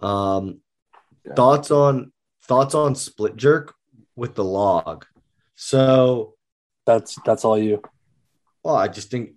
Um, 0.00 0.60
Yeah. 1.24 1.34
thoughts 1.34 1.70
on 1.70 2.12
thoughts 2.42 2.74
on 2.74 2.94
split 2.94 3.36
jerk 3.36 3.74
with 4.16 4.34
the 4.34 4.44
log. 4.44 5.06
So 5.54 6.34
That's 6.84 7.16
that's 7.24 7.44
all 7.46 7.58
you. 7.58 7.80
Well, 8.62 8.76
I 8.76 8.88
just 8.88 9.10
think, 9.10 9.32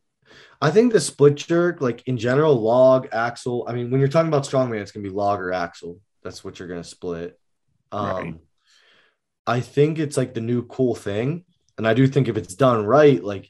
I 0.62 0.72
think 0.72 0.92
the 0.94 1.00
split 1.00 1.36
jerk, 1.36 1.80
like 1.82 2.02
in 2.08 2.18
general, 2.18 2.56
log, 2.56 3.08
axle. 3.14 3.66
I 3.70 3.74
mean, 3.74 3.90
when 3.92 4.00
you're 4.02 4.10
talking 4.10 4.28
about 4.30 4.44
strongman, 4.44 4.82
it's 4.82 4.92
gonna 4.92 5.04
be 5.04 5.10
log 5.10 5.40
or 5.40 5.54
axle. 5.54 6.00
That's 6.24 6.44
what 6.44 6.60
you're 6.60 6.68
gonna 6.68 6.84
split. 6.84 7.40
Um, 7.94 8.06
Right. 8.16 8.36
I 9.48 9.62
think 9.62 9.98
it's 9.98 10.18
like 10.18 10.34
the 10.34 10.42
new 10.42 10.64
cool 10.64 10.94
thing, 10.94 11.46
and 11.78 11.88
I 11.88 11.94
do 11.94 12.06
think 12.06 12.28
if 12.28 12.38
it's 12.38 12.54
done 12.54 12.86
right, 12.86 13.24
like 13.24 13.50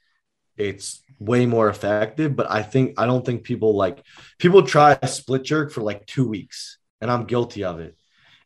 it's 0.56 1.02
way 1.20 1.46
more 1.46 1.70
effective. 1.70 2.36
But 2.36 2.50
I 2.50 2.62
think 2.62 3.00
I 3.00 3.06
don't 3.06 3.26
think 3.26 3.44
people 3.44 3.76
like 3.76 4.04
people 4.38 4.64
try 4.64 4.98
a 5.02 5.08
split 5.08 5.44
jerk 5.44 5.72
for 5.72 5.82
like 5.82 6.06
two 6.06 6.28
weeks, 6.28 6.78
and 7.02 7.10
I'm 7.10 7.26
guilty 7.26 7.64
of 7.64 7.80
it. 7.80 7.98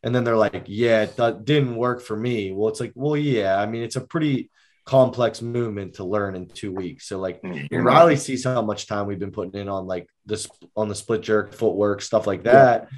And 0.02 0.14
then 0.14 0.24
they're 0.24 0.36
like, 0.36 0.64
"Yeah, 0.66 1.04
that 1.04 1.44
didn't 1.44 1.76
work 1.76 2.02
for 2.02 2.16
me." 2.16 2.52
Well, 2.52 2.68
it's 2.70 2.80
like, 2.80 2.92
well, 2.94 3.16
yeah. 3.16 3.60
I 3.60 3.66
mean, 3.66 3.82
it's 3.82 3.96
a 3.96 4.00
pretty 4.00 4.50
complex 4.84 5.40
movement 5.40 5.94
to 5.94 6.04
learn 6.04 6.34
in 6.34 6.46
two 6.46 6.72
weeks. 6.72 7.06
So 7.06 7.18
like 7.18 7.40
mm, 7.42 7.68
You're 7.70 7.82
Riley 7.82 8.16
sees 8.16 8.44
how 8.44 8.62
much 8.62 8.86
time 8.86 9.06
we've 9.06 9.18
been 9.18 9.30
putting 9.30 9.60
in 9.60 9.68
on 9.68 9.86
like 9.86 10.08
this 10.26 10.48
on 10.76 10.88
the 10.88 10.94
split 10.94 11.20
jerk, 11.20 11.54
footwork, 11.54 12.02
stuff 12.02 12.26
like 12.26 12.44
that. 12.44 12.88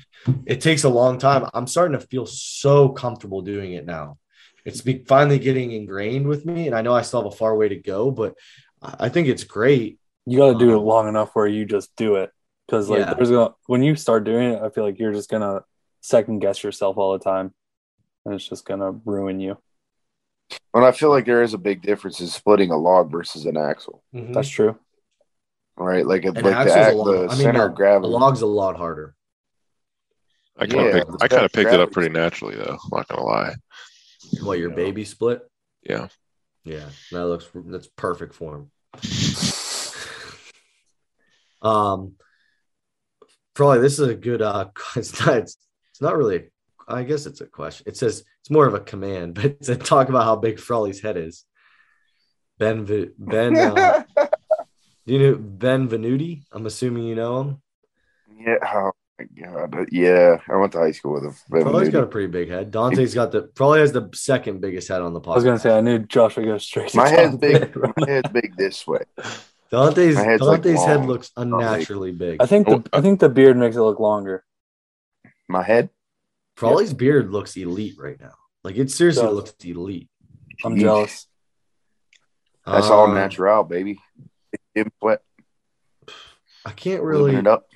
It 0.46 0.60
takes 0.60 0.84
a 0.84 0.88
long 0.88 1.18
time. 1.18 1.48
I'm 1.52 1.66
starting 1.66 1.98
to 1.98 2.06
feel 2.06 2.24
so 2.26 2.88
comfortable 2.88 3.42
doing 3.42 3.74
it 3.74 3.84
now. 3.84 4.16
It's 4.64 4.80
be, 4.80 5.04
finally 5.06 5.38
getting 5.38 5.72
ingrained 5.72 6.26
with 6.26 6.46
me, 6.46 6.66
and 6.66 6.74
I 6.74 6.82
know 6.82 6.94
I 6.94 7.02
still 7.02 7.22
have 7.22 7.32
a 7.32 7.36
far 7.36 7.54
way 7.56 7.68
to 7.68 7.76
go, 7.76 8.10
but 8.10 8.34
I 8.82 9.06
I 9.06 9.08
think 9.08 9.28
it's 9.28 9.44
great. 9.44 9.98
You 10.26 10.38
got 10.38 10.52
to 10.54 10.58
do 10.58 10.70
it 10.70 10.78
um, 10.78 10.84
long 10.84 11.08
enough 11.08 11.30
where 11.34 11.46
you 11.46 11.64
just 11.66 11.94
do 11.96 12.16
it. 12.16 12.30
Because 12.66 12.88
like 12.88 13.00
Yeah. 13.00 13.12
there's 13.14 13.30
gonna 13.30 13.54
when 13.66 13.82
you 13.82 13.94
start 13.94 14.24
doing 14.24 14.52
it, 14.52 14.62
I 14.62 14.70
feel 14.70 14.84
like 14.84 14.98
you're 14.98 15.12
just 15.12 15.30
gonna 15.30 15.64
second 16.00 16.38
guess 16.38 16.62
yourself 16.64 16.96
all 16.96 17.12
the 17.12 17.22
time, 17.22 17.52
and 18.24 18.34
it's 18.34 18.48
just 18.48 18.64
gonna 18.64 18.92
ruin 19.04 19.38
you. 19.40 19.58
And 20.72 20.84
I 20.84 20.92
feel 20.92 21.10
like 21.10 21.26
there 21.26 21.42
is 21.42 21.52
a 21.54 21.58
big 21.58 21.82
difference 21.82 22.20
in 22.20 22.26
splitting 22.26 22.70
a 22.70 22.76
log 22.76 23.10
versus 23.10 23.44
an 23.46 23.56
axle, 23.56 24.02
mm-hmm. 24.14 24.32
That's 24.32 24.48
true. 24.48 24.78
right? 25.76 26.06
Like, 26.06 26.24
And 26.24 26.34
like 26.36 26.44
the, 26.44 26.56
axle's 26.56 26.76
act, 26.76 26.94
a 26.94 26.96
lot. 26.96 27.12
the 27.12 27.18
I 27.18 27.20
mean, 27.28 27.36
center 27.38 27.58
no, 27.60 27.66
of 27.66 27.74
gravity. 27.74 28.08
the 28.10 28.16
log's 28.18 28.40
a 28.42 28.46
lot 28.46 28.76
harder. 28.76 29.14
I 30.56 30.66
kind 30.66 30.80
of 30.88 30.94
Yeah, 30.94 31.04
picked, 31.04 31.22
I 31.22 31.28
kind 31.28 31.44
of 31.44 31.52
picked 31.52 31.72
it 31.72 31.80
up 31.80 31.90
pretty 31.92 32.10
naturally 32.12 32.54
though. 32.56 32.78
I'm 32.82 32.90
not 32.98 33.08
gonna 33.08 33.24
lie. 33.24 33.54
What 34.42 34.58
your 34.58 34.70
baby 34.70 35.04
split? 35.04 35.42
Yeah. 35.82 36.08
Yeah, 36.64 36.88
that 37.12 37.26
looks 37.26 37.46
that's 37.54 37.88
perfect 37.88 38.34
for 38.34 38.56
him. 38.56 38.70
Um, 41.64 42.16
probably 43.54 43.80
this 43.80 43.98
is 43.98 44.06
a 44.06 44.14
good. 44.14 44.42
Uh, 44.42 44.68
it's 44.96 45.18
not. 45.18 45.38
It's, 45.38 45.56
it's 45.90 46.00
not 46.00 46.16
really. 46.16 46.50
I 46.86 47.02
guess 47.02 47.24
it's 47.24 47.40
a 47.40 47.46
question. 47.46 47.84
It 47.88 47.96
says 47.96 48.24
it's 48.40 48.50
more 48.50 48.66
of 48.66 48.74
a 48.74 48.80
command, 48.80 49.34
but 49.34 49.44
it's 49.46 49.70
a 49.70 49.76
talk 49.76 50.08
about 50.10 50.24
how 50.24 50.36
big 50.36 50.60
Frawley's 50.60 51.00
head 51.00 51.16
is. 51.16 51.44
Ben 52.58 52.84
Ben. 53.18 53.56
Uh, 53.56 54.04
do 55.06 55.12
you 55.14 55.18
know 55.18 55.34
Ben 55.36 55.88
Venuti? 55.88 56.42
I'm 56.52 56.66
assuming 56.66 57.04
you 57.04 57.14
know 57.14 57.40
him. 57.40 57.62
yeah. 58.38 58.90
Oh 59.20 59.24
my 59.24 59.70
god. 59.70 59.88
Yeah. 59.92 60.38
I 60.48 60.56
went 60.56 60.72
to 60.72 60.78
high 60.78 60.90
school 60.90 61.12
with 61.14 61.24
him. 61.24 61.34
Frawley's 61.48 61.88
got 61.90 62.02
a 62.04 62.06
pretty 62.06 62.26
big 62.26 62.48
head. 62.48 62.70
Dante's 62.70 63.14
got 63.14 63.30
the 63.32 63.42
probably 63.42 63.80
has 63.80 63.92
the 63.92 64.08
second 64.14 64.60
biggest 64.60 64.88
head 64.88 65.00
on 65.02 65.12
the 65.12 65.20
podcast. 65.20 65.32
I 65.32 65.34
was 65.36 65.44
gonna 65.44 65.58
say 65.58 65.76
I 65.76 65.80
knew 65.80 65.98
Josh 66.00 66.36
would 66.36 66.46
go 66.46 66.58
straight. 66.58 66.88
to 66.90 66.96
my 66.96 67.08
head's 67.08 67.32
top. 67.32 67.40
big. 67.40 67.76
My 67.96 68.08
head's 68.08 68.30
big 68.30 68.56
this 68.56 68.86
way. 68.86 69.02
Dante's 69.70 70.16
My 70.16 70.22
head's, 70.24 70.42
like, 70.42 70.62
Dante's 70.62 70.84
head 70.84 71.04
looks 71.06 71.30
unnaturally 71.36 72.12
big. 72.12 72.40
I 72.40 72.46
think 72.46 72.68
Oh, 72.68 72.78
the 72.78 72.90
I 72.92 73.00
think 73.00 73.20
the 73.20 73.28
beard 73.28 73.56
makes 73.56 73.76
it 73.76 73.82
look 73.82 74.00
longer. 74.00 74.44
My 75.48 75.62
head. 75.62 75.90
Frawley's 76.56 76.94
beard 76.94 77.30
looks 77.30 77.56
elite 77.56 77.96
right 77.98 78.20
now. 78.20 78.34
Like 78.64 78.76
it 78.76 78.90
seriously 78.90 79.24
Does. 79.24 79.34
looks 79.34 79.54
elite. 79.64 80.08
I'm 80.64 80.78
jealous. 80.78 81.26
That's 82.66 82.86
all 82.86 83.06
Um, 83.06 83.14
natural, 83.14 83.62
baby. 83.64 83.98
Gym 84.76 84.90
sweat. 85.00 85.20
I 86.64 86.70
can't 86.70 87.02
Living 87.04 87.06
really 87.06 87.36
it 87.36 87.46
up. 87.46 87.66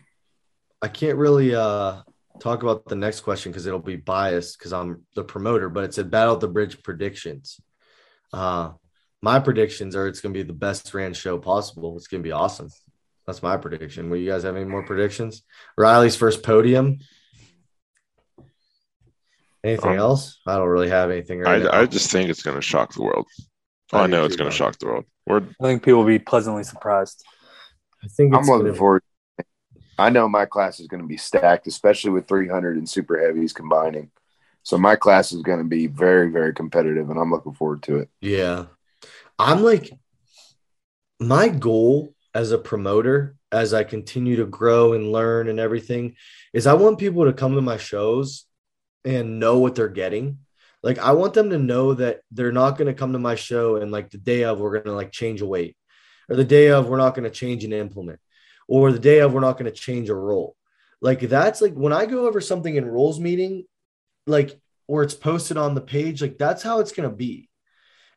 I 0.83 0.89
can't 0.89 1.19
really 1.19 1.55
uh 1.55 2.03
talk 2.41 2.63
about 2.63 2.85
the 2.87 2.95
next 2.95 3.21
question 3.23 3.51
because 3.51 3.67
it'll 3.67 3.81
be 3.81 3.97
biased 3.97 4.59
because 4.59 4.73
I'm 4.73 5.05
the 5.15 5.25
promoter, 5.25 5.69
but 5.69 5.85
it's 5.85 5.99
a 5.99 6.05
battle 6.05 6.35
of 6.35 6.41
the 6.41 6.49
bridge 6.49 6.83
predictions. 6.83 7.61
Uh 8.33 8.73
my 9.21 9.41
predictions 9.41 9.97
are 9.97 10.07
it's 10.07 10.21
gonna 10.21 10.35
be 10.35 10.43
the 10.45 10.53
best 10.53 10.93
ran 10.95 11.15
show 11.15 11.39
possible. 11.39 11.97
It's 11.97 12.07
gonna 12.07 12.23
be 12.23 12.33
awesome. 12.33 12.69
That's 13.27 13.43
my 13.43 13.57
prediction. 13.57 14.09
Will 14.09 14.19
you 14.19 14.31
guys 14.31 14.45
have 14.45 14.57
any 14.57 14.65
more 14.65 14.85
predictions? 14.87 15.43
Riley's 15.77 16.17
first 16.17 16.43
podium. 16.43 16.99
Anything 19.65 19.93
Um, 19.93 19.99
else? 19.99 20.41
I 20.47 20.57
don't 20.57 20.69
really 20.69 20.89
have 20.89 21.11
anything 21.11 21.41
right 21.41 21.63
now. 21.63 21.71
I, 21.71 21.81
I 21.83 21.87
just 21.87 22.11
think 22.13 22.31
it's 22.31 22.43
gonna 22.43 22.61
shock 22.63 22.95
the 22.95 23.03
world. 23.03 23.27
Oh, 23.93 23.99
I 23.99 24.05
I 24.05 24.07
know 24.07 24.25
it's 24.25 24.37
gonna 24.37 24.51
shock 24.53 24.79
the 24.79 24.87
world. 24.87 25.05
We're 25.27 25.41
I 25.43 25.65
think 25.65 25.83
people 25.83 25.99
will 26.01 26.07
be 26.07 26.21
pleasantly 26.21 26.63
surprised. 26.63 27.25
I 28.03 28.07
think 28.07 28.33
I'm 28.35 28.43
looking 28.45 28.67
gonna- 28.67 28.75
forward. 28.79 29.03
I 29.99 30.11
know 30.11 30.29
my 30.29 30.47
class 30.47 30.81
is 30.81 30.87
going 30.87 31.03
to 31.03 31.09
be 31.09 31.17
stacked, 31.17 31.67
especially 31.67 32.11
with 32.11 32.29
300 32.29 32.77
and 32.77 32.89
super 32.89 33.19
heavies 33.19 33.53
combining. 33.53 34.11
So 34.63 34.79
my 34.79 34.97
class 34.97 35.33
is 35.33 35.43
going 35.43 35.59
to 35.59 35.65
be 35.65 35.87
very, 35.87 36.31
very 36.31 36.53
competitive, 36.53 37.11
and 37.11 37.19
I'm 37.19 37.31
looking 37.31 37.55
forward 37.55 37.83
to 37.85 37.99
it. 37.99 38.11
Yeah. 38.21 38.67
I'm 39.39 39.63
like, 39.63 39.91
my 41.19 41.49
goal 41.49 42.15
as 42.35 42.53
a 42.53 42.59
promoter, 42.59 43.35
as 43.51 43.73
I 43.73 43.83
continue 43.83 44.37
to 44.37 44.47
grow 44.47 44.93
and 44.93 45.11
learn 45.11 45.49
and 45.49 45.59
everything, 45.59 46.17
is 46.53 46.67
I 46.67 46.75
want 46.75 46.99
people 46.99 47.25
to 47.25 47.33
come 47.33 47.55
to 47.55 47.63
my 47.63 47.77
shows 47.77 48.45
and 49.05 49.41
know 49.41 49.59
what 49.59 49.75
they're 49.75 49.89
getting. 49.89 50.39
Like, 50.83 50.99
I 50.99 51.13
want 51.13 51.35
them 51.35 51.51
to 51.51 51.59
know 51.59 51.95
that 51.95 52.21
they're 52.31 52.53
not 52.53 52.79
going 52.79 52.87
to 52.87 52.95
come 52.95 53.15
to 53.15 53.19
my 53.19 53.35
show 53.35 53.77
and, 53.77 53.91
like, 53.91 54.11
the 54.11 54.19
day 54.19 54.45
of, 54.45 54.61
we're 54.61 54.73
going 54.73 54.85
to, 54.85 54.93
like, 54.93 55.11
change 55.11 55.41
a 55.41 55.47
weight, 55.47 55.77
or 56.29 56.37
the 56.37 56.45
day 56.45 56.69
of, 56.69 56.89
we're 56.89 56.99
not 56.99 57.15
going 57.15 57.25
to 57.25 57.37
change 57.37 57.65
an 57.65 57.73
implement, 57.73 58.21
or 58.69 58.93
the 58.93 58.99
day 58.99 59.19
of, 59.21 59.33
we're 59.33 59.41
not 59.41 59.59
going 59.59 59.71
to 59.71 59.77
change 59.77 60.09
a 60.11 60.15
role. 60.15 60.55
Like, 61.01 61.21
that's 61.21 61.61
like 61.61 61.75
when 61.75 61.93
I 61.93 62.07
go 62.07 62.27
over 62.29 62.41
something 62.41 62.77
in 62.77 62.85
roles 62.87 63.19
meeting, 63.19 63.65
like, 64.27 64.61
or 64.87 65.03
it's 65.03 65.15
posted 65.15 65.57
on 65.57 65.75
the 65.75 65.81
page, 65.81 66.23
like, 66.23 66.39
that's 66.39 66.63
how 66.63 66.81
it's 66.81 66.93
going 66.93 67.09
to 67.09 67.15
be. 67.15 67.49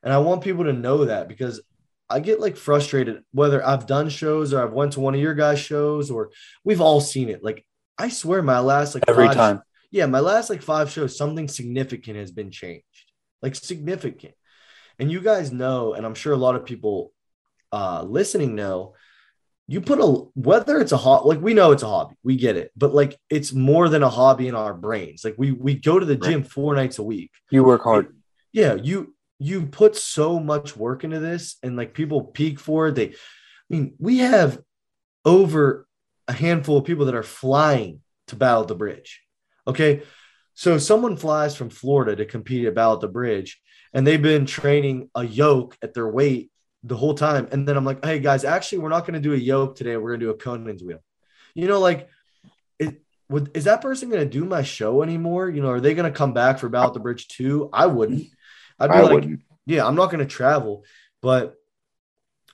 And 0.03 0.13
I 0.13 0.17
want 0.19 0.43
people 0.43 0.65
to 0.65 0.73
know 0.73 1.05
that 1.05 1.27
because 1.27 1.61
I 2.09 2.19
get 2.19 2.39
like 2.41 2.57
frustrated 2.57 3.23
whether 3.31 3.65
I've 3.65 3.85
done 3.85 4.09
shows 4.09 4.51
or 4.51 4.61
I've 4.61 4.73
went 4.73 4.93
to 4.93 4.99
one 4.99 5.15
of 5.15 5.21
your 5.21 5.33
guys' 5.35 5.59
shows 5.59 6.11
or 6.11 6.31
we've 6.63 6.81
all 6.81 6.99
seen 6.99 7.29
it. 7.29 7.41
Like 7.43 7.65
I 7.97 8.09
swear 8.09 8.41
my 8.41 8.59
last 8.59 8.95
like 8.95 9.05
Every 9.07 9.27
five- 9.27 9.35
time. 9.35 9.61
yeah, 9.91 10.07
my 10.07 10.19
last 10.19 10.49
like 10.49 10.61
five 10.61 10.91
shows, 10.91 11.15
something 11.15 11.47
significant 11.47 12.17
has 12.17 12.31
been 12.31 12.51
changed. 12.51 12.83
Like 13.41 13.55
significant. 13.55 14.33
And 14.99 15.09
you 15.11 15.21
guys 15.21 15.51
know, 15.53 15.93
and 15.93 16.05
I'm 16.05 16.15
sure 16.15 16.33
a 16.33 16.37
lot 16.37 16.55
of 16.55 16.65
people 16.65 17.13
uh 17.71 18.03
listening 18.03 18.55
know, 18.55 18.95
you 19.71 19.79
put 19.79 19.99
a 19.99 20.05
whether 20.49 20.79
it's 20.81 20.91
a 20.91 20.97
hobby, 20.97 21.29
like 21.29 21.41
we 21.41 21.53
know 21.53 21.71
it's 21.71 21.83
a 21.83 21.87
hobby, 21.87 22.15
we 22.23 22.35
get 22.35 22.57
it, 22.57 22.71
but 22.75 22.93
like 22.93 23.17
it's 23.29 23.53
more 23.53 23.87
than 23.87 24.03
a 24.03 24.09
hobby 24.09 24.47
in 24.49 24.55
our 24.55 24.73
brains. 24.73 25.23
Like 25.23 25.35
we 25.37 25.51
we 25.51 25.75
go 25.75 25.97
to 25.97 26.05
the 26.05 26.17
gym 26.17 26.43
four 26.43 26.75
nights 26.75 26.99
a 26.99 27.03
week 27.03 27.31
You 27.49 27.63
work 27.63 27.83
hard. 27.83 28.05
yeah 28.51 28.73
you 28.75 29.15
you 29.39 29.57
put 29.67 29.95
so 29.95 30.39
much 30.39 30.75
work 30.75 31.03
into 31.05 31.19
this 31.19 31.55
and 31.63 31.77
like 31.77 31.93
people 31.93 32.21
peak 32.39 32.59
for 32.59 32.89
it 32.89 32.95
they 32.95 33.07
i 33.09 33.13
mean 33.69 33.93
we 33.97 34.19
have 34.19 34.59
over 35.25 35.87
a 36.27 36.33
handful 36.33 36.77
of 36.77 36.85
people 36.85 37.05
that 37.05 37.15
are 37.15 37.23
flying 37.23 38.01
to 38.27 38.35
battle 38.35 38.65
the 38.65 38.75
bridge 38.75 39.21
okay 39.65 40.03
so 40.53 40.77
someone 40.77 41.17
flies 41.17 41.55
from 41.55 41.69
florida 41.69 42.15
to 42.15 42.25
compete 42.25 42.65
at 42.67 42.75
battle 42.75 42.97
the 42.97 43.07
bridge 43.07 43.59
and 43.93 44.05
they've 44.05 44.21
been 44.21 44.45
training 44.45 45.09
a 45.15 45.23
yoke 45.25 45.75
at 45.81 45.93
their 45.93 46.07
weight 46.07 46.51
the 46.83 46.97
whole 46.97 47.13
time 47.13 47.47
and 47.51 47.67
then 47.67 47.77
i'm 47.77 47.85
like 47.85 48.03
hey 48.03 48.19
guys 48.19 48.43
actually 48.43 48.79
we're 48.79 48.89
not 48.89 49.01
going 49.01 49.13
to 49.13 49.19
do 49.19 49.33
a 49.33 49.37
yoke 49.37 49.75
today 49.75 49.97
we're 49.97 50.09
going 50.11 50.19
to 50.19 50.25
do 50.25 50.31
a 50.31 50.37
conan's 50.37 50.83
wheel 50.83 50.99
you 51.53 51.67
know 51.67 51.79
like 51.79 52.09
it, 52.79 53.01
would, 53.29 53.55
is 53.55 53.65
that 53.65 53.81
person 53.81 54.09
going 54.09 54.23
to 54.23 54.29
do 54.29 54.45
my 54.45 54.63
show 54.63 55.03
anymore 55.03 55.49
you 55.49 55.61
know 55.61 55.69
are 55.69 55.79
they 55.79 55.93
going 55.93 56.11
to 56.11 56.17
come 56.17 56.33
back 56.33 56.57
for 56.59 56.69
battle 56.69 56.91
the 56.91 56.99
bridge 56.99 57.27
too 57.27 57.69
i 57.71 57.85
wouldn't 57.85 58.27
I'd 58.81 58.87
be 58.87 58.93
I 58.93 59.01
like, 59.01 59.13
wouldn't. 59.13 59.41
yeah, 59.65 59.85
I'm 59.85 59.95
not 59.95 60.07
going 60.07 60.19
to 60.19 60.25
travel, 60.25 60.83
but 61.21 61.55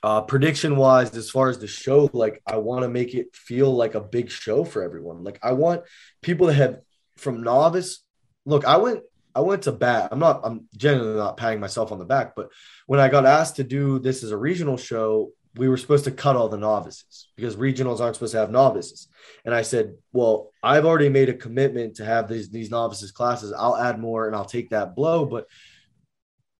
uh, 0.02 0.20
prediction 0.20 0.76
wise, 0.76 1.16
as 1.16 1.30
far 1.30 1.48
as 1.48 1.58
the 1.58 1.66
show, 1.66 2.10
like 2.12 2.42
I 2.46 2.58
want 2.58 2.82
to 2.82 2.88
make 2.88 3.14
it 3.14 3.34
feel 3.34 3.74
like 3.74 3.94
a 3.94 4.00
big 4.00 4.30
show 4.30 4.64
for 4.64 4.82
everyone. 4.82 5.24
Like 5.24 5.38
I 5.42 5.52
want 5.52 5.82
people 6.22 6.48
to 6.48 6.52
have 6.52 6.80
from 7.16 7.42
novice. 7.42 8.04
Look, 8.44 8.66
I 8.66 8.76
went, 8.76 9.00
I 9.38 9.40
went 9.40 9.62
to 9.62 9.72
bat. 9.72 10.08
I'm 10.10 10.18
not, 10.18 10.40
I'm 10.42 10.66
genuinely 10.76 11.16
not 11.16 11.36
patting 11.36 11.60
myself 11.60 11.92
on 11.92 12.00
the 12.00 12.04
back, 12.04 12.34
but 12.34 12.50
when 12.86 12.98
I 12.98 13.08
got 13.08 13.24
asked 13.24 13.54
to 13.56 13.62
do 13.62 14.00
this 14.00 14.24
as 14.24 14.32
a 14.32 14.36
regional 14.36 14.76
show, 14.76 15.30
we 15.54 15.68
were 15.68 15.76
supposed 15.76 16.06
to 16.06 16.10
cut 16.10 16.34
all 16.34 16.48
the 16.48 16.56
novices 16.58 17.28
because 17.36 17.54
regionals 17.54 18.00
aren't 18.00 18.16
supposed 18.16 18.32
to 18.32 18.40
have 18.40 18.50
novices. 18.50 19.06
And 19.44 19.54
I 19.54 19.62
said, 19.62 19.94
well, 20.12 20.50
I've 20.60 20.84
already 20.84 21.08
made 21.08 21.28
a 21.28 21.34
commitment 21.34 21.94
to 21.96 22.04
have 22.04 22.28
these 22.28 22.50
these 22.50 22.68
novices 22.72 23.12
classes. 23.12 23.52
I'll 23.56 23.76
add 23.76 24.00
more 24.00 24.26
and 24.26 24.34
I'll 24.34 24.44
take 24.44 24.70
that 24.70 24.96
blow, 24.96 25.24
but 25.24 25.46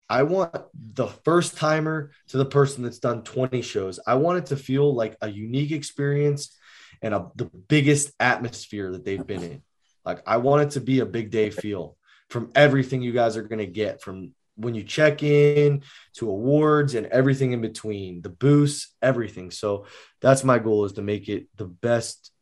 I 0.09 0.23
want 0.23 0.55
the 0.95 1.09
first 1.25 1.57
timer 1.57 2.13
to 2.29 2.39
the 2.39 2.47
person 2.47 2.85
that's 2.85 3.01
done 3.01 3.25
20 3.25 3.61
shows. 3.61 3.99
I 4.07 4.15
want 4.15 4.39
it 4.39 4.47
to 4.47 4.57
feel 4.57 4.95
like 4.95 5.17
a 5.21 5.29
unique 5.29 5.73
experience 5.73 6.57
and 7.03 7.13
a, 7.13 7.27
the 7.35 7.47
biggest 7.47 8.13
atmosphere 8.21 8.93
that 8.93 9.05
they've 9.05 9.27
been 9.27 9.43
in. 9.43 9.63
Like 10.05 10.23
I 10.29 10.37
want 10.37 10.63
it 10.63 10.71
to 10.75 10.81
be 10.81 11.01
a 11.01 11.07
big 11.07 11.33
day 11.33 11.51
feel 11.51 11.98
from 12.31 12.51
everything 12.55 13.03
you 13.03 13.13
guys 13.13 13.37
are 13.37 13.43
going 13.43 13.59
to 13.59 13.67
get 13.67 14.03
from 14.03 14.33
when 14.57 14.75
you 14.75 14.83
check 14.83 15.23
in 15.23 15.83
to 16.15 16.29
awards 16.29 16.95
and 16.95 17.07
everything 17.07 17.53
in 17.53 17.61
between, 17.61 18.23
the 18.23 18.29
boosts, 18.29 18.95
everything. 19.01 19.51
So 19.51 19.87
that's 20.21 20.43
my 20.43 20.59
goal 20.59 20.85
is 20.85 20.95
to 20.95 21.03
make 21.03 21.29
it 21.29 21.47
the 21.57 21.67
best 21.67 22.33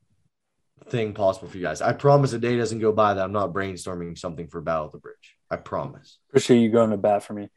thing 0.88 1.12
possible 1.12 1.48
for 1.48 1.56
you 1.58 1.62
guys. 1.62 1.82
I 1.82 1.92
promise 1.92 2.32
a 2.32 2.38
day 2.38 2.56
doesn't 2.56 2.78
go 2.78 2.92
by 2.92 3.14
that 3.14 3.24
I'm 3.24 3.32
not 3.32 3.52
brainstorming 3.52 4.16
something 4.18 4.48
for 4.48 4.60
Battle 4.62 4.86
of 4.86 4.92
the 4.92 4.98
Bridge. 4.98 5.36
I 5.50 5.56
promise. 5.56 6.18
Appreciate 6.30 6.60
you 6.60 6.70
going 6.70 6.90
to 6.90 6.96
bat 6.96 7.22
for 7.22 7.34
me. 7.34 7.48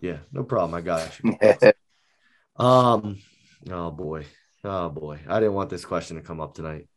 Yeah, 0.00 0.18
no 0.32 0.42
problem. 0.42 0.74
I 0.74 0.80
got 0.80 1.20
you. 1.22 1.36
Um, 2.60 3.18
oh 3.70 3.90
boy, 3.90 4.26
oh 4.64 4.90
boy, 4.90 5.20
I 5.26 5.40
didn't 5.40 5.54
want 5.54 5.70
this 5.70 5.86
question 5.86 6.16
to 6.16 6.22
come 6.22 6.42
up 6.42 6.54
tonight. 6.54 6.88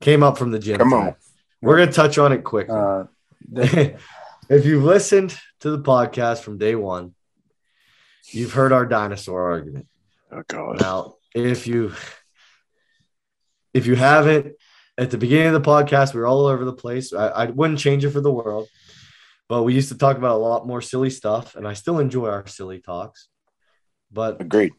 Came 0.00 0.22
up 0.22 0.38
from 0.38 0.52
the 0.52 0.60
gym. 0.60 0.78
Come 0.78 0.92
on. 0.92 1.00
tonight. 1.00 1.16
we're 1.60 1.78
gonna 1.78 1.92
touch 1.92 2.18
on 2.18 2.32
it 2.32 2.44
quickly. 2.44 2.76
Uh, 2.76 3.04
if 4.48 4.66
you've 4.66 4.84
listened 4.84 5.38
to 5.60 5.70
the 5.70 5.82
podcast 5.82 6.40
from 6.40 6.58
day 6.58 6.74
one, 6.74 7.14
you've 8.30 8.52
heard 8.52 8.72
our 8.72 8.86
dinosaur 8.86 9.50
argument. 9.50 9.86
Oh 10.30 10.42
god. 10.46 10.80
Now, 10.80 11.14
if 11.34 11.66
you 11.66 11.92
if 13.74 13.86
you 13.86 13.96
haven't, 13.96 14.54
at 14.98 15.10
the 15.10 15.18
beginning 15.18 15.54
of 15.54 15.62
the 15.62 15.70
podcast, 15.70 16.14
we 16.14 16.20
were 16.20 16.26
all 16.26 16.46
over 16.46 16.64
the 16.64 16.72
place. 16.72 17.12
I, 17.12 17.28
I 17.28 17.46
wouldn't 17.46 17.78
change 17.78 18.04
it 18.04 18.10
for 18.10 18.20
the 18.20 18.32
world, 18.32 18.68
but 19.48 19.62
we 19.62 19.74
used 19.74 19.88
to 19.88 19.98
talk 19.98 20.18
about 20.18 20.36
a 20.36 20.38
lot 20.38 20.66
more 20.66 20.82
silly 20.82 21.10
stuff, 21.10 21.56
and 21.56 21.66
I 21.66 21.72
still 21.72 21.98
enjoy 21.98 22.28
our 22.28 22.46
silly 22.46 22.80
talks. 22.80 23.28
But 24.10 24.40
Agreed. 24.40 24.72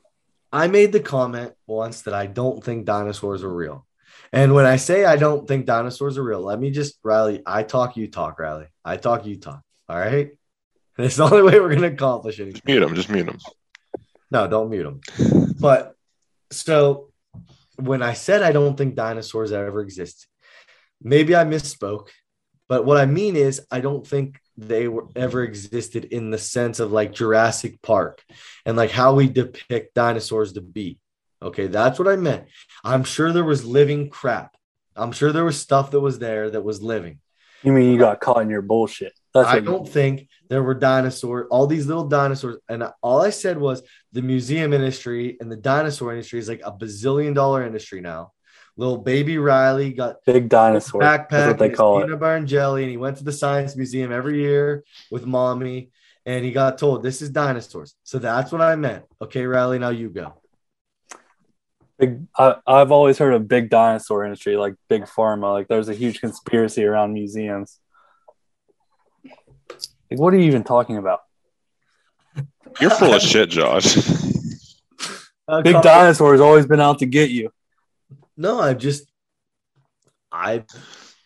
I 0.51 0.67
made 0.67 0.91
the 0.91 0.99
comment 0.99 1.53
once 1.65 2.03
that 2.03 2.13
I 2.13 2.27
don't 2.27 2.63
think 2.63 2.85
dinosaurs 2.85 3.43
are 3.43 3.53
real. 3.53 3.87
And 4.33 4.55
when 4.55 4.65
I 4.65 4.77
say 4.77 5.05
I 5.05 5.15
don't 5.15 5.47
think 5.47 5.67
dinosaurs 5.67 6.17
are 6.17 6.23
real, 6.23 6.41
let 6.41 6.59
me 6.59 6.71
just 6.71 6.97
Riley, 7.03 7.43
I 7.45 7.61
talk, 7.61 7.95
you 7.95 8.07
talk, 8.07 8.39
Riley. 8.39 8.65
I 8.83 8.97
talk, 8.97 9.27
you 9.27 9.37
talk. 9.37 9.61
All 9.87 9.97
right. 9.97 10.31
It's 10.95 11.15
the 11.15 11.23
only 11.23 11.41
way 11.41 11.59
we're 11.59 11.73
gonna 11.73 11.87
accomplish 11.87 12.39
anything. 12.39 12.53
Just 12.53 12.65
mute 12.67 12.83
him. 12.83 12.93
Just 12.93 13.09
mute 13.09 13.27
him. 13.27 13.39
No, 14.29 14.47
don't 14.47 14.69
mute 14.69 14.85
him. 14.85 15.01
But 15.59 15.95
so 16.51 17.09
when 17.77 18.03
I 18.03 18.13
said 18.13 18.43
I 18.43 18.51
don't 18.51 18.77
think 18.77 18.93
dinosaurs 18.93 19.51
ever 19.51 19.81
existed, 19.81 20.27
maybe 21.01 21.35
I 21.35 21.45
misspoke. 21.45 22.09
But 22.69 22.85
what 22.85 22.97
I 22.97 23.07
mean 23.07 23.35
is, 23.35 23.65
I 23.71 23.79
don't 23.79 24.05
think 24.05 24.39
they 24.55 24.87
were 24.87 25.07
ever 25.15 25.43
existed 25.43 26.05
in 26.05 26.29
the 26.29 26.37
sense 26.37 26.79
of 26.79 26.91
like 26.91 27.11
Jurassic 27.11 27.81
Park 27.81 28.23
and 28.65 28.77
like 28.77 28.91
how 28.91 29.15
we 29.15 29.27
depict 29.27 29.95
dinosaurs 29.95 30.53
to 30.53 30.61
be. 30.61 30.99
Okay, 31.43 31.67
that's 31.67 31.99
what 31.99 32.07
I 32.07 32.15
meant. 32.15 32.47
I'm 32.83 33.03
sure 33.03 33.33
there 33.33 33.43
was 33.43 33.65
living 33.65 34.09
crap. 34.09 34.55
I'm 34.95 35.11
sure 35.11 35.31
there 35.31 35.45
was 35.45 35.59
stuff 35.59 35.91
that 35.91 35.99
was 35.99 36.19
there 36.19 36.49
that 36.49 36.63
was 36.63 36.81
living. 36.81 37.19
You 37.63 37.73
mean 37.73 37.91
you 37.91 37.97
got 37.97 38.19
caught 38.19 38.41
in 38.41 38.49
your 38.49 38.61
bullshit? 38.61 39.13
That's 39.33 39.49
I 39.49 39.59
don't 39.59 39.87
think 39.87 40.27
there 40.49 40.61
were 40.61 40.75
dinosaurs, 40.75 41.47
all 41.49 41.65
these 41.65 41.87
little 41.87 42.07
dinosaurs. 42.07 42.57
And 42.69 42.83
all 43.01 43.21
I 43.21 43.31
said 43.31 43.57
was 43.57 43.81
the 44.11 44.21
museum 44.21 44.73
industry 44.73 45.37
and 45.39 45.51
the 45.51 45.55
dinosaur 45.55 46.11
industry 46.11 46.39
is 46.39 46.47
like 46.47 46.61
a 46.63 46.71
bazillion 46.71 47.33
dollar 47.33 47.65
industry 47.65 48.01
now. 48.01 48.31
Little 48.75 48.97
baby 48.97 49.37
Riley 49.37 49.93
got 49.93 50.17
big 50.25 50.49
dinosaur. 50.49 51.01
backpack, 51.01 51.47
what 51.47 51.59
they 51.59 51.69
call 51.69 51.99
it. 51.99 52.05
peanut 52.05 52.19
butter 52.19 52.35
and 52.35 52.47
jelly, 52.47 52.83
and 52.83 52.91
he 52.91 52.97
went 52.97 53.17
to 53.17 53.23
the 53.23 53.31
science 53.31 53.75
museum 53.75 54.11
every 54.11 54.41
year 54.41 54.83
with 55.11 55.25
mommy, 55.25 55.91
and 56.25 56.43
he 56.43 56.51
got 56.51 56.79
told 56.79 57.03
this 57.03 57.21
is 57.21 57.29
dinosaurs. 57.29 57.95
So 58.03 58.17
that's 58.17 58.51
what 58.51 58.61
I 58.61 58.75
meant. 58.75 59.05
Okay, 59.21 59.45
Riley, 59.45 59.77
now 59.77 59.89
you 59.89 60.09
go. 60.09 60.33
Big, 61.99 62.25
I, 62.37 62.55
I've 62.65 62.91
always 62.91 63.17
heard 63.17 63.33
of 63.33 63.47
big 63.47 63.69
dinosaur 63.69 64.25
industry, 64.25 64.57
like 64.57 64.75
big 64.89 65.03
pharma. 65.03 65.53
Like 65.53 65.67
there's 65.67 65.89
a 65.89 65.93
huge 65.93 66.19
conspiracy 66.19 66.83
around 66.83 67.13
museums. 67.13 67.79
Like, 69.23 70.19
what 70.19 70.33
are 70.33 70.37
you 70.37 70.45
even 70.45 70.63
talking 70.63 70.97
about? 70.97 71.21
You're 72.79 72.89
full 72.89 73.13
of 73.13 73.21
shit, 73.21 73.49
Josh. 73.49 73.97
Uh, 75.47 75.61
big 75.61 75.81
dinosaur's 75.81 76.39
always 76.39 76.65
been 76.65 76.79
out 76.79 76.99
to 76.99 77.05
get 77.05 77.29
you. 77.29 77.49
No, 78.37 78.59
I 78.59 78.73
just 78.73 79.05
I 80.31 80.63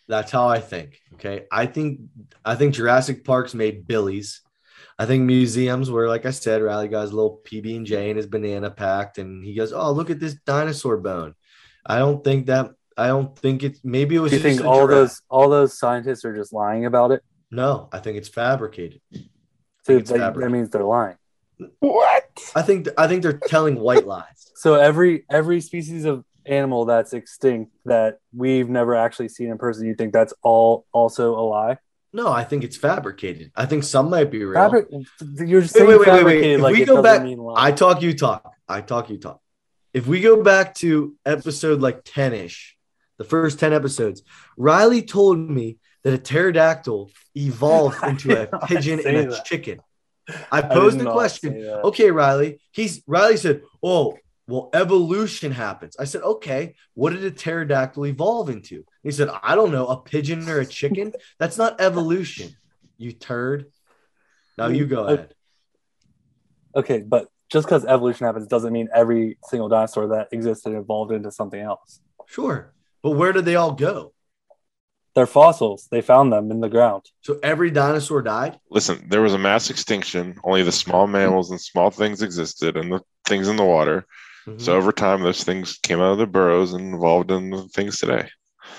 that's 0.06 0.30
how 0.30 0.48
I 0.48 0.60
think. 0.60 1.00
Okay. 1.14 1.44
I 1.50 1.66
think 1.66 2.00
I 2.44 2.54
think 2.54 2.74
Jurassic 2.74 3.24
Park's 3.24 3.54
made 3.54 3.86
billies. 3.86 4.40
I 4.98 5.06
think 5.06 5.24
museums 5.24 5.90
where, 5.90 6.08
like 6.08 6.26
I 6.26 6.30
said, 6.30 6.62
Riley 6.62 6.88
got 6.88 7.02
his 7.02 7.12
little 7.12 7.40
PB 7.44 7.76
and 7.76 7.86
J 7.86 8.10
and 8.10 8.16
his 8.16 8.26
banana 8.26 8.70
packed, 8.70 9.18
and 9.18 9.44
he 9.44 9.54
goes, 9.54 9.72
"Oh, 9.72 9.92
look 9.92 10.10
at 10.10 10.20
this 10.20 10.34
dinosaur 10.34 10.96
bone." 10.96 11.34
I 11.86 11.98
don't 11.98 12.22
think 12.22 12.46
that. 12.46 12.72
I 12.96 13.08
don't 13.08 13.38
think 13.38 13.62
it's. 13.62 13.80
Maybe 13.84 14.16
it 14.16 14.20
was. 14.20 14.32
Do 14.32 14.38
you 14.38 14.42
think 14.42 14.64
all 14.64 14.86
giraffe. 14.86 14.90
those 14.90 15.22
all 15.30 15.48
those 15.48 15.78
scientists 15.78 16.24
are 16.24 16.34
just 16.34 16.52
lying 16.52 16.86
about 16.86 17.12
it? 17.12 17.22
No, 17.50 17.88
I 17.92 17.98
think 17.98 18.16
it's 18.18 18.28
fabricated. 18.28 19.00
So 19.84 19.96
it's 19.96 20.10
they, 20.10 20.18
fabric. 20.18 20.44
that 20.44 20.50
means 20.50 20.70
they're 20.70 20.84
lying. 20.84 21.16
What? 21.80 22.52
I 22.54 22.62
think. 22.62 22.88
I 22.98 23.06
think 23.06 23.22
they're 23.22 23.38
telling 23.38 23.76
white 23.76 24.06
lies. 24.06 24.24
So 24.58 24.74
every 24.74 25.24
every 25.30 25.60
species 25.60 26.04
of 26.04 26.24
animal 26.44 26.84
that's 26.84 27.12
extinct 27.12 27.70
that 27.84 28.18
we've 28.34 28.68
never 28.68 28.96
actually 28.96 29.28
seen 29.28 29.50
in 29.50 29.56
person, 29.56 29.86
you 29.86 29.94
think 29.94 30.12
that's 30.12 30.34
all 30.42 30.84
also 30.92 31.38
a 31.38 31.44
lie? 31.46 31.78
No, 32.12 32.28
I 32.28 32.44
think 32.44 32.64
it's 32.64 32.76
fabricated. 32.76 33.52
I 33.54 33.66
think 33.66 33.84
some 33.84 34.08
might 34.10 34.30
be 34.30 34.44
real. 34.44 34.54
Fabric, 34.54 34.88
you're 35.36 35.60
Wait, 35.60 35.70
saying 35.70 35.88
wait, 35.88 35.98
wait, 36.00 36.06
wait, 36.06 36.06
wait. 36.06 36.14
fabricated 36.18 36.56
If 36.56 36.62
like 36.62 36.74
we 36.76 36.84
go 36.84 37.02
back. 37.02 37.22
I 37.56 37.72
talk, 37.72 38.02
you 38.02 38.14
talk. 38.14 38.50
I 38.68 38.80
talk, 38.80 39.10
you 39.10 39.18
talk. 39.18 39.40
If 39.92 40.06
we 40.06 40.20
go 40.20 40.42
back 40.42 40.74
to 40.76 41.14
episode 41.26 41.80
like 41.80 42.02
10 42.04 42.32
ish, 42.34 42.76
the 43.18 43.24
first 43.24 43.58
10 43.58 43.72
episodes, 43.72 44.22
Riley 44.56 45.02
told 45.02 45.38
me 45.38 45.78
that 46.04 46.14
a 46.14 46.18
pterodactyl 46.18 47.10
evolved 47.34 48.02
into 48.04 48.32
a 48.40 48.58
pigeon 48.66 49.00
and 49.04 49.16
a 49.16 49.26
that. 49.30 49.44
chicken. 49.44 49.80
I 50.52 50.58
I 50.58 50.60
posed 50.62 50.98
the 50.98 51.10
question. 51.10 51.62
Okay, 51.84 52.10
Riley. 52.10 52.60
He's 52.72 53.02
Riley 53.06 53.36
said, 53.38 53.62
Oh, 53.82 54.16
well, 54.46 54.70
evolution 54.72 55.52
happens. 55.52 55.96
I 55.98 56.04
said, 56.04 56.22
Okay, 56.22 56.74
what 56.94 57.12
did 57.12 57.24
a 57.24 57.30
pterodactyl 57.30 58.06
evolve 58.06 58.48
into? 58.50 58.84
He 59.08 59.12
said, 59.12 59.30
I 59.42 59.54
don't 59.54 59.72
know, 59.72 59.86
a 59.86 59.96
pigeon 59.96 60.46
or 60.50 60.58
a 60.58 60.66
chicken. 60.66 61.14
That's 61.38 61.56
not 61.56 61.80
evolution, 61.80 62.54
you 62.98 63.12
turd. 63.12 63.72
Now 64.58 64.66
you 64.66 64.84
go 64.84 65.04
ahead. 65.06 65.34
Okay, 66.76 66.98
but 67.00 67.28
just 67.48 67.66
because 67.66 67.86
evolution 67.86 68.26
happens 68.26 68.48
doesn't 68.48 68.70
mean 68.70 68.90
every 68.94 69.38
single 69.44 69.70
dinosaur 69.70 70.08
that 70.08 70.28
existed 70.30 70.74
evolved 70.74 71.12
into 71.12 71.30
something 71.30 71.58
else. 71.58 72.00
Sure. 72.26 72.74
But 73.02 73.12
where 73.12 73.32
did 73.32 73.46
they 73.46 73.56
all 73.56 73.72
go? 73.72 74.12
They're 75.14 75.24
fossils. 75.26 75.88
They 75.90 76.02
found 76.02 76.30
them 76.30 76.50
in 76.50 76.60
the 76.60 76.68
ground. 76.68 77.06
So 77.22 77.40
every 77.42 77.70
dinosaur 77.70 78.20
died? 78.20 78.60
Listen, 78.70 79.06
there 79.08 79.22
was 79.22 79.32
a 79.32 79.38
mass 79.38 79.70
extinction. 79.70 80.38
Only 80.44 80.64
the 80.64 80.70
small 80.70 81.06
mammals 81.06 81.50
and 81.50 81.58
small 81.58 81.90
things 81.90 82.20
existed, 82.20 82.76
and 82.76 82.92
the 82.92 83.00
things 83.24 83.48
in 83.48 83.56
the 83.56 83.64
water. 83.64 84.06
Mhm. 84.46 84.60
So 84.60 84.76
over 84.76 84.92
time, 84.92 85.22
those 85.22 85.44
things 85.44 85.78
came 85.78 85.98
out 85.98 86.12
of 86.12 86.18
the 86.18 86.26
burrows 86.26 86.74
and 86.74 86.94
evolved 86.94 87.30
into 87.30 87.68
things 87.68 87.98
today. 87.98 88.28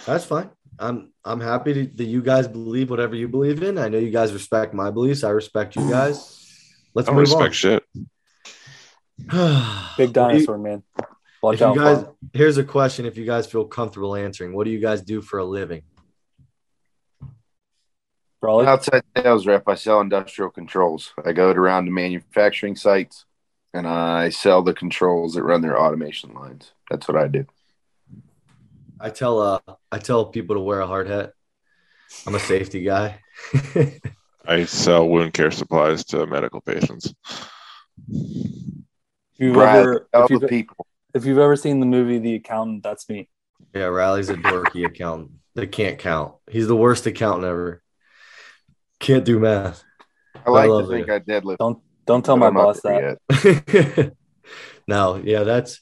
That's 0.05 0.25
fine. 0.25 0.49
I'm 0.77 1.11
I'm 1.25 1.39
happy 1.41 1.73
to, 1.73 1.85
that 1.97 2.05
you 2.05 2.21
guys 2.21 2.47
believe 2.47 2.89
whatever 2.89 3.15
you 3.15 3.27
believe 3.27 3.61
in. 3.63 3.77
I 3.77 3.89
know 3.89 3.97
you 3.97 4.11
guys 4.11 4.31
respect 4.33 4.73
my 4.73 4.89
beliefs. 4.91 5.23
I 5.23 5.29
respect 5.29 5.75
you 5.75 5.89
guys. 5.89 6.35
Let's 6.93 7.07
I 7.07 7.11
don't 7.11 7.17
move 7.17 7.29
respect 7.29 7.53
shit. 7.55 7.83
on. 9.31 9.93
Big 9.97 10.13
dinosaur, 10.13 10.57
man. 10.57 10.83
Watch 11.41 11.55
If 11.55 11.59
you 11.61 11.65
out 11.67 11.75
for 11.75 11.79
guys, 11.81 11.97
'em. 12.03 12.13
here's 12.33 12.57
a 12.57 12.63
question. 12.63 13.05
If 13.05 13.17
you 13.17 13.25
guys 13.25 13.47
feel 13.47 13.65
comfortable 13.65 14.15
answering, 14.15 14.53
what 14.53 14.65
do 14.65 14.71
you 14.71 14.79
guys 14.79 15.01
do 15.01 15.21
for 15.21 15.39
a 15.39 15.45
living? 15.45 15.83
Raleigh? 18.41 18.67
Outside 18.67 19.03
sales 19.17 19.45
rep, 19.45 19.63
I 19.67 19.75
sell 19.75 19.99
industrial 20.01 20.49
controls. 20.49 21.13
I 21.25 21.33
go 21.33 21.51
around 21.51 21.85
to 21.85 21.91
manufacturing 21.91 22.75
sites 22.75 23.25
and 23.73 23.85
I 23.85 24.29
sell 24.29 24.61
the 24.63 24.73
controls 24.73 25.33
that 25.33 25.43
run 25.43 25.61
their 25.61 25.77
automation 25.79 26.33
lines. 26.33 26.71
That's 26.89 27.07
what 27.07 27.17
I 27.17 27.27
do. 27.27 27.45
I 28.99 29.09
tell 29.09 29.39
uh 29.39 29.59
I 29.91 29.97
tell 29.99 30.25
people 30.25 30.55
to 30.55 30.61
wear 30.61 30.81
a 30.81 30.87
hard 30.87 31.07
hat. 31.07 31.33
I'm 32.25 32.35
a 32.35 32.39
safety 32.39 32.81
guy. 32.83 33.19
I 34.45 34.65
sell 34.65 35.07
wound 35.07 35.33
care 35.33 35.51
supplies 35.51 36.03
to 36.05 36.25
medical 36.25 36.61
patients. 36.61 37.13
If 39.33 39.45
you've 39.45 39.53
Brad, 39.53 39.79
ever, 39.79 40.07
if 40.13 40.29
you've, 40.29 40.47
people. 40.47 40.85
if 41.13 41.25
you've 41.25 41.37
ever 41.37 41.55
seen 41.55 41.79
the 41.79 41.85
movie 41.85 42.19
The 42.19 42.35
Accountant, 42.35 42.83
that's 42.83 43.07
me. 43.09 43.29
yeah, 43.73 43.85
Riley's 43.85 44.29
a 44.29 44.35
dorky 44.35 44.85
accountant 44.85 45.31
that 45.55 45.71
can't 45.71 45.99
count. 45.99 46.35
He's 46.49 46.67
the 46.67 46.75
worst 46.75 47.05
accountant 47.05 47.45
ever. 47.45 47.81
Can't 48.99 49.23
do 49.25 49.39
math. 49.39 49.83
I 50.45 50.49
like 50.49 50.69
love 50.69 50.87
to 50.89 50.89
think 50.89 51.07
it. 51.07 51.09
I 51.09 51.19
deadlift. 51.19 51.57
Don't 51.57 51.79
don't 52.05 52.25
tell 52.25 52.37
my 52.37 52.47
I'm 52.47 52.53
boss 52.53 52.81
that. 52.81 53.19
yet. 53.29 54.13
no, 54.87 55.15
yeah, 55.23 55.43
that's 55.43 55.81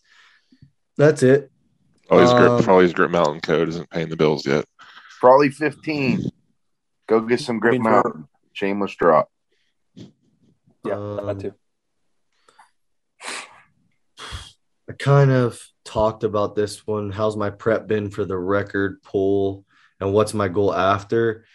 that's 0.98 1.24
it. 1.24 1.52
Always 2.10 2.30
Um, 2.30 2.38
grip, 2.38 2.64
probably 2.66 2.84
his 2.84 2.94
grip 2.94 3.12
mountain 3.12 3.42
code 3.42 3.68
isn't 3.70 3.90
paying 3.90 4.10
the 4.10 4.16
bills 4.16 4.46
yet. 4.46 4.66
Probably 5.20 5.50
15. 5.50 6.24
Go 7.08 7.22
get 7.22 7.40
some 7.40 7.60
grip 7.60 7.82
mountain. 7.82 8.28
Shameless 8.54 8.96
drop. 8.96 9.30
Yeah, 9.96 10.94
Um, 10.94 11.26
that 11.26 11.40
too. 11.40 11.54
I 14.90 14.94
kind 14.98 15.32
of 15.32 15.60
talked 15.84 16.24
about 16.24 16.56
this 16.56 16.88
one. 16.88 17.12
How's 17.12 17.36
my 17.36 17.50
prep 17.50 17.88
been 17.88 18.10
for 18.10 18.24
the 18.24 18.38
record 18.38 19.02
pull 19.04 19.66
and 20.00 20.14
what's 20.14 20.34
my 20.34 20.48
goal 20.48 20.74
after? 20.74 21.46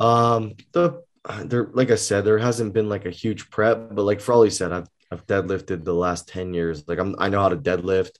Um, 0.00 0.54
the 0.72 1.02
there, 1.44 1.68
like 1.72 1.90
I 1.90 1.96
said, 1.96 2.24
there 2.24 2.38
hasn't 2.38 2.72
been 2.72 2.88
like 2.88 3.04
a 3.04 3.10
huge 3.10 3.50
prep, 3.50 3.94
but 3.94 4.04
like 4.04 4.20
Frawley 4.20 4.50
said, 4.50 4.72
I've 4.72 4.88
I've 5.12 5.26
deadlifted 5.26 5.84
the 5.84 5.94
last 5.94 6.28
10 6.28 6.54
years. 6.54 6.86
Like 6.86 6.98
I'm 6.98 7.16
I 7.18 7.28
know 7.28 7.40
how 7.40 7.48
to 7.48 7.56
deadlift. 7.56 8.12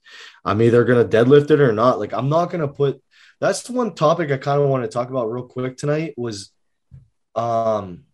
I'm 0.44 0.60
either 0.62 0.84
gonna 0.84 1.04
deadlift 1.04 1.50
it 1.50 1.60
or 1.60 1.72
not. 1.72 1.98
Like 1.98 2.12
I'm 2.12 2.28
not 2.28 2.50
gonna 2.50 2.68
put 2.68 3.02
that's 3.40 3.70
one 3.70 3.94
topic 3.94 4.30
I 4.30 4.36
kind 4.36 4.60
of 4.60 4.68
want 4.68 4.82
to 4.84 4.88
talk 4.88 5.08
about 5.08 5.30
real 5.30 5.44
quick 5.46 5.76
tonight 5.76 6.14
was 6.16 6.50
um 7.34 8.04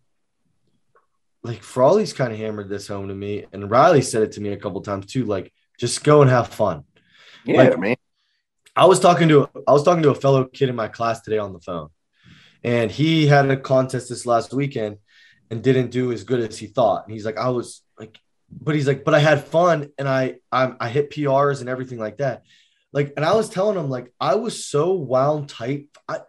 like 1.43 1.62
Frawley's 1.62 2.12
kind 2.12 2.33
of 2.33 2.39
hammered 2.39 2.68
this 2.68 2.89
home 2.89 3.09
to 3.09 3.14
me, 3.14 3.47
and 3.53 3.70
Riley 3.70 4.03
said 4.03 4.22
it 4.22 4.33
to 4.33 4.41
me 4.41 4.51
a 4.51 4.57
couple 4.57 4.81
times 4.81 5.07
too. 5.07 5.24
Like, 5.24 5.53
just 5.79 6.03
go 6.03 6.20
and 6.20 6.29
have 6.31 6.49
fun. 6.49 6.83
Yeah, 7.45 7.59
Like- 7.59 7.79
man. 7.79 7.97
I 8.74 8.85
was 8.87 9.01
talking 9.01 9.29
to 9.29 9.49
I 9.66 9.72
was 9.72 9.85
talking 9.85 10.03
to 10.03 10.11
a 10.11 10.14
fellow 10.14 10.45
kid 10.45 10.68
in 10.68 10.77
my 10.77 10.89
class 10.89 11.20
today 11.22 11.39
on 11.39 11.53
the 11.55 11.61
phone, 11.61 11.89
and 12.62 12.91
he 12.91 13.27
had 13.27 13.49
a 13.51 13.57
contest 13.57 14.09
this 14.11 14.27
last 14.27 14.53
weekend 14.53 14.99
and 15.51 15.62
didn't 15.62 15.91
do 15.93 16.12
as 16.12 16.24
good 16.24 16.41
as 16.41 16.59
he 16.59 16.66
thought. 16.66 17.05
And 17.07 17.12
he's 17.14 17.24
like, 17.24 17.39
I 17.39 17.49
was 17.51 17.83
like, 17.99 18.18
but 18.61 18.74
he's 18.74 18.86
like, 18.86 19.04
but 19.04 19.14
I 19.14 19.18
had 19.18 19.44
fun 19.44 19.90
and 19.98 20.09
I, 20.09 20.36
I 20.50 20.72
I 20.80 20.88
hit 20.88 21.11
PRs 21.11 21.61
and 21.61 21.68
everything 21.68 21.98
like 21.98 22.18
that. 22.18 22.44
Like, 22.92 23.12
and 23.16 23.24
I 23.24 23.34
was 23.34 23.48
telling 23.48 23.78
him 23.78 23.90
like 23.90 24.12
I 24.20 24.36
was 24.36 24.64
so 24.64 24.94
wound 24.94 25.48
tight. 25.48 25.88
I 26.09 26.20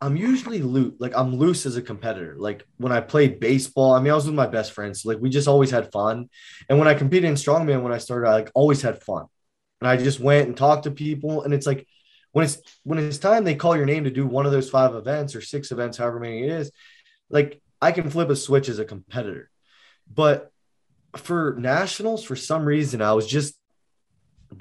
I'm 0.00 0.16
usually 0.16 0.62
loose, 0.62 0.94
like 0.98 1.12
I'm 1.14 1.36
loose 1.36 1.64
as 1.64 1.76
a 1.76 1.82
competitor. 1.82 2.34
Like 2.36 2.66
when 2.76 2.90
I 2.90 3.00
played 3.00 3.38
baseball, 3.38 3.92
I 3.92 4.00
mean, 4.00 4.10
I 4.10 4.16
was 4.16 4.26
with 4.26 4.34
my 4.34 4.46
best 4.48 4.72
friends. 4.72 5.02
So 5.02 5.10
like 5.10 5.20
we 5.20 5.30
just 5.30 5.48
always 5.48 5.70
had 5.70 5.92
fun. 5.92 6.28
And 6.68 6.78
when 6.78 6.88
I 6.88 6.94
competed 6.94 7.28
in 7.28 7.34
strongman, 7.34 7.82
when 7.82 7.92
I 7.92 7.98
started, 7.98 8.28
I 8.28 8.32
like 8.32 8.50
always 8.54 8.82
had 8.82 9.02
fun. 9.02 9.26
And 9.80 9.88
I 9.88 9.96
just 9.96 10.20
went 10.20 10.48
and 10.48 10.56
talked 10.56 10.84
to 10.84 10.90
people. 10.90 11.42
And 11.42 11.52
it's 11.52 11.66
like 11.66 11.86
when 12.32 12.44
it's 12.44 12.58
when 12.82 12.98
it's 12.98 13.18
time 13.18 13.44
they 13.44 13.54
call 13.54 13.76
your 13.76 13.86
name 13.86 14.04
to 14.04 14.10
do 14.10 14.26
one 14.26 14.46
of 14.46 14.52
those 14.52 14.70
five 14.70 14.94
events 14.94 15.36
or 15.36 15.40
six 15.40 15.70
events, 15.70 15.98
however 15.98 16.18
many 16.18 16.44
it 16.44 16.50
is, 16.50 16.72
like 17.30 17.60
I 17.80 17.92
can 17.92 18.10
flip 18.10 18.30
a 18.30 18.36
switch 18.36 18.68
as 18.68 18.78
a 18.78 18.84
competitor. 18.84 19.50
But 20.12 20.51
for 21.16 21.56
nationals, 21.58 22.24
for 22.24 22.36
some 22.36 22.64
reason, 22.64 23.02
I 23.02 23.12
was 23.12 23.26
just 23.26 23.54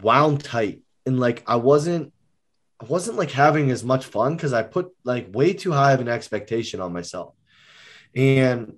wound 0.02 0.44
tight. 0.44 0.82
And 1.06 1.20
like 1.20 1.44
I 1.48 1.56
wasn't 1.56 2.14
I 2.80 2.86
wasn't 2.86 3.18
like 3.18 3.32
having 3.32 3.72
as 3.72 3.84
much 3.84 4.06
fun 4.06 4.36
because 4.36 4.54
I 4.54 4.64
put 4.64 4.90
like 5.04 5.34
way 5.34 5.54
too 5.54 5.72
high 5.72 5.94
of 5.94 6.00
an 6.00 6.08
expectation 6.08 6.80
on 6.80 6.94
myself. 6.94 7.36
And 8.16 8.78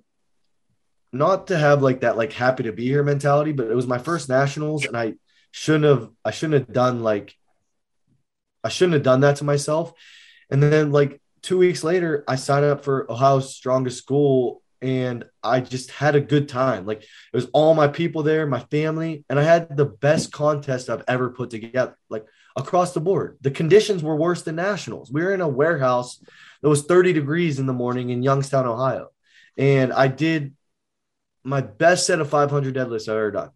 not 1.12 1.46
to 1.48 1.58
have 1.58 1.82
like 1.82 2.00
that 2.00 2.16
like 2.16 2.32
happy 2.32 2.64
to 2.64 2.72
be 2.72 2.84
here 2.84 3.02
mentality, 3.02 3.52
but 3.52 3.70
it 3.70 3.74
was 3.74 3.86
my 3.86 3.98
first 3.98 4.28
nationals 4.28 4.84
and 4.84 4.96
I 4.96 5.14
shouldn't 5.52 5.84
have 5.84 6.10
I 6.24 6.32
shouldn't 6.32 6.66
have 6.66 6.74
done 6.74 7.02
like 7.02 7.34
I 8.62 8.68
shouldn't 8.68 8.94
have 8.94 9.02
done 9.02 9.20
that 9.20 9.36
to 9.36 9.44
myself. 9.44 9.92
And 10.50 10.62
then 10.62 10.90
like 10.90 11.20
two 11.42 11.58
weeks 11.58 11.84
later, 11.84 12.24
I 12.26 12.36
signed 12.36 12.64
up 12.64 12.84
for 12.84 13.10
Ohio's 13.10 13.54
strongest 13.54 13.98
school 13.98 14.62
and 14.84 15.24
I 15.42 15.60
just 15.60 15.90
had 15.90 16.14
a 16.14 16.20
good 16.20 16.46
time. 16.46 16.84
Like 16.84 17.02
it 17.02 17.08
was 17.32 17.48
all 17.54 17.74
my 17.74 17.88
people 17.88 18.22
there, 18.22 18.46
my 18.46 18.60
family, 18.60 19.24
and 19.30 19.40
I 19.40 19.42
had 19.42 19.74
the 19.74 19.86
best 19.86 20.30
contest 20.30 20.90
I've 20.90 21.04
ever 21.08 21.30
put 21.30 21.48
together. 21.48 21.96
Like 22.10 22.26
across 22.54 22.92
the 22.92 23.00
board. 23.00 23.38
The 23.40 23.50
conditions 23.50 24.02
were 24.02 24.14
worse 24.14 24.42
than 24.42 24.56
nationals. 24.56 25.10
We 25.10 25.22
were 25.22 25.32
in 25.32 25.40
a 25.40 25.48
warehouse 25.48 26.22
that 26.60 26.68
was 26.68 26.84
30 26.84 27.14
degrees 27.14 27.58
in 27.58 27.66
the 27.66 27.72
morning 27.72 28.10
in 28.10 28.22
Youngstown, 28.22 28.66
Ohio. 28.66 29.08
And 29.56 29.92
I 29.92 30.08
did 30.08 30.54
my 31.42 31.62
best 31.62 32.06
set 32.06 32.20
of 32.20 32.28
500 32.28 32.74
deadlifts 32.74 33.08
I've 33.08 33.16
ever 33.16 33.30
done. 33.30 33.50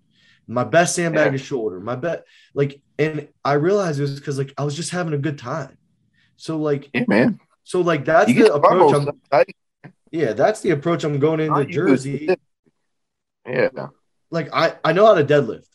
My 0.46 0.64
best 0.64 0.94
sandbag 0.94 1.26
yeah. 1.26 1.32
to 1.32 1.38
shoulder, 1.38 1.78
my 1.78 1.94
bet 1.94 2.24
like, 2.54 2.80
and 2.98 3.28
I 3.44 3.52
realized 3.52 3.98
it 3.98 4.02
was 4.02 4.18
because 4.18 4.38
like 4.38 4.54
I 4.56 4.64
was 4.64 4.74
just 4.74 4.90
having 4.90 5.12
a 5.12 5.18
good 5.18 5.38
time. 5.38 5.76
So 6.36 6.56
like, 6.56 6.88
yeah, 6.94 7.04
man. 7.06 7.38
So 7.64 7.82
like 7.82 8.06
that's 8.06 8.30
you 8.30 8.44
the 8.44 8.54
approach. 8.54 9.06
I'm, 10.12 10.20
yeah, 10.20 10.32
that's 10.32 10.60
the 10.60 10.70
approach 10.70 11.04
I'm 11.04 11.18
going 11.18 11.40
into 11.40 11.64
Jersey. 11.66 12.28
Yeah. 13.46 13.68
Like 14.30 14.48
I 14.52 14.74
I 14.84 14.92
know 14.92 15.06
how 15.06 15.14
to 15.14 15.24
deadlift. 15.24 15.66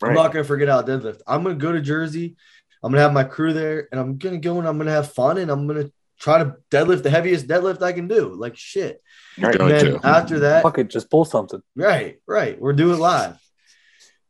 Right. 0.00 0.10
I'm 0.10 0.14
not 0.14 0.32
gonna 0.32 0.44
forget 0.44 0.68
how 0.68 0.82
to 0.82 0.92
deadlift. 0.92 1.20
I'm 1.26 1.42
gonna 1.42 1.56
go 1.56 1.72
to 1.72 1.80
Jersey. 1.80 2.36
I'm 2.82 2.92
gonna 2.92 3.02
have 3.02 3.12
my 3.12 3.24
crew 3.24 3.52
there, 3.52 3.88
and 3.90 4.00
I'm 4.00 4.18
gonna 4.18 4.38
go 4.38 4.58
and 4.58 4.68
I'm 4.68 4.78
gonna 4.78 4.92
have 4.92 5.12
fun, 5.12 5.38
and 5.38 5.50
I'm 5.50 5.66
gonna 5.66 5.90
try 6.18 6.38
to 6.38 6.56
deadlift 6.70 7.02
the 7.02 7.10
heaviest 7.10 7.48
deadlift 7.48 7.82
I 7.82 7.92
can 7.92 8.08
do. 8.08 8.34
Like 8.34 8.56
shit. 8.56 9.02
Right. 9.38 9.54
And 9.54 9.70
then 9.70 10.00
after 10.04 10.40
that, 10.40 10.62
fuck 10.62 10.78
it, 10.78 10.88
just 10.88 11.10
pull 11.10 11.24
something. 11.24 11.62
Right, 11.74 12.20
right. 12.26 12.60
We're 12.60 12.72
doing 12.72 12.98
live. 12.98 13.38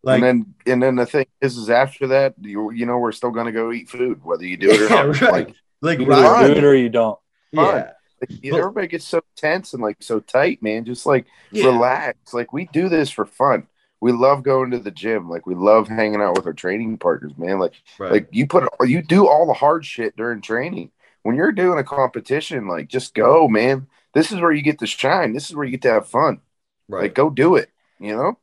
Like, 0.03 0.23
and 0.23 0.25
then 0.25 0.55
and 0.67 0.83
then 0.83 0.97
the 0.97 1.07
thing 1.07 1.27
is, 1.41 1.57
is 1.57 1.71
after 1.71 2.09
that, 2.09 2.35
you 2.41 2.73
you 2.73 2.87
know, 2.87 2.99
we're 2.99 3.13
still 3.13 3.31
gonna 3.31 3.53
go 3.53 3.73
eat 3.73 3.89
food, 3.89 4.25
whether 4.25 4.45
you 4.45 4.57
do 4.57 4.71
it 4.71 4.81
or 4.81 4.85
yeah, 4.91 5.03
not. 5.03 5.21
Right. 5.21 5.33
Like, 5.33 5.57
like 5.81 5.99
you 5.99 6.07
do 6.07 6.13
it 6.13 6.65
or 6.65 6.75
you 6.75 6.89
don't. 6.89 7.19
Yeah. 7.53 7.91
Like, 8.31 8.55
everybody 8.55 8.87
gets 8.87 9.05
so 9.05 9.21
tense 9.37 9.73
and 9.73 9.83
like 9.83 10.03
so 10.03 10.21
tight, 10.21 10.63
man. 10.63 10.85
Just 10.85 11.07
like 11.07 11.27
yeah. 11.51 11.67
relax. 11.67 12.33
Like 12.33 12.53
we 12.53 12.67
do 12.73 12.89
this 12.89 13.11
for 13.11 13.25
fun 13.25 13.67
we 14.03 14.11
love 14.11 14.43
going 14.43 14.73
to 14.73 14.81
the 14.81 14.91
gym. 14.91 15.31
Like 15.31 15.47
we 15.47 15.55
love 15.55 15.87
hanging 15.87 16.21
out 16.21 16.35
with 16.35 16.45
our 16.45 16.53
training 16.53 16.99
partners, 16.99 17.39
man. 17.39 17.61
Like 17.61 17.75
right. 18.01 18.11
like 18.11 18.29
you 18.33 18.49
put 18.49 18.69
you 18.81 19.01
do 19.01 19.29
all 19.29 19.47
the 19.47 19.53
hard 19.53 19.87
shit 19.87 20.17
during 20.17 20.41
training. 20.41 20.91
When 21.23 21.37
you're 21.37 21.53
doing 21.53 21.79
a 21.79 21.85
competition, 21.85 22.67
like 22.67 22.89
just 22.89 23.15
go, 23.15 23.47
man. 23.47 23.87
This 24.13 24.33
is 24.33 24.41
where 24.41 24.51
you 24.51 24.61
get 24.61 24.81
to 24.81 24.89
shine. 24.89 25.33
This 25.33 25.49
is 25.49 25.55
where 25.55 25.65
you 25.65 25.71
get 25.71 25.83
to 25.83 25.93
have 25.93 26.09
fun. 26.09 26.41
Right. 26.89 27.03
Like 27.03 27.15
go 27.15 27.31
do 27.31 27.55
it. 27.55 27.71
You 28.01 28.17
know. 28.17 28.39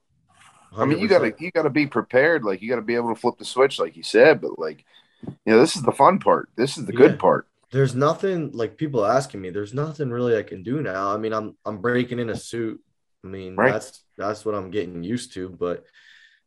100%. 0.75 0.81
I 0.81 0.85
mean, 0.85 0.99
you 0.99 1.09
gotta 1.09 1.33
you 1.39 1.51
gotta 1.51 1.69
be 1.69 1.87
prepared. 1.87 2.45
Like 2.45 2.61
you 2.61 2.69
gotta 2.69 2.81
be 2.81 2.95
able 2.95 3.13
to 3.13 3.19
flip 3.19 3.37
the 3.37 3.43
switch, 3.43 3.79
like 3.79 3.97
you 3.97 4.03
said. 4.03 4.39
But 4.39 4.57
like, 4.57 4.85
you 5.27 5.51
know, 5.51 5.59
this 5.59 5.75
is 5.75 5.81
the 5.81 5.91
fun 5.91 6.19
part. 6.19 6.47
This 6.55 6.77
is 6.77 6.85
the 6.85 6.93
yeah. 6.93 6.99
good 6.99 7.19
part. 7.19 7.48
There's 7.71 7.93
nothing 7.93 8.51
like 8.51 8.77
people 8.77 9.05
asking 9.05 9.41
me. 9.41 9.51
There's 9.51 9.73
nothing 9.73 10.09
really 10.09 10.37
I 10.37 10.43
can 10.43 10.63
do 10.63 10.81
now. 10.81 11.13
I 11.13 11.17
mean, 11.17 11.33
I'm 11.33 11.55
I'm 11.65 11.79
breaking 11.79 12.19
in 12.19 12.29
a 12.29 12.35
suit 12.35 12.81
I 13.23 13.27
mean, 13.27 13.55
right. 13.55 13.71
that's 13.71 14.03
that's 14.17 14.45
what 14.45 14.55
I'm 14.55 14.71
getting 14.71 15.03
used 15.03 15.33
to. 15.33 15.49
But 15.49 15.85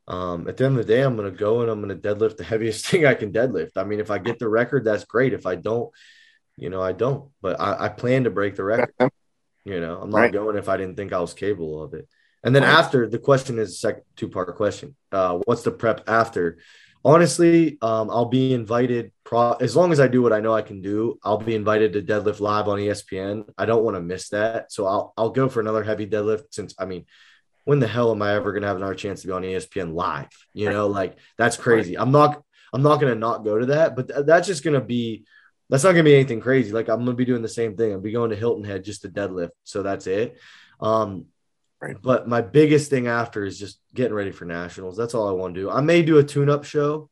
um, 0.09 0.49
at 0.49 0.57
the 0.57 0.65
end 0.65 0.79
of 0.79 0.87
the 0.87 0.93
day, 0.93 1.03
I'm 1.03 1.17
gonna 1.17 1.31
go 1.31 1.63
and 1.63 1.71
I'm 1.71 1.81
gonna 1.81 1.97
deadlift 1.97 2.37
the 2.37 2.45
heaviest 2.53 2.87
thing 2.87 3.07
I 3.07 3.15
can 3.15 3.33
deadlift. 3.33 3.73
I 3.77 3.85
mean, 3.85 4.01
if 4.01 4.11
I 4.11 4.19
get 4.19 4.39
the 4.39 4.49
record, 4.49 4.85
that's 4.85 5.05
great. 5.05 5.33
If 5.33 5.47
I 5.47 5.55
don't, 5.55 5.91
you 6.57 6.71
know, 6.71 6.83
I 6.83 6.93
don't. 6.93 7.31
But 7.41 7.61
I, 7.61 7.87
I 7.87 7.89
plan 7.89 8.25
to 8.25 8.31
break 8.31 8.57
the 8.57 8.65
record. 8.65 8.95
You 9.65 9.81
know, 9.81 10.01
I'm 10.01 10.11
not 10.11 10.19
right. 10.19 10.33
going 10.33 10.57
if 10.57 10.69
I 10.69 10.77
didn't 10.77 10.97
think 10.97 11.13
I 11.13 11.21
was 11.21 11.35
capable 11.35 11.83
of 11.83 11.95
it. 11.95 12.09
And 12.43 12.53
then 12.53 12.65
right. 12.65 12.73
after 12.73 13.09
the 13.09 13.21
question 13.21 13.61
is 13.61 13.71
a 13.71 13.75
second 13.75 14.03
two 14.17 14.29
part 14.29 14.57
question. 14.57 14.97
Uh, 15.13 15.39
what's 15.45 15.63
the 15.63 15.71
prep 15.71 16.09
after? 16.09 16.59
Honestly, 17.05 17.79
um, 17.83 18.11
I'll 18.11 18.27
be 18.27 18.55
invited. 18.55 19.13
Pro- 19.25 19.55
as 19.55 19.75
long 19.75 19.93
as 19.93 20.01
I 20.01 20.09
do 20.09 20.23
what 20.23 20.33
I 20.33 20.41
know 20.41 20.55
I 20.55 20.63
can 20.63 20.83
do, 20.83 21.19
I'll 21.23 21.39
be 21.39 21.55
invited 21.55 21.93
to 21.93 22.03
deadlift 22.03 22.41
live 22.41 22.69
on 22.69 22.79
ESPN. 22.79 23.49
I 23.57 23.67
don't 23.67 23.85
want 23.85 23.97
to 23.97 24.01
miss 24.01 24.29
that, 24.31 24.73
so 24.73 24.87
I'll 24.87 25.15
I'll 25.17 25.31
go 25.31 25.49
for 25.49 25.61
another 25.61 25.83
heavy 25.83 26.07
deadlift. 26.07 26.45
Since 26.51 26.75
I 26.79 26.85
mean, 26.85 27.07
when 27.65 27.81
the 27.81 27.87
hell 27.87 28.11
am 28.11 28.23
I 28.23 28.35
ever 28.35 28.53
gonna 28.53 28.67
have 28.67 28.77
another 28.77 28.95
chance 28.95 29.23
to 29.23 29.27
be 29.27 29.33
on 29.33 29.43
ESPN 29.43 29.95
live? 29.95 30.29
You 30.53 30.71
know, 30.71 30.87
like 30.87 31.17
that's 31.39 31.57
crazy. 31.57 31.97
I'm 31.97 32.13
not 32.13 32.43
I'm 32.73 32.83
not 32.83 33.01
gonna 33.01 33.15
not 33.15 33.45
go 33.45 33.59
to 33.59 33.67
that, 33.67 33.97
but 33.97 34.09
th- 34.09 34.27
that's 34.27 34.47
just 34.47 34.65
gonna 34.65 34.81
be 34.81 35.25
that's 35.71 35.85
not 35.85 35.93
gonna 35.93 36.05
be 36.05 36.15
anything 36.15 36.41
crazy. 36.41 36.73
Like 36.73 36.89
I'm 36.89 37.01
gonna 37.01 37.15
be 37.15 37.25
doing 37.25 37.43
the 37.43 37.49
same 37.49 37.77
thing. 37.77 37.93
I'll 37.93 38.01
be 38.01 38.13
going 38.13 38.31
to 38.31 38.37
Hilton 38.37 38.65
Head 38.65 38.85
just 38.85 39.03
to 39.03 39.09
deadlift, 39.09 39.51
so 39.65 39.83
that's 39.83 40.07
it. 40.07 40.39
Um, 40.81 41.27
Right. 41.83 41.97
But 42.01 42.29
my 42.29 42.41
biggest 42.43 42.91
thing 42.91 43.09
after 43.09 43.45
is 43.45 43.59
just 43.59 43.81
getting 43.93 44.15
ready 44.15 44.31
for 44.31 44.45
nationals. 44.45 44.97
That's 44.97 45.15
all 45.15 45.29
I 45.29 45.33
want 45.33 45.57
to 45.57 45.63
do. 45.63 45.71
I 45.71 45.81
may 45.81 46.03
do 46.03 46.19
a 46.19 46.23
tune-up 46.23 46.65
show 46.65 47.11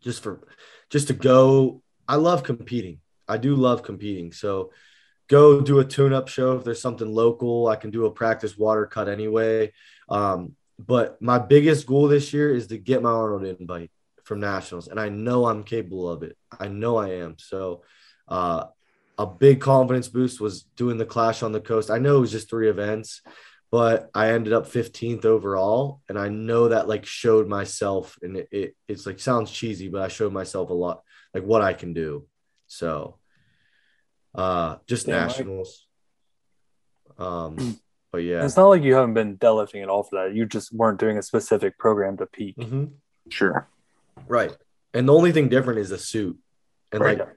just 0.00 0.20
for 0.20 0.48
just 0.90 1.06
to 1.06 1.14
go. 1.14 1.80
I 2.08 2.16
love 2.16 2.42
competing. 2.42 2.98
I 3.28 3.36
do 3.36 3.54
love 3.54 3.84
competing. 3.84 4.32
So 4.32 4.72
go 5.28 5.60
do 5.60 5.78
a 5.78 5.84
tune-up 5.84 6.26
show 6.26 6.56
if 6.56 6.64
there's 6.64 6.82
something 6.82 7.08
local. 7.08 7.68
I 7.68 7.76
can 7.76 7.92
do 7.92 8.06
a 8.06 8.10
practice 8.10 8.58
water 8.58 8.84
cut 8.86 9.08
anyway. 9.08 9.72
Um, 10.08 10.56
but 10.76 11.22
my 11.22 11.38
biggest 11.38 11.86
goal 11.86 12.08
this 12.08 12.32
year 12.32 12.52
is 12.52 12.66
to 12.66 12.78
get 12.78 13.00
my 13.00 13.10
Arnold 13.10 13.44
invite 13.44 13.92
from 14.24 14.40
nationals, 14.40 14.88
and 14.88 14.98
I 14.98 15.08
know 15.08 15.46
I'm 15.46 15.62
capable 15.62 16.08
of 16.08 16.24
it. 16.24 16.36
I 16.58 16.66
know 16.66 16.96
I 16.96 17.10
am. 17.10 17.36
So 17.38 17.82
uh, 18.26 18.64
a 19.18 19.26
big 19.26 19.60
confidence 19.60 20.08
boost 20.08 20.40
was 20.40 20.62
doing 20.76 20.98
the 20.98 21.06
Clash 21.06 21.44
on 21.44 21.52
the 21.52 21.60
Coast. 21.60 21.90
I 21.90 21.98
know 21.98 22.16
it 22.16 22.20
was 22.20 22.32
just 22.32 22.50
three 22.50 22.68
events, 22.68 23.22
but 23.74 24.08
I 24.14 24.30
ended 24.30 24.52
up 24.52 24.70
15th 24.70 25.24
overall. 25.24 26.00
And 26.08 26.16
I 26.16 26.28
know 26.28 26.68
that 26.68 26.86
like 26.86 27.04
showed 27.04 27.48
myself, 27.48 28.16
and 28.22 28.36
it, 28.36 28.48
it, 28.52 28.76
it's 28.86 29.04
like 29.04 29.18
sounds 29.18 29.50
cheesy, 29.50 29.88
but 29.88 30.00
I 30.00 30.06
showed 30.06 30.32
myself 30.32 30.70
a 30.70 30.72
lot 30.72 31.02
like 31.34 31.42
what 31.42 31.60
I 31.60 31.72
can 31.72 31.92
do. 31.92 32.24
So 32.68 33.18
uh 34.32 34.76
just 34.86 35.08
yeah, 35.08 35.26
nationals. 35.26 35.88
Right. 37.18 37.26
Um 37.26 37.80
but 38.12 38.18
yeah. 38.18 38.44
It's 38.44 38.56
not 38.56 38.68
like 38.68 38.84
you 38.84 38.94
haven't 38.94 39.14
been 39.14 39.38
deadlifting 39.38 39.82
at 39.82 39.88
all 39.88 40.04
for 40.04 40.22
that. 40.22 40.36
You 40.36 40.46
just 40.46 40.72
weren't 40.72 41.00
doing 41.00 41.18
a 41.18 41.22
specific 41.22 41.76
program 41.76 42.16
to 42.18 42.26
peak. 42.26 42.56
Mm-hmm. 42.56 42.84
Sure. 43.28 43.68
Right. 44.28 44.56
And 44.92 45.08
the 45.08 45.14
only 45.14 45.32
thing 45.32 45.48
different 45.48 45.80
is 45.80 45.88
the 45.88 45.98
suit. 45.98 46.38
And 46.92 47.00
right. 47.00 47.18
like 47.18 47.28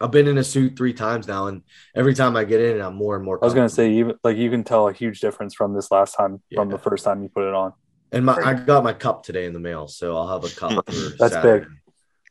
I've 0.00 0.10
been 0.10 0.26
in 0.26 0.38
a 0.38 0.44
suit 0.44 0.76
three 0.76 0.92
times 0.92 1.28
now, 1.28 1.46
and 1.46 1.62
every 1.94 2.14
time 2.14 2.36
I 2.36 2.44
get 2.44 2.60
in, 2.60 2.80
I'm 2.80 2.96
more 2.96 3.16
and 3.16 3.24
more. 3.24 3.38
I 3.42 3.44
was 3.44 3.54
gonna 3.54 3.68
say, 3.68 3.92
even 3.94 4.16
like 4.24 4.36
you 4.36 4.50
can 4.50 4.64
tell 4.64 4.88
a 4.88 4.92
huge 4.92 5.20
difference 5.20 5.54
from 5.54 5.74
this 5.74 5.90
last 5.90 6.14
time, 6.14 6.42
yeah. 6.50 6.60
from 6.60 6.70
the 6.70 6.78
first 6.78 7.04
time 7.04 7.22
you 7.22 7.28
put 7.28 7.46
it 7.46 7.54
on. 7.54 7.72
And 8.10 8.26
my, 8.26 8.34
I 8.34 8.54
got 8.54 8.84
my 8.84 8.92
cup 8.92 9.22
today 9.22 9.46
in 9.46 9.52
the 9.52 9.60
mail, 9.60 9.88
so 9.88 10.16
I'll 10.16 10.28
have 10.28 10.44
a 10.44 10.54
cup. 10.54 10.84
That's 11.18 11.34
Saturday. 11.34 11.64
big. 11.64 11.68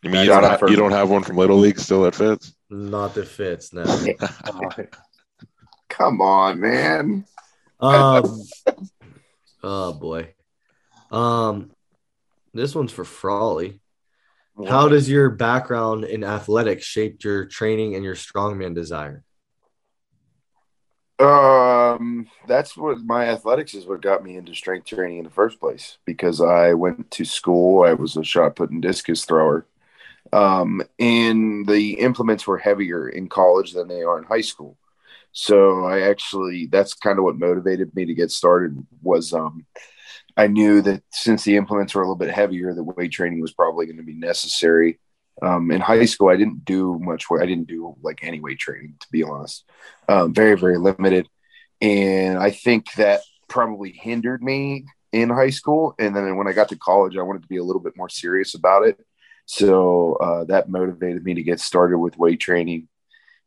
You 0.03 0.09
mean 0.09 0.21
you 0.21 0.29
don't, 0.29 0.43
have, 0.43 0.61
you 0.67 0.75
don't 0.75 0.91
have 0.91 1.09
one 1.09 1.23
from 1.23 1.37
Little 1.37 1.57
League 1.57 1.79
still 1.79 2.03
that 2.03 2.15
fits? 2.15 2.55
Not 2.69 3.13
that 3.13 3.27
fits, 3.27 3.71
no. 3.71 3.83
Come 5.89 6.21
on, 6.21 6.59
man. 6.59 7.25
Um. 7.79 8.41
oh 9.63 9.93
boy. 9.93 10.33
Um. 11.11 11.71
This 12.53 12.75
one's 12.75 12.91
for 12.91 13.05
Frawley. 13.05 13.79
How 14.67 14.87
does 14.87 15.09
your 15.09 15.29
background 15.29 16.03
in 16.05 16.23
athletics 16.23 16.85
shape 16.85 17.23
your 17.23 17.45
training 17.45 17.95
and 17.95 18.03
your 18.03 18.15
strongman 18.15 18.75
desire? 18.75 19.23
Um, 21.19 22.27
that's 22.47 22.75
what 22.75 22.99
my 23.03 23.27
athletics 23.27 23.75
is 23.75 23.85
what 23.85 24.01
got 24.01 24.23
me 24.23 24.37
into 24.37 24.55
strength 24.55 24.87
training 24.87 25.19
in 25.19 25.23
the 25.23 25.29
first 25.29 25.59
place 25.59 25.99
because 26.05 26.41
I 26.41 26.73
went 26.73 27.11
to 27.11 27.25
school. 27.25 27.83
I 27.83 27.93
was 27.93 28.17
a 28.17 28.23
shot 28.23 28.55
put 28.55 28.71
and 28.71 28.81
discus 28.81 29.23
thrower. 29.23 29.67
Um, 30.33 30.81
and 30.99 31.67
the 31.67 31.93
implements 31.99 32.47
were 32.47 32.57
heavier 32.57 33.09
in 33.09 33.29
college 33.29 33.73
than 33.73 33.87
they 33.87 34.01
are 34.01 34.17
in 34.17 34.23
high 34.23 34.41
school. 34.41 34.77
So 35.31 35.85
I 35.85 36.01
actually, 36.01 36.67
that's 36.67 36.93
kind 36.93 37.19
of 37.19 37.23
what 37.23 37.37
motivated 37.37 37.95
me 37.95 38.05
to 38.05 38.13
get 38.13 38.31
started 38.31 38.85
was, 39.01 39.33
um, 39.33 39.65
I 40.41 40.47
knew 40.47 40.81
that 40.81 41.03
since 41.11 41.43
the 41.43 41.55
implements 41.55 41.93
were 41.93 42.01
a 42.01 42.05
little 42.05 42.15
bit 42.15 42.31
heavier, 42.31 42.73
the 42.73 42.83
weight 42.83 43.11
training 43.11 43.41
was 43.41 43.53
probably 43.53 43.85
going 43.85 43.97
to 43.97 44.03
be 44.03 44.15
necessary. 44.15 44.99
Um, 45.39 45.69
in 45.69 45.79
high 45.79 46.05
school, 46.05 46.29
I 46.29 46.35
didn't 46.35 46.65
do 46.65 46.97
much 46.97 47.29
weight. 47.29 47.43
I 47.43 47.45
didn't 47.45 47.67
do 47.67 47.95
like 48.01 48.23
any 48.23 48.39
weight 48.39 48.57
training, 48.57 48.95
to 49.01 49.07
be 49.11 49.21
honest. 49.21 49.65
Um, 50.09 50.33
very, 50.33 50.57
very 50.57 50.79
limited. 50.79 51.29
And 51.79 52.39
I 52.39 52.49
think 52.49 52.91
that 52.93 53.21
probably 53.49 53.91
hindered 53.91 54.41
me 54.41 54.85
in 55.11 55.29
high 55.29 55.51
school. 55.51 55.93
And 55.99 56.15
then 56.15 56.35
when 56.37 56.47
I 56.47 56.53
got 56.53 56.69
to 56.69 56.75
college, 56.75 57.17
I 57.17 57.21
wanted 57.21 57.43
to 57.43 57.47
be 57.47 57.57
a 57.57 57.63
little 57.63 57.81
bit 57.81 57.95
more 57.95 58.09
serious 58.09 58.55
about 58.55 58.87
it. 58.87 58.99
So 59.45 60.13
uh, 60.15 60.45
that 60.45 60.69
motivated 60.69 61.23
me 61.23 61.35
to 61.35 61.43
get 61.43 61.59
started 61.59 61.99
with 61.99 62.17
weight 62.17 62.39
training. 62.39 62.87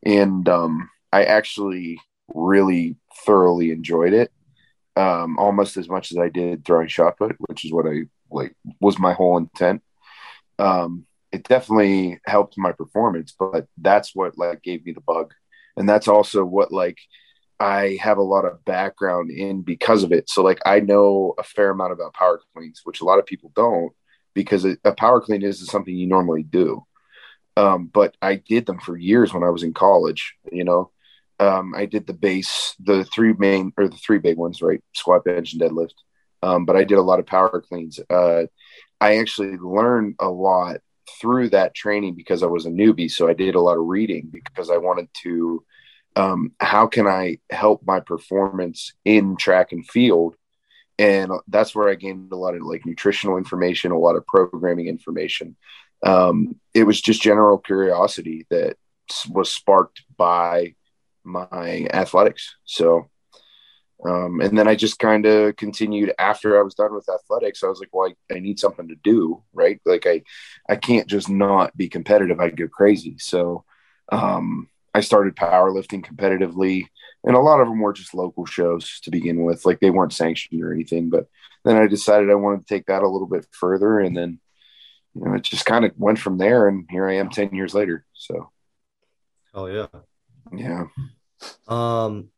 And 0.04 0.48
um, 0.48 0.90
I 1.12 1.24
actually 1.24 1.98
really 2.32 2.94
thoroughly 3.26 3.72
enjoyed 3.72 4.12
it 4.12 4.30
um, 4.96 5.38
almost 5.38 5.76
as 5.76 5.88
much 5.88 6.12
as 6.12 6.18
I 6.18 6.28
did 6.28 6.64
throwing 6.64 6.88
shot 6.88 7.18
put, 7.18 7.36
which 7.38 7.64
is 7.64 7.72
what 7.72 7.86
I 7.86 8.02
like 8.30 8.54
was 8.80 8.98
my 8.98 9.12
whole 9.12 9.36
intent. 9.36 9.82
Um, 10.58 11.06
it 11.32 11.44
definitely 11.44 12.20
helped 12.26 12.56
my 12.56 12.72
performance, 12.72 13.34
but 13.38 13.66
that's 13.78 14.14
what 14.14 14.38
like 14.38 14.62
gave 14.62 14.84
me 14.84 14.92
the 14.92 15.00
bug, 15.00 15.34
and 15.76 15.88
that's 15.88 16.08
also 16.08 16.44
what 16.44 16.72
like 16.72 16.98
I 17.58 17.98
have 18.00 18.18
a 18.18 18.22
lot 18.22 18.44
of 18.44 18.64
background 18.64 19.30
in 19.30 19.62
because 19.62 20.02
of 20.02 20.12
it. 20.12 20.28
So 20.30 20.42
like 20.42 20.60
I 20.64 20.80
know 20.80 21.34
a 21.38 21.42
fair 21.42 21.70
amount 21.70 21.92
about 21.92 22.14
power 22.14 22.40
cleans, 22.54 22.80
which 22.84 23.00
a 23.00 23.04
lot 23.04 23.18
of 23.18 23.26
people 23.26 23.52
don't, 23.54 23.92
because 24.34 24.64
a 24.64 24.92
power 24.92 25.20
clean 25.20 25.42
is 25.42 25.64
something 25.66 25.94
you 25.94 26.06
normally 26.06 26.42
do. 26.42 26.84
Um, 27.56 27.86
but 27.86 28.16
I 28.20 28.36
did 28.36 28.66
them 28.66 28.80
for 28.80 28.96
years 28.96 29.32
when 29.32 29.44
I 29.44 29.50
was 29.50 29.62
in 29.62 29.74
college, 29.74 30.34
you 30.50 30.64
know, 30.64 30.90
um, 31.40 31.74
I 31.74 31.86
did 31.86 32.06
the 32.06 32.14
base, 32.14 32.74
the 32.78 33.04
three 33.04 33.34
main 33.38 33.72
or 33.76 33.88
the 33.88 33.96
three 33.96 34.18
big 34.18 34.36
ones, 34.36 34.62
right? 34.62 34.82
Squat, 34.94 35.24
bench, 35.24 35.52
and 35.52 35.62
deadlift. 35.62 35.94
Um, 36.42 36.64
but 36.64 36.76
I 36.76 36.84
did 36.84 36.98
a 36.98 37.02
lot 37.02 37.20
of 37.20 37.26
power 37.26 37.62
cleans. 37.66 37.98
Uh, 38.10 38.44
I 39.00 39.18
actually 39.18 39.56
learned 39.56 40.16
a 40.20 40.28
lot 40.28 40.80
through 41.20 41.50
that 41.50 41.74
training 41.74 42.14
because 42.14 42.42
I 42.42 42.46
was 42.46 42.66
a 42.66 42.70
newbie. 42.70 43.10
So 43.10 43.28
I 43.28 43.34
did 43.34 43.54
a 43.54 43.60
lot 43.60 43.76
of 43.76 43.86
reading 43.86 44.28
because 44.32 44.70
I 44.70 44.76
wanted 44.76 45.08
to. 45.22 45.64
Um, 46.16 46.52
how 46.60 46.86
can 46.86 47.08
I 47.08 47.38
help 47.50 47.82
my 47.84 47.98
performance 47.98 48.92
in 49.04 49.36
track 49.36 49.72
and 49.72 49.84
field? 49.84 50.36
And 50.96 51.32
that's 51.48 51.74
where 51.74 51.88
I 51.88 51.96
gained 51.96 52.30
a 52.30 52.36
lot 52.36 52.54
of 52.54 52.62
like 52.62 52.86
nutritional 52.86 53.36
information, 53.36 53.90
a 53.90 53.98
lot 53.98 54.14
of 54.14 54.24
programming 54.26 54.86
information. 54.86 55.56
Um, 56.04 56.60
it 56.72 56.84
was 56.84 57.00
just 57.00 57.20
general 57.20 57.58
curiosity 57.58 58.46
that 58.50 58.76
was 59.28 59.50
sparked 59.50 60.02
by 60.16 60.74
my 61.24 61.86
athletics. 61.92 62.54
So, 62.64 63.10
um, 64.04 64.40
and 64.40 64.56
then 64.58 64.68
I 64.68 64.74
just 64.74 64.98
kind 64.98 65.24
of 65.24 65.56
continued 65.56 66.12
after 66.18 66.58
I 66.58 66.62
was 66.62 66.74
done 66.74 66.94
with 66.94 67.08
athletics. 67.08 67.62
I 67.62 67.68
was 67.68 67.80
like, 67.80 67.88
well, 67.92 68.12
I, 68.30 68.34
I, 68.34 68.38
need 68.38 68.58
something 68.58 68.88
to 68.88 68.96
do, 68.96 69.42
right? 69.54 69.80
Like 69.86 70.06
I, 70.06 70.22
I 70.68 70.76
can't 70.76 71.08
just 71.08 71.30
not 71.30 71.74
be 71.76 71.88
competitive. 71.88 72.38
I'd 72.38 72.56
go 72.56 72.68
crazy. 72.68 73.16
So, 73.18 73.64
um, 74.10 74.68
I 74.94 75.00
started 75.00 75.34
powerlifting 75.34 76.04
competitively, 76.06 76.86
and 77.24 77.34
a 77.34 77.40
lot 77.40 77.60
of 77.60 77.66
them 77.66 77.80
were 77.80 77.92
just 77.92 78.14
local 78.14 78.46
shows 78.46 79.00
to 79.00 79.10
begin 79.10 79.42
with. 79.42 79.66
Like 79.66 79.80
they 79.80 79.90
weren't 79.90 80.12
sanctioned 80.12 80.62
or 80.62 80.72
anything. 80.72 81.10
But 81.10 81.26
then 81.64 81.76
I 81.76 81.88
decided 81.88 82.30
I 82.30 82.36
wanted 82.36 82.60
to 82.60 82.74
take 82.74 82.86
that 82.86 83.02
a 83.02 83.08
little 83.08 83.26
bit 83.26 83.46
further, 83.50 83.98
and 83.98 84.16
then 84.16 84.38
you 85.14 85.24
know 85.24 85.34
it 85.34 85.42
just 85.42 85.66
kind 85.66 85.84
of 85.84 85.92
went 85.96 86.20
from 86.20 86.38
there. 86.38 86.68
And 86.68 86.86
here 86.88 87.08
I 87.08 87.14
am 87.14 87.28
ten 87.28 87.52
years 87.54 87.74
later. 87.74 88.06
So, 88.12 88.50
oh 89.52 89.66
yeah, 89.66 89.88
yeah. 90.52 90.84
Um, 91.68 92.30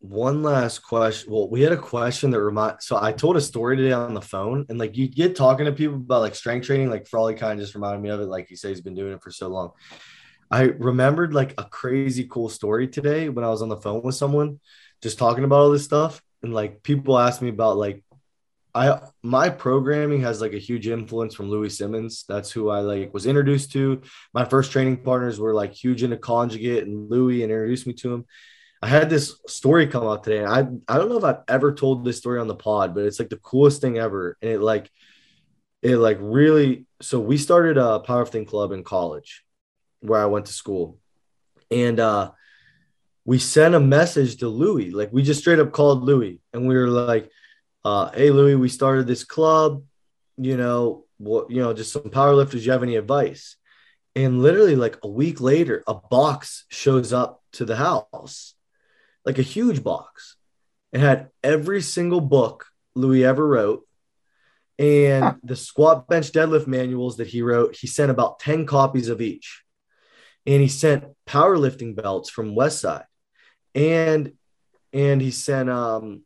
one 0.00 0.42
last 0.42 0.80
question. 0.80 1.32
Well, 1.32 1.48
we 1.48 1.62
had 1.62 1.72
a 1.72 1.76
question 1.76 2.30
that 2.30 2.40
remind. 2.40 2.82
So 2.82 2.98
I 3.00 3.12
told 3.12 3.36
a 3.36 3.40
story 3.40 3.76
today 3.76 3.92
on 3.92 4.14
the 4.14 4.20
phone, 4.20 4.64
and 4.68 4.78
like 4.78 4.96
you 4.96 5.08
get 5.08 5.34
talking 5.34 5.66
to 5.66 5.72
people 5.72 5.96
about 5.96 6.20
like 6.20 6.34
strength 6.34 6.66
training. 6.66 6.90
Like 6.90 7.08
Frawley 7.08 7.34
kind 7.34 7.52
of 7.52 7.58
just 7.58 7.74
reminded 7.74 8.02
me 8.02 8.10
of 8.10 8.20
it. 8.20 8.26
Like 8.26 8.48
he 8.48 8.56
said, 8.56 8.68
he's 8.68 8.80
been 8.80 8.94
doing 8.94 9.12
it 9.12 9.22
for 9.22 9.30
so 9.30 9.48
long. 9.48 9.72
I 10.50 10.62
remembered 10.62 11.34
like 11.34 11.54
a 11.58 11.64
crazy 11.64 12.24
cool 12.24 12.48
story 12.48 12.88
today 12.88 13.28
when 13.28 13.44
I 13.44 13.50
was 13.50 13.60
on 13.60 13.68
the 13.68 13.76
phone 13.76 14.02
with 14.02 14.14
someone, 14.14 14.60
just 15.02 15.18
talking 15.18 15.44
about 15.44 15.60
all 15.60 15.70
this 15.70 15.84
stuff, 15.84 16.22
and 16.42 16.54
like 16.54 16.82
people 16.82 17.18
asked 17.18 17.42
me 17.42 17.48
about 17.48 17.76
like 17.76 18.04
I 18.74 19.00
my 19.22 19.48
programming 19.48 20.22
has 20.22 20.40
like 20.40 20.52
a 20.52 20.58
huge 20.58 20.88
influence 20.88 21.34
from 21.34 21.50
Louie 21.50 21.70
Simmons. 21.70 22.24
That's 22.28 22.50
who 22.50 22.70
I 22.70 22.80
like 22.80 23.14
was 23.14 23.26
introduced 23.26 23.72
to. 23.72 24.02
My 24.34 24.44
first 24.44 24.72
training 24.72 24.98
partners 24.98 25.40
were 25.40 25.54
like 25.54 25.72
huge 25.72 26.02
into 26.02 26.16
conjugate 26.16 26.84
and 26.84 27.10
Louis 27.10 27.42
and 27.42 27.50
introduced 27.50 27.86
me 27.86 27.94
to 27.94 28.14
him. 28.14 28.26
I 28.80 28.86
had 28.86 29.10
this 29.10 29.40
story 29.48 29.86
come 29.86 30.06
out 30.06 30.22
today. 30.22 30.44
I 30.44 30.60
I 30.60 30.98
don't 30.98 31.08
know 31.08 31.18
if 31.18 31.24
I've 31.24 31.42
ever 31.48 31.72
told 31.72 32.04
this 32.04 32.18
story 32.18 32.38
on 32.38 32.46
the 32.46 32.54
pod, 32.54 32.94
but 32.94 33.04
it's 33.04 33.18
like 33.18 33.30
the 33.30 33.38
coolest 33.38 33.80
thing 33.80 33.98
ever. 33.98 34.36
And 34.42 34.50
it 34.52 34.60
like 34.60 34.90
it 35.82 35.96
like 35.96 36.18
really 36.20 36.86
so 37.00 37.20
we 37.20 37.38
started 37.38 37.78
a 37.78 38.00
powerlifting 38.00 38.46
club 38.46 38.72
in 38.72 38.84
college 38.84 39.44
where 40.00 40.20
I 40.22 40.26
went 40.26 40.46
to 40.46 40.52
school. 40.52 40.98
And 41.70 41.98
uh 41.98 42.32
we 43.24 43.38
sent 43.38 43.74
a 43.74 43.80
message 43.80 44.36
to 44.38 44.48
Louie. 44.48 44.90
Like 44.90 45.12
we 45.12 45.22
just 45.22 45.40
straight 45.40 45.58
up 45.58 45.72
called 45.72 46.02
Louie 46.02 46.40
and 46.52 46.68
we 46.68 46.76
were 46.76 46.88
like 46.88 47.30
uh, 47.88 48.10
hey 48.12 48.30
Louie, 48.30 48.54
we 48.54 48.68
started 48.68 49.06
this 49.06 49.24
club, 49.24 49.82
you 50.36 50.56
know, 50.56 51.06
what 51.16 51.50
you 51.50 51.62
know, 51.62 51.72
just 51.72 51.92
some 51.92 52.10
power 52.10 52.34
lifters. 52.34 52.64
You 52.64 52.72
have 52.72 52.82
any 52.82 52.96
advice? 52.96 53.56
And 54.14 54.42
literally, 54.42 54.76
like 54.76 54.98
a 55.02 55.08
week 55.08 55.40
later, 55.40 55.82
a 55.86 55.94
box 55.94 56.66
shows 56.68 57.12
up 57.12 57.42
to 57.52 57.64
the 57.64 57.76
house, 57.76 58.54
like 59.24 59.38
a 59.38 59.42
huge 59.42 59.82
box. 59.82 60.36
It 60.92 61.00
had 61.00 61.30
every 61.42 61.80
single 61.80 62.20
book 62.20 62.66
Louie 62.94 63.24
ever 63.24 63.46
wrote. 63.46 63.86
And 64.78 65.36
the 65.42 65.56
squat 65.56 66.08
bench 66.08 66.30
deadlift 66.30 66.66
manuals 66.66 67.16
that 67.16 67.26
he 67.26 67.42
wrote, 67.42 67.74
he 67.74 67.86
sent 67.86 68.10
about 68.10 68.38
10 68.38 68.64
copies 68.66 69.08
of 69.08 69.20
each. 69.20 69.64
And 70.46 70.60
he 70.62 70.68
sent 70.68 71.04
powerlifting 71.26 71.96
belts 71.96 72.30
from 72.30 72.54
Westside. 72.54 73.06
And 73.74 74.34
and 74.92 75.20
he 75.20 75.30
sent 75.30 75.68
um 75.68 76.22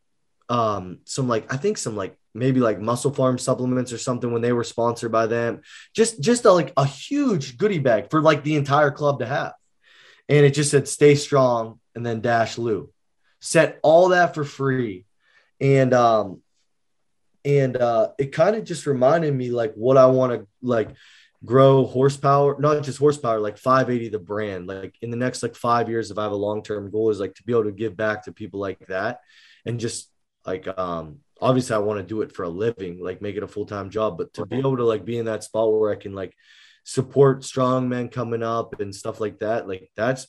um 0.53 0.99
some 1.07 1.29
like 1.29 1.51
I 1.53 1.57
think 1.57 1.79
some 1.79 1.97
like 1.97 2.19
maybe 2.35 2.61
like 2.61 2.79
MusclePharm 2.79 3.41
supplements 3.41 3.91
or 3.91 3.99
something 3.99 4.33
when 4.33 4.43
they 4.43 4.53
were 4.53 4.65
sponsored 4.65 5.11
by 5.11 5.27
them. 5.27 5.63
Just 5.97 6.21
just 6.21 6.45
a, 6.45 6.53
like 6.53 6.75
a 6.77 6.85
huge 6.85 7.57
goodie 7.57 7.79
bag 7.79 8.11
for 8.11 8.21
like 8.21 8.45
the 8.45 8.57
entire 8.57 8.91
club 8.91 9.21
to 9.21 9.27
have. 9.27 9.55
And 10.29 10.45
it 10.45 10.53
just 10.53 10.71
said 10.71 10.89
stay 10.89 11.15
strong 11.15 11.81
and 11.95 12.05
then 12.05 12.21
dash 12.21 12.59
Lou. 12.59 12.91
Set 13.41 13.81
all 13.83 14.11
that 14.11 14.35
for 14.35 14.45
free. 14.45 15.07
And 15.59 15.95
um 15.95 16.43
and 17.47 17.75
uh 17.79 18.11
it 18.19 18.33
kind 18.33 18.55
of 18.55 18.65
just 18.65 18.87
reminded 18.87 19.35
me 19.35 19.51
like 19.51 19.73
what 19.73 19.97
I 19.97 20.07
want 20.07 20.33
to 20.33 20.47
like 20.61 20.91
grow 21.47 21.87
horsepower, 21.87 22.61
not 22.61 22.85
just 22.85 22.99
horsepower, 22.99 23.41
like 23.41 23.57
580 23.57 24.11
the 24.11 24.19
brand. 24.19 24.67
Like 24.67 24.97
in 25.01 25.11
the 25.11 25.17
next 25.17 25.43
like 25.43 25.57
five 25.57 25.89
years, 25.89 26.11
if 26.11 26.19
I 26.19 26.25
have 26.25 26.33
a 26.33 26.37
long-term 26.37 26.91
goal, 26.91 27.09
is 27.09 27.21
like 27.21 27.35
to 27.37 27.43
be 27.43 27.53
able 27.53 27.65
to 27.65 27.73
give 27.73 27.97
back 27.97 28.25
to 28.25 28.33
people 28.33 28.61
like 28.61 28.87
that 28.89 29.21
and 29.65 29.81
just 29.81 30.12
like 30.47 30.67
um 30.79 31.19
obviously 31.41 31.75
I 31.75 31.81
want 31.81 31.99
to 31.99 32.07
do 32.07 32.23
it 32.23 32.33
for 32.33 32.45
a 32.45 32.49
living, 32.49 33.03
like 33.03 33.21
make 33.21 33.37
it 33.37 33.43
a 33.43 33.49
full-time 33.49 33.91
job, 33.91 34.17
but 34.17 34.33
to 34.35 34.47
be 34.47 34.59
able 34.59 34.77
to 34.77 34.85
like 34.85 35.05
be 35.05 35.19
in 35.19 35.27
that 35.27 35.45
spot 35.45 35.73
where 35.73 35.91
I 35.91 35.97
can 35.97 36.15
like 36.15 36.35
support 36.85 37.45
strong 37.45 37.89
men 37.89 38.09
coming 38.09 38.43
up 38.43 38.81
and 38.81 38.95
stuff 38.95 39.21
like 39.21 39.41
that, 39.41 39.67
like 39.69 39.91
that's 39.97 40.29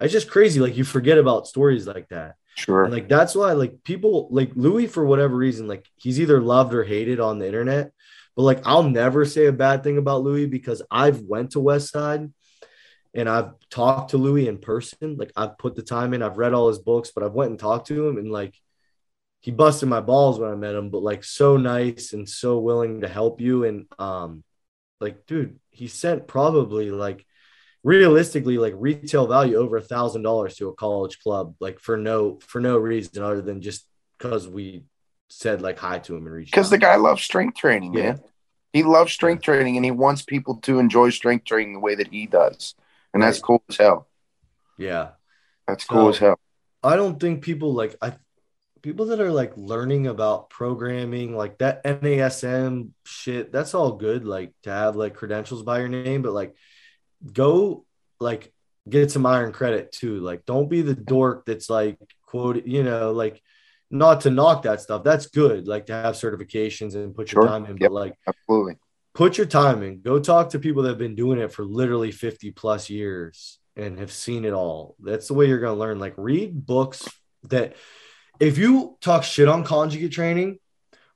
it's 0.00 0.12
just 0.12 0.30
crazy. 0.30 0.60
Like 0.60 0.76
you 0.76 0.84
forget 0.84 1.18
about 1.18 1.46
stories 1.46 1.86
like 1.86 2.08
that. 2.08 2.36
Sure. 2.56 2.84
And 2.84 2.92
like 2.92 3.08
that's 3.08 3.34
why 3.34 3.52
like 3.52 3.82
people 3.84 4.28
like 4.30 4.52
Louie 4.54 4.86
for 4.86 5.04
whatever 5.04 5.34
reason, 5.34 5.66
like 5.66 5.86
he's 5.96 6.20
either 6.20 6.40
loved 6.40 6.74
or 6.74 6.84
hated 6.84 7.20
on 7.20 7.38
the 7.38 7.46
internet. 7.46 7.92
But 8.36 8.42
like 8.42 8.66
I'll 8.66 8.82
never 8.82 9.24
say 9.24 9.46
a 9.46 9.52
bad 9.52 9.82
thing 9.82 9.98
about 9.98 10.22
Louie 10.22 10.46
because 10.46 10.82
I've 10.90 11.20
went 11.20 11.52
to 11.52 11.60
West 11.60 11.90
Side 11.90 12.30
and 13.14 13.28
I've 13.28 13.52
talked 13.70 14.10
to 14.10 14.18
Louie 14.18 14.48
in 14.48 14.58
person. 14.58 15.16
Like 15.16 15.32
I've 15.36 15.58
put 15.58 15.74
the 15.74 15.82
time 15.82 16.14
in, 16.14 16.22
I've 16.22 16.38
read 16.38 16.54
all 16.54 16.68
his 16.68 16.78
books, 16.78 17.10
but 17.14 17.24
I've 17.24 17.32
went 17.32 17.50
and 17.50 17.58
talked 17.58 17.88
to 17.88 18.08
him 18.08 18.18
and 18.18 18.30
like 18.30 18.54
he 19.40 19.50
busted 19.50 19.88
my 19.88 20.00
balls 20.00 20.38
when 20.38 20.50
I 20.50 20.54
met 20.54 20.74
him, 20.74 20.90
but 20.90 21.02
like 21.02 21.24
so 21.24 21.56
nice 21.56 22.12
and 22.12 22.28
so 22.28 22.58
willing 22.58 23.00
to 23.00 23.08
help 23.08 23.40
you. 23.40 23.64
And 23.64 23.86
um, 23.98 24.44
like, 25.00 25.26
dude, 25.26 25.58
he 25.70 25.88
sent 25.88 26.28
probably 26.28 26.90
like 26.90 27.24
realistically 27.82 28.58
like 28.58 28.74
retail 28.76 29.26
value 29.26 29.56
over 29.56 29.78
a 29.78 29.82
thousand 29.82 30.22
dollars 30.22 30.56
to 30.56 30.68
a 30.68 30.74
college 30.74 31.18
club, 31.20 31.54
like 31.58 31.80
for 31.80 31.96
no 31.96 32.38
for 32.40 32.60
no 32.60 32.76
reason 32.76 33.22
other 33.22 33.40
than 33.40 33.62
just 33.62 33.86
because 34.18 34.46
we 34.46 34.84
said 35.28 35.62
like 35.62 35.78
hi 35.78 35.98
to 36.00 36.14
him 36.14 36.26
and 36.26 36.34
reached. 36.34 36.52
Because 36.52 36.68
the 36.68 36.78
guy 36.78 36.96
loves 36.96 37.22
strength 37.22 37.56
training, 37.56 37.94
yeah. 37.94 38.02
man. 38.02 38.20
He 38.74 38.82
loves 38.82 39.12
strength 39.12 39.42
training 39.42 39.76
and 39.76 39.84
he 39.84 39.90
wants 39.90 40.22
people 40.22 40.56
to 40.58 40.78
enjoy 40.78 41.10
strength 41.10 41.46
training 41.46 41.72
the 41.72 41.80
way 41.80 41.94
that 41.94 42.08
he 42.08 42.26
does, 42.26 42.74
and 43.14 43.22
that's 43.22 43.40
cool 43.40 43.62
as 43.70 43.78
hell. 43.78 44.06
Yeah, 44.78 45.12
that's 45.66 45.84
cool 45.84 46.04
so, 46.04 46.08
as 46.10 46.18
hell. 46.18 46.40
I 46.82 46.96
don't 46.96 47.18
think 47.18 47.42
people 47.42 47.72
like 47.72 47.96
I 48.02 48.14
people 48.82 49.06
that 49.06 49.20
are 49.20 49.32
like 49.32 49.52
learning 49.56 50.06
about 50.06 50.50
programming, 50.50 51.36
like 51.36 51.58
that 51.58 51.84
NASM 51.84 52.90
shit, 53.04 53.52
that's 53.52 53.74
all 53.74 53.92
good, 53.92 54.24
like 54.24 54.52
to 54.62 54.70
have 54.70 54.96
like 54.96 55.14
credentials 55.14 55.62
by 55.62 55.78
your 55.78 55.88
name, 55.88 56.22
but 56.22 56.32
like 56.32 56.54
go 57.32 57.84
like 58.18 58.52
get 58.88 59.10
some 59.10 59.26
iron 59.26 59.52
credit 59.52 59.92
too. 59.92 60.20
Like 60.20 60.44
don't 60.46 60.68
be 60.70 60.82
the 60.82 60.94
dork 60.94 61.44
that's 61.46 61.68
like 61.70 61.98
quote, 62.26 62.64
you 62.66 62.82
know, 62.82 63.12
like 63.12 63.42
not 63.90 64.22
to 64.22 64.30
knock 64.30 64.62
that 64.62 64.80
stuff. 64.80 65.02
That's 65.04 65.26
good, 65.26 65.66
like 65.66 65.86
to 65.86 65.92
have 65.92 66.14
certifications 66.14 66.94
and 66.94 67.14
put 67.14 67.32
your 67.32 67.42
Sure. 67.42 67.48
time 67.48 67.64
in. 67.66 67.72
Yep. 67.72 67.80
But 67.80 67.92
like, 67.92 68.14
Absolutely. 68.26 68.76
put 69.14 69.36
your 69.36 69.46
time 69.46 69.82
in. 69.82 70.00
Go 70.00 70.18
talk 70.20 70.50
to 70.50 70.58
people 70.58 70.82
that 70.84 70.90
have 70.90 70.98
been 70.98 71.16
doing 71.16 71.38
it 71.40 71.52
for 71.52 71.64
literally 71.64 72.12
50 72.12 72.52
plus 72.52 72.88
years 72.88 73.58
and 73.76 73.98
have 73.98 74.12
seen 74.12 74.44
it 74.44 74.52
all. 74.52 74.94
That's 75.00 75.26
the 75.28 75.34
way 75.34 75.46
you're 75.46 75.58
going 75.58 75.74
to 75.74 75.80
learn. 75.80 75.98
Like, 75.98 76.14
read 76.16 76.64
books 76.66 77.08
that 77.48 77.74
if 78.40 78.58
you 78.58 78.96
talk 79.00 79.22
shit 79.22 79.48
on 79.48 79.64
conjugate 79.64 80.12
training, 80.12 80.58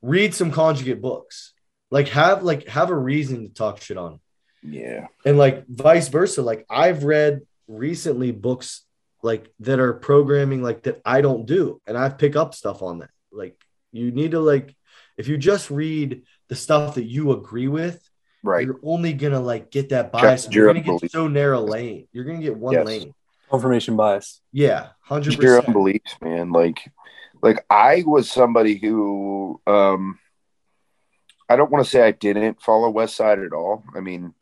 read 0.03 0.35
some 0.35 0.51
conjugate 0.53 1.01
books. 1.01 1.53
Like, 1.91 2.09
have 2.09 2.43
like 2.43 2.69
have 2.69 2.91
a 2.91 2.97
reason 2.97 3.47
to 3.49 3.53
talk 3.55 3.81
shit 3.81 3.97
on 3.97 4.21
Yeah. 4.63 5.07
and 5.25 5.39
like 5.39 5.67
vice 5.69 6.09
versa 6.09 6.43
like 6.43 6.65
i've 6.69 7.05
read 7.05 7.43
recently 7.69 8.33
books 8.33 8.83
like 9.23 9.49
that 9.61 9.79
are 9.79 9.93
programming 9.93 10.63
like 10.63 10.83
that 10.85 11.01
i 11.05 11.21
don't 11.21 11.47
do 11.47 11.81
and 11.87 11.97
i 11.97 12.09
pick 12.09 12.35
up 12.37 12.55
stuff 12.55 12.83
on 12.83 12.99
that 12.99 13.11
like 13.31 13.57
you 13.93 14.11
need 14.11 14.33
to 14.33 14.41
like 14.41 14.75
if 15.17 15.29
you 15.29 15.37
just 15.39 15.71
read 15.71 16.23
the 16.49 16.57
stuff 16.57 16.97
that 16.97 17.05
you 17.05 17.33
agree 17.33 17.69
with 17.69 18.01
Right. 18.43 18.67
you're 18.67 18.81
only 18.83 19.13
gonna 19.13 19.41
like 19.41 19.71
get 19.71 19.91
that 19.91 20.11
bias 20.11 20.45
Check 20.45 20.55
you're 20.55 20.67
gonna 20.67 20.91
own 20.91 20.99
get 20.99 21.11
so 21.13 21.29
narrow 21.29 21.61
lane 21.61 22.09
you're 22.13 22.25
gonna 22.25 22.43
get 22.43 22.57
one 22.57 22.73
Yes. 22.75 22.87
lane 22.87 23.15
Confirmation 23.51 23.95
bias. 23.97 24.41
yeah 24.53 24.89
100% 25.09 25.23
Just 25.23 25.39
your 25.43 25.59
own 25.65 25.73
beliefs, 25.73 26.17
man. 26.21 26.51
Like, 26.51 26.91
like 27.45 27.65
I 27.71 28.05
was 28.07 28.31
somebody 28.33 28.79
who, 28.79 29.63
um, 29.69 30.21
I 31.49 31.57
don't 31.57 31.71
want 31.71 31.85
to 31.85 31.91
say 31.91 32.03
I 32.03 32.13
didn't 32.13 32.63
follow 32.63 32.89
West 32.91 33.17
Side 33.17 33.39
at 33.39 33.53
all. 33.53 33.85
I 33.97 34.01
mean, 34.01 34.35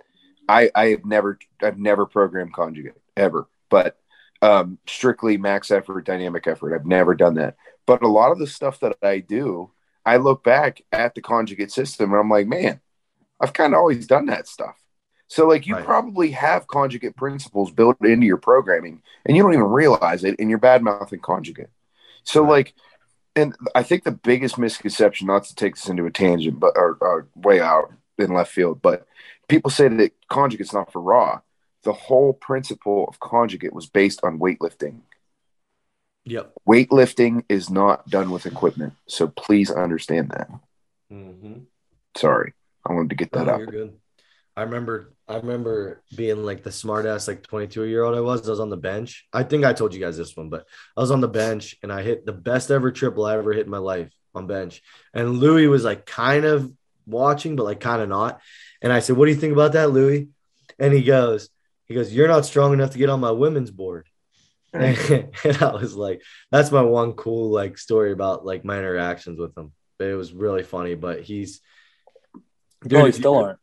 I 0.49 0.71
I 0.75 0.87
have 0.89 1.05
never 1.07 1.39
I've 1.63 1.79
never 1.79 2.07
programmed 2.07 2.55
conjugate 2.55 2.95
ever, 3.17 3.49
but 3.71 3.99
um, 4.43 4.79
strictly 4.87 5.39
max 5.39 5.71
effort, 5.71 6.07
dynamic 6.07 6.47
effort. 6.47 6.75
I've 6.75 6.87
never 6.87 7.15
done 7.15 7.35
that. 7.37 7.57
But 7.87 8.03
a 8.03 8.09
lot 8.09 8.33
of 8.33 8.39
the 8.39 8.49
stuff 8.49 8.81
that 8.81 8.97
I 9.03 9.21
do, 9.21 9.73
I 10.07 10.19
look 10.19 10.45
back 10.45 10.83
at 10.93 11.15
the 11.15 11.23
conjugate 11.23 11.73
system 11.73 12.13
and 12.13 12.21
I'm 12.21 12.31
like, 12.31 12.47
man, 12.49 12.81
I've 13.41 13.53
kind 13.53 13.75
of 13.75 13.79
always 13.79 14.07
done 14.07 14.27
that 14.27 14.49
stuff. 14.49 14.77
So 15.29 15.49
like 15.49 15.67
you 15.67 15.77
Right. 15.77 15.85
probably 15.85 16.33
have 16.33 16.67
conjugate 16.69 17.17
principles 17.17 17.71
built 17.73 17.97
into 18.05 18.27
your 18.27 18.37
programming 18.39 19.03
and 19.27 19.37
you 19.37 19.43
don't 19.43 19.55
even 19.55 19.67
realize 19.67 20.25
it 20.25 20.37
and 20.39 20.51
you're 20.51 20.59
bad 20.59 20.83
mouthing 20.83 21.21
conjugate. 21.21 21.71
So 22.25 22.43
Right. 22.43 22.51
like 22.51 22.75
and 23.35 23.55
I 23.75 23.83
think 23.83 24.05
the 24.05 24.13
biggest 24.13 24.59
misconception, 24.59 25.27
not 25.27 25.45
to 25.45 25.55
take 25.55 25.75
this 25.77 25.89
into 25.89 26.07
a 26.07 26.11
tangent, 26.11 26.61
but 26.61 26.73
or, 26.77 26.99
or 27.01 27.29
way 27.35 27.61
out 27.61 27.93
in 28.19 28.33
left 28.33 28.53
field, 28.53 28.83
but 28.83 29.07
people 29.49 29.71
say 29.71 29.89
that 29.89 30.13
conjugate's 30.29 30.73
not 30.73 30.93
for 30.93 31.01
raw. 31.01 31.41
The 31.85 31.93
whole 31.93 32.33
principle 32.35 33.07
of 33.09 33.19
conjugate 33.21 33.73
was 33.73 33.87
based 33.87 34.21
on 34.23 34.39
weightlifting. 34.39 35.01
yep 36.25 36.53
Weightlifting 36.69 37.45
is 37.49 37.69
not 37.71 38.09
done 38.09 38.31
with 38.31 38.47
equipment, 38.47 38.95
so 39.09 39.29
please 39.29 39.71
understand 39.71 40.31
that. 40.31 40.49
mm-hmm. 41.13 41.61
Sorry, 42.17 42.53
I 42.87 42.93
wanted 42.93 43.11
to 43.11 43.17
get 43.17 43.33
that 43.33 43.47
No, 43.47 43.53
out. 43.55 43.59
you're 43.59 43.67
good. 43.67 43.99
I 44.57 44.63
remember 44.63 45.15
I 45.27 45.37
remember 45.37 46.03
being 46.15 46.45
like 46.45 46.63
the 46.63 46.73
smart 46.73 47.07
ass 47.07 47.27
like 47.27 47.43
22 47.43 47.85
year 47.85 48.05
old 48.05 48.15
I 48.17 48.21
was. 48.21 48.47
I 48.47 48.51
was 48.51 48.61
on 48.61 48.71
the 48.71 48.77
bench. 48.77 49.27
I 49.33 49.45
think 49.45 49.65
I 49.65 49.73
told 49.73 49.95
you 49.95 50.01
guys 50.01 50.17
this 50.17 50.37
one, 50.37 50.51
but 50.51 50.67
I 50.97 51.01
was 51.01 51.11
on 51.11 51.21
the 51.21 51.29
bench 51.29 51.77
and 51.83 51.93
I 51.93 52.03
hit 52.03 52.27
the 52.27 52.33
best 52.33 52.71
ever 52.71 52.93
triple 52.93 53.25
I 53.25 53.37
ever 53.37 53.53
hit 53.53 53.65
in 53.65 53.71
my 53.71 53.79
life 53.79 54.13
on 54.35 54.47
bench. 54.47 54.83
And 55.15 55.39
Louie 55.39 55.69
was 55.69 55.85
like 55.85 56.05
kind 56.05 56.45
of 56.45 56.71
watching, 57.07 57.57
but 57.57 57.65
like 57.65 57.81
kind 57.81 58.03
of 58.03 58.09
not. 58.09 58.41
And 58.83 58.93
I 58.93 59.01
said, 59.01 59.17
What 59.17 59.27
do 59.27 59.33
you 59.33 59.39
think 59.39 59.55
about 59.55 59.73
that, 59.73 59.91
Louie? 59.91 60.29
And 60.79 60.93
he 60.93 61.03
goes, 61.03 61.49
he 61.87 61.95
goes, 61.95 62.13
You're 62.13 62.29
not 62.29 62.45
strong 62.45 62.75
enough 62.75 62.91
to 62.91 62.99
get 62.99 63.11
on 63.11 63.21
my 63.21 63.31
women's 63.31 63.71
board. 63.71 64.07
and 64.75 65.31
I 65.61 65.73
was 65.73 65.95
like, 65.95 66.23
that's 66.51 66.73
my 66.73 66.81
one 66.81 67.13
cool 67.13 67.51
like 67.51 67.77
story 67.77 68.11
about 68.11 68.47
like 68.47 68.65
my 68.65 68.79
interactions 68.79 69.39
with 69.39 69.57
him. 69.57 69.73
But 69.99 70.09
it 70.09 70.15
was 70.15 70.33
really 70.33 70.63
funny. 70.63 70.95
But 70.95 71.21
he's 71.23 71.61
oh, 72.35 72.41
you 72.91 72.99
if 73.01 73.07
you- 73.07 73.13
still 73.13 73.37
aren't. 73.37 73.59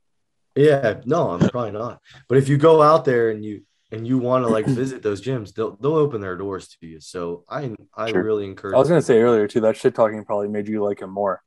Yeah, 0.60 1.01
no, 1.05 1.32
I'm 1.32 1.49
probably 1.49 1.72
not. 1.72 2.01
But 2.28 2.38
if 2.38 2.49
you 2.49 2.57
go 2.57 2.82
out 2.82 3.05
there 3.05 3.30
and 3.30 3.43
you 3.43 3.64
and 3.91 4.05
you 4.07 4.18
want 4.20 4.43
to 4.45 4.49
like 4.49 4.66
visit 4.82 5.01
those 5.01 5.22
gyms, 5.22 5.53
they'll 5.53 5.76
they'll 5.78 5.95
open 5.95 6.22
their 6.22 6.38
doors 6.38 6.68
to 6.70 6.88
you. 6.88 6.99
So 6.99 7.43
I 7.49 7.74
I 7.95 8.12
Sure. 8.12 8.24
really 8.24 8.45
encourage. 8.45 8.76
I 8.76 8.80
was 8.80 8.89
gonna 8.89 9.01
say 9.01 9.20
earlier 9.22 9.47
too. 9.47 9.62
That 9.62 9.78
shit 9.78 9.95
talking 9.95 10.24
probably 10.26 10.47
made 10.49 10.68
you 10.68 10.84
like 10.84 11.01
him 11.01 11.10
more. 11.12 11.41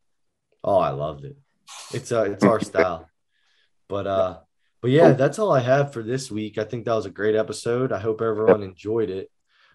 oh, 0.64 0.78
I 0.78 0.90
loved 0.90 1.24
it. 1.24 1.36
It's 1.92 2.10
uh 2.12 2.22
it's 2.32 2.44
our 2.44 2.60
style. 2.60 3.08
But 3.88 4.06
uh 4.06 4.38
but 4.80 4.90
yeah, 4.90 5.12
that's 5.12 5.38
all 5.38 5.52
I 5.52 5.60
have 5.60 5.92
for 5.92 6.02
this 6.02 6.30
week. 6.30 6.58
I 6.58 6.64
think 6.64 6.84
that 6.86 6.94
was 6.94 7.06
a 7.06 7.10
great 7.10 7.36
episode. 7.36 7.92
I 7.92 7.98
hope 8.00 8.20
everyone 8.20 8.62
enjoyed 8.62 9.10
it. 9.10 9.30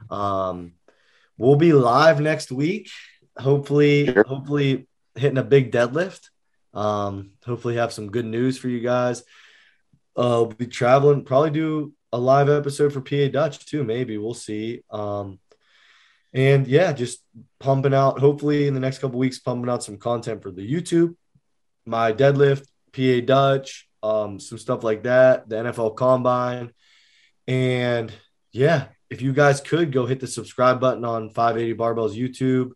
Um 0.10 0.74
we'll 1.38 1.56
be 1.56 1.74
live 1.74 2.20
next 2.20 2.52
week. 2.52 2.90
Hopefully, 3.38 4.06
Sure. 4.08 4.24
hopefully 4.28 4.88
hitting 5.16 5.38
a 5.38 5.44
big 5.44 5.72
deadlift. 5.72 6.30
Um, 6.78 7.32
hopefully 7.44 7.78
have 7.78 7.92
some 7.92 8.12
good 8.12 8.26
news 8.26 8.58
for 8.58 8.70
you 8.70 8.80
guys. 8.80 9.22
Uh, 10.16 10.46
we'll 10.46 10.46
be 10.46 10.68
traveling, 10.68 11.24
probably 11.26 11.50
do 11.50 11.94
a 12.14 12.20
live 12.20 12.50
episode 12.50 12.94
for 12.94 13.02
PA 13.02 13.30
Dutch 13.32 13.66
too, 13.66 13.84
maybe. 13.84 14.18
We'll 14.18 14.36
see. 14.36 14.84
Um, 14.92 15.40
and 16.34 16.68
yeah, 16.68 16.94
just 16.94 17.24
pumping 17.60 17.96
out, 17.96 18.20
hopefully 18.20 18.68
in 18.68 18.76
the 18.76 18.80
next 18.80 19.00
couple 19.00 19.18
weeks, 19.18 19.40
pumping 19.40 19.70
out 19.72 19.84
some 19.84 19.98
content 19.98 20.44
for 20.44 20.52
the 20.52 20.62
YouTube, 20.62 21.16
my 21.86 22.14
deadlift, 22.14 22.68
PA 22.94 23.26
Dutch, 23.26 23.90
um, 24.04 24.40
some 24.40 24.60
stuff 24.60 24.84
like 24.84 25.04
that, 25.04 25.50
the 25.50 25.56
NFL 25.56 25.96
combine. 25.96 26.72
And 27.48 28.12
yeah, 28.52 28.90
if 29.10 29.24
you 29.24 29.34
guys 29.34 29.62
could 29.62 29.92
go 29.92 30.06
hit 30.06 30.20
the 30.20 30.28
subscribe 30.28 30.80
button 30.80 31.06
on 31.06 31.32
580 31.32 31.76
Barbells 31.76 32.16
YouTube. 32.16 32.72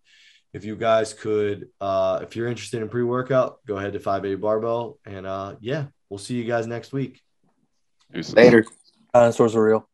If 0.53 0.65
you 0.65 0.75
guys 0.75 1.13
could, 1.13 1.69
uh, 1.79 2.19
if 2.23 2.35
you're 2.35 2.47
interested 2.47 2.81
in 2.81 2.89
pre 2.89 3.03
workout, 3.03 3.59
go 3.65 3.77
ahead 3.77 3.93
to 3.93 3.99
580 3.99 4.41
Barbell. 4.41 4.99
And 5.05 5.25
uh, 5.25 5.55
yeah, 5.61 5.85
we'll 6.09 6.17
see 6.17 6.35
you 6.35 6.43
guys 6.43 6.67
next 6.67 6.91
week. 6.91 7.21
Deuces. 8.11 8.35
Later. 8.35 8.65
Dinosaurs 9.13 9.55
are 9.55 9.63
real. 9.63 9.90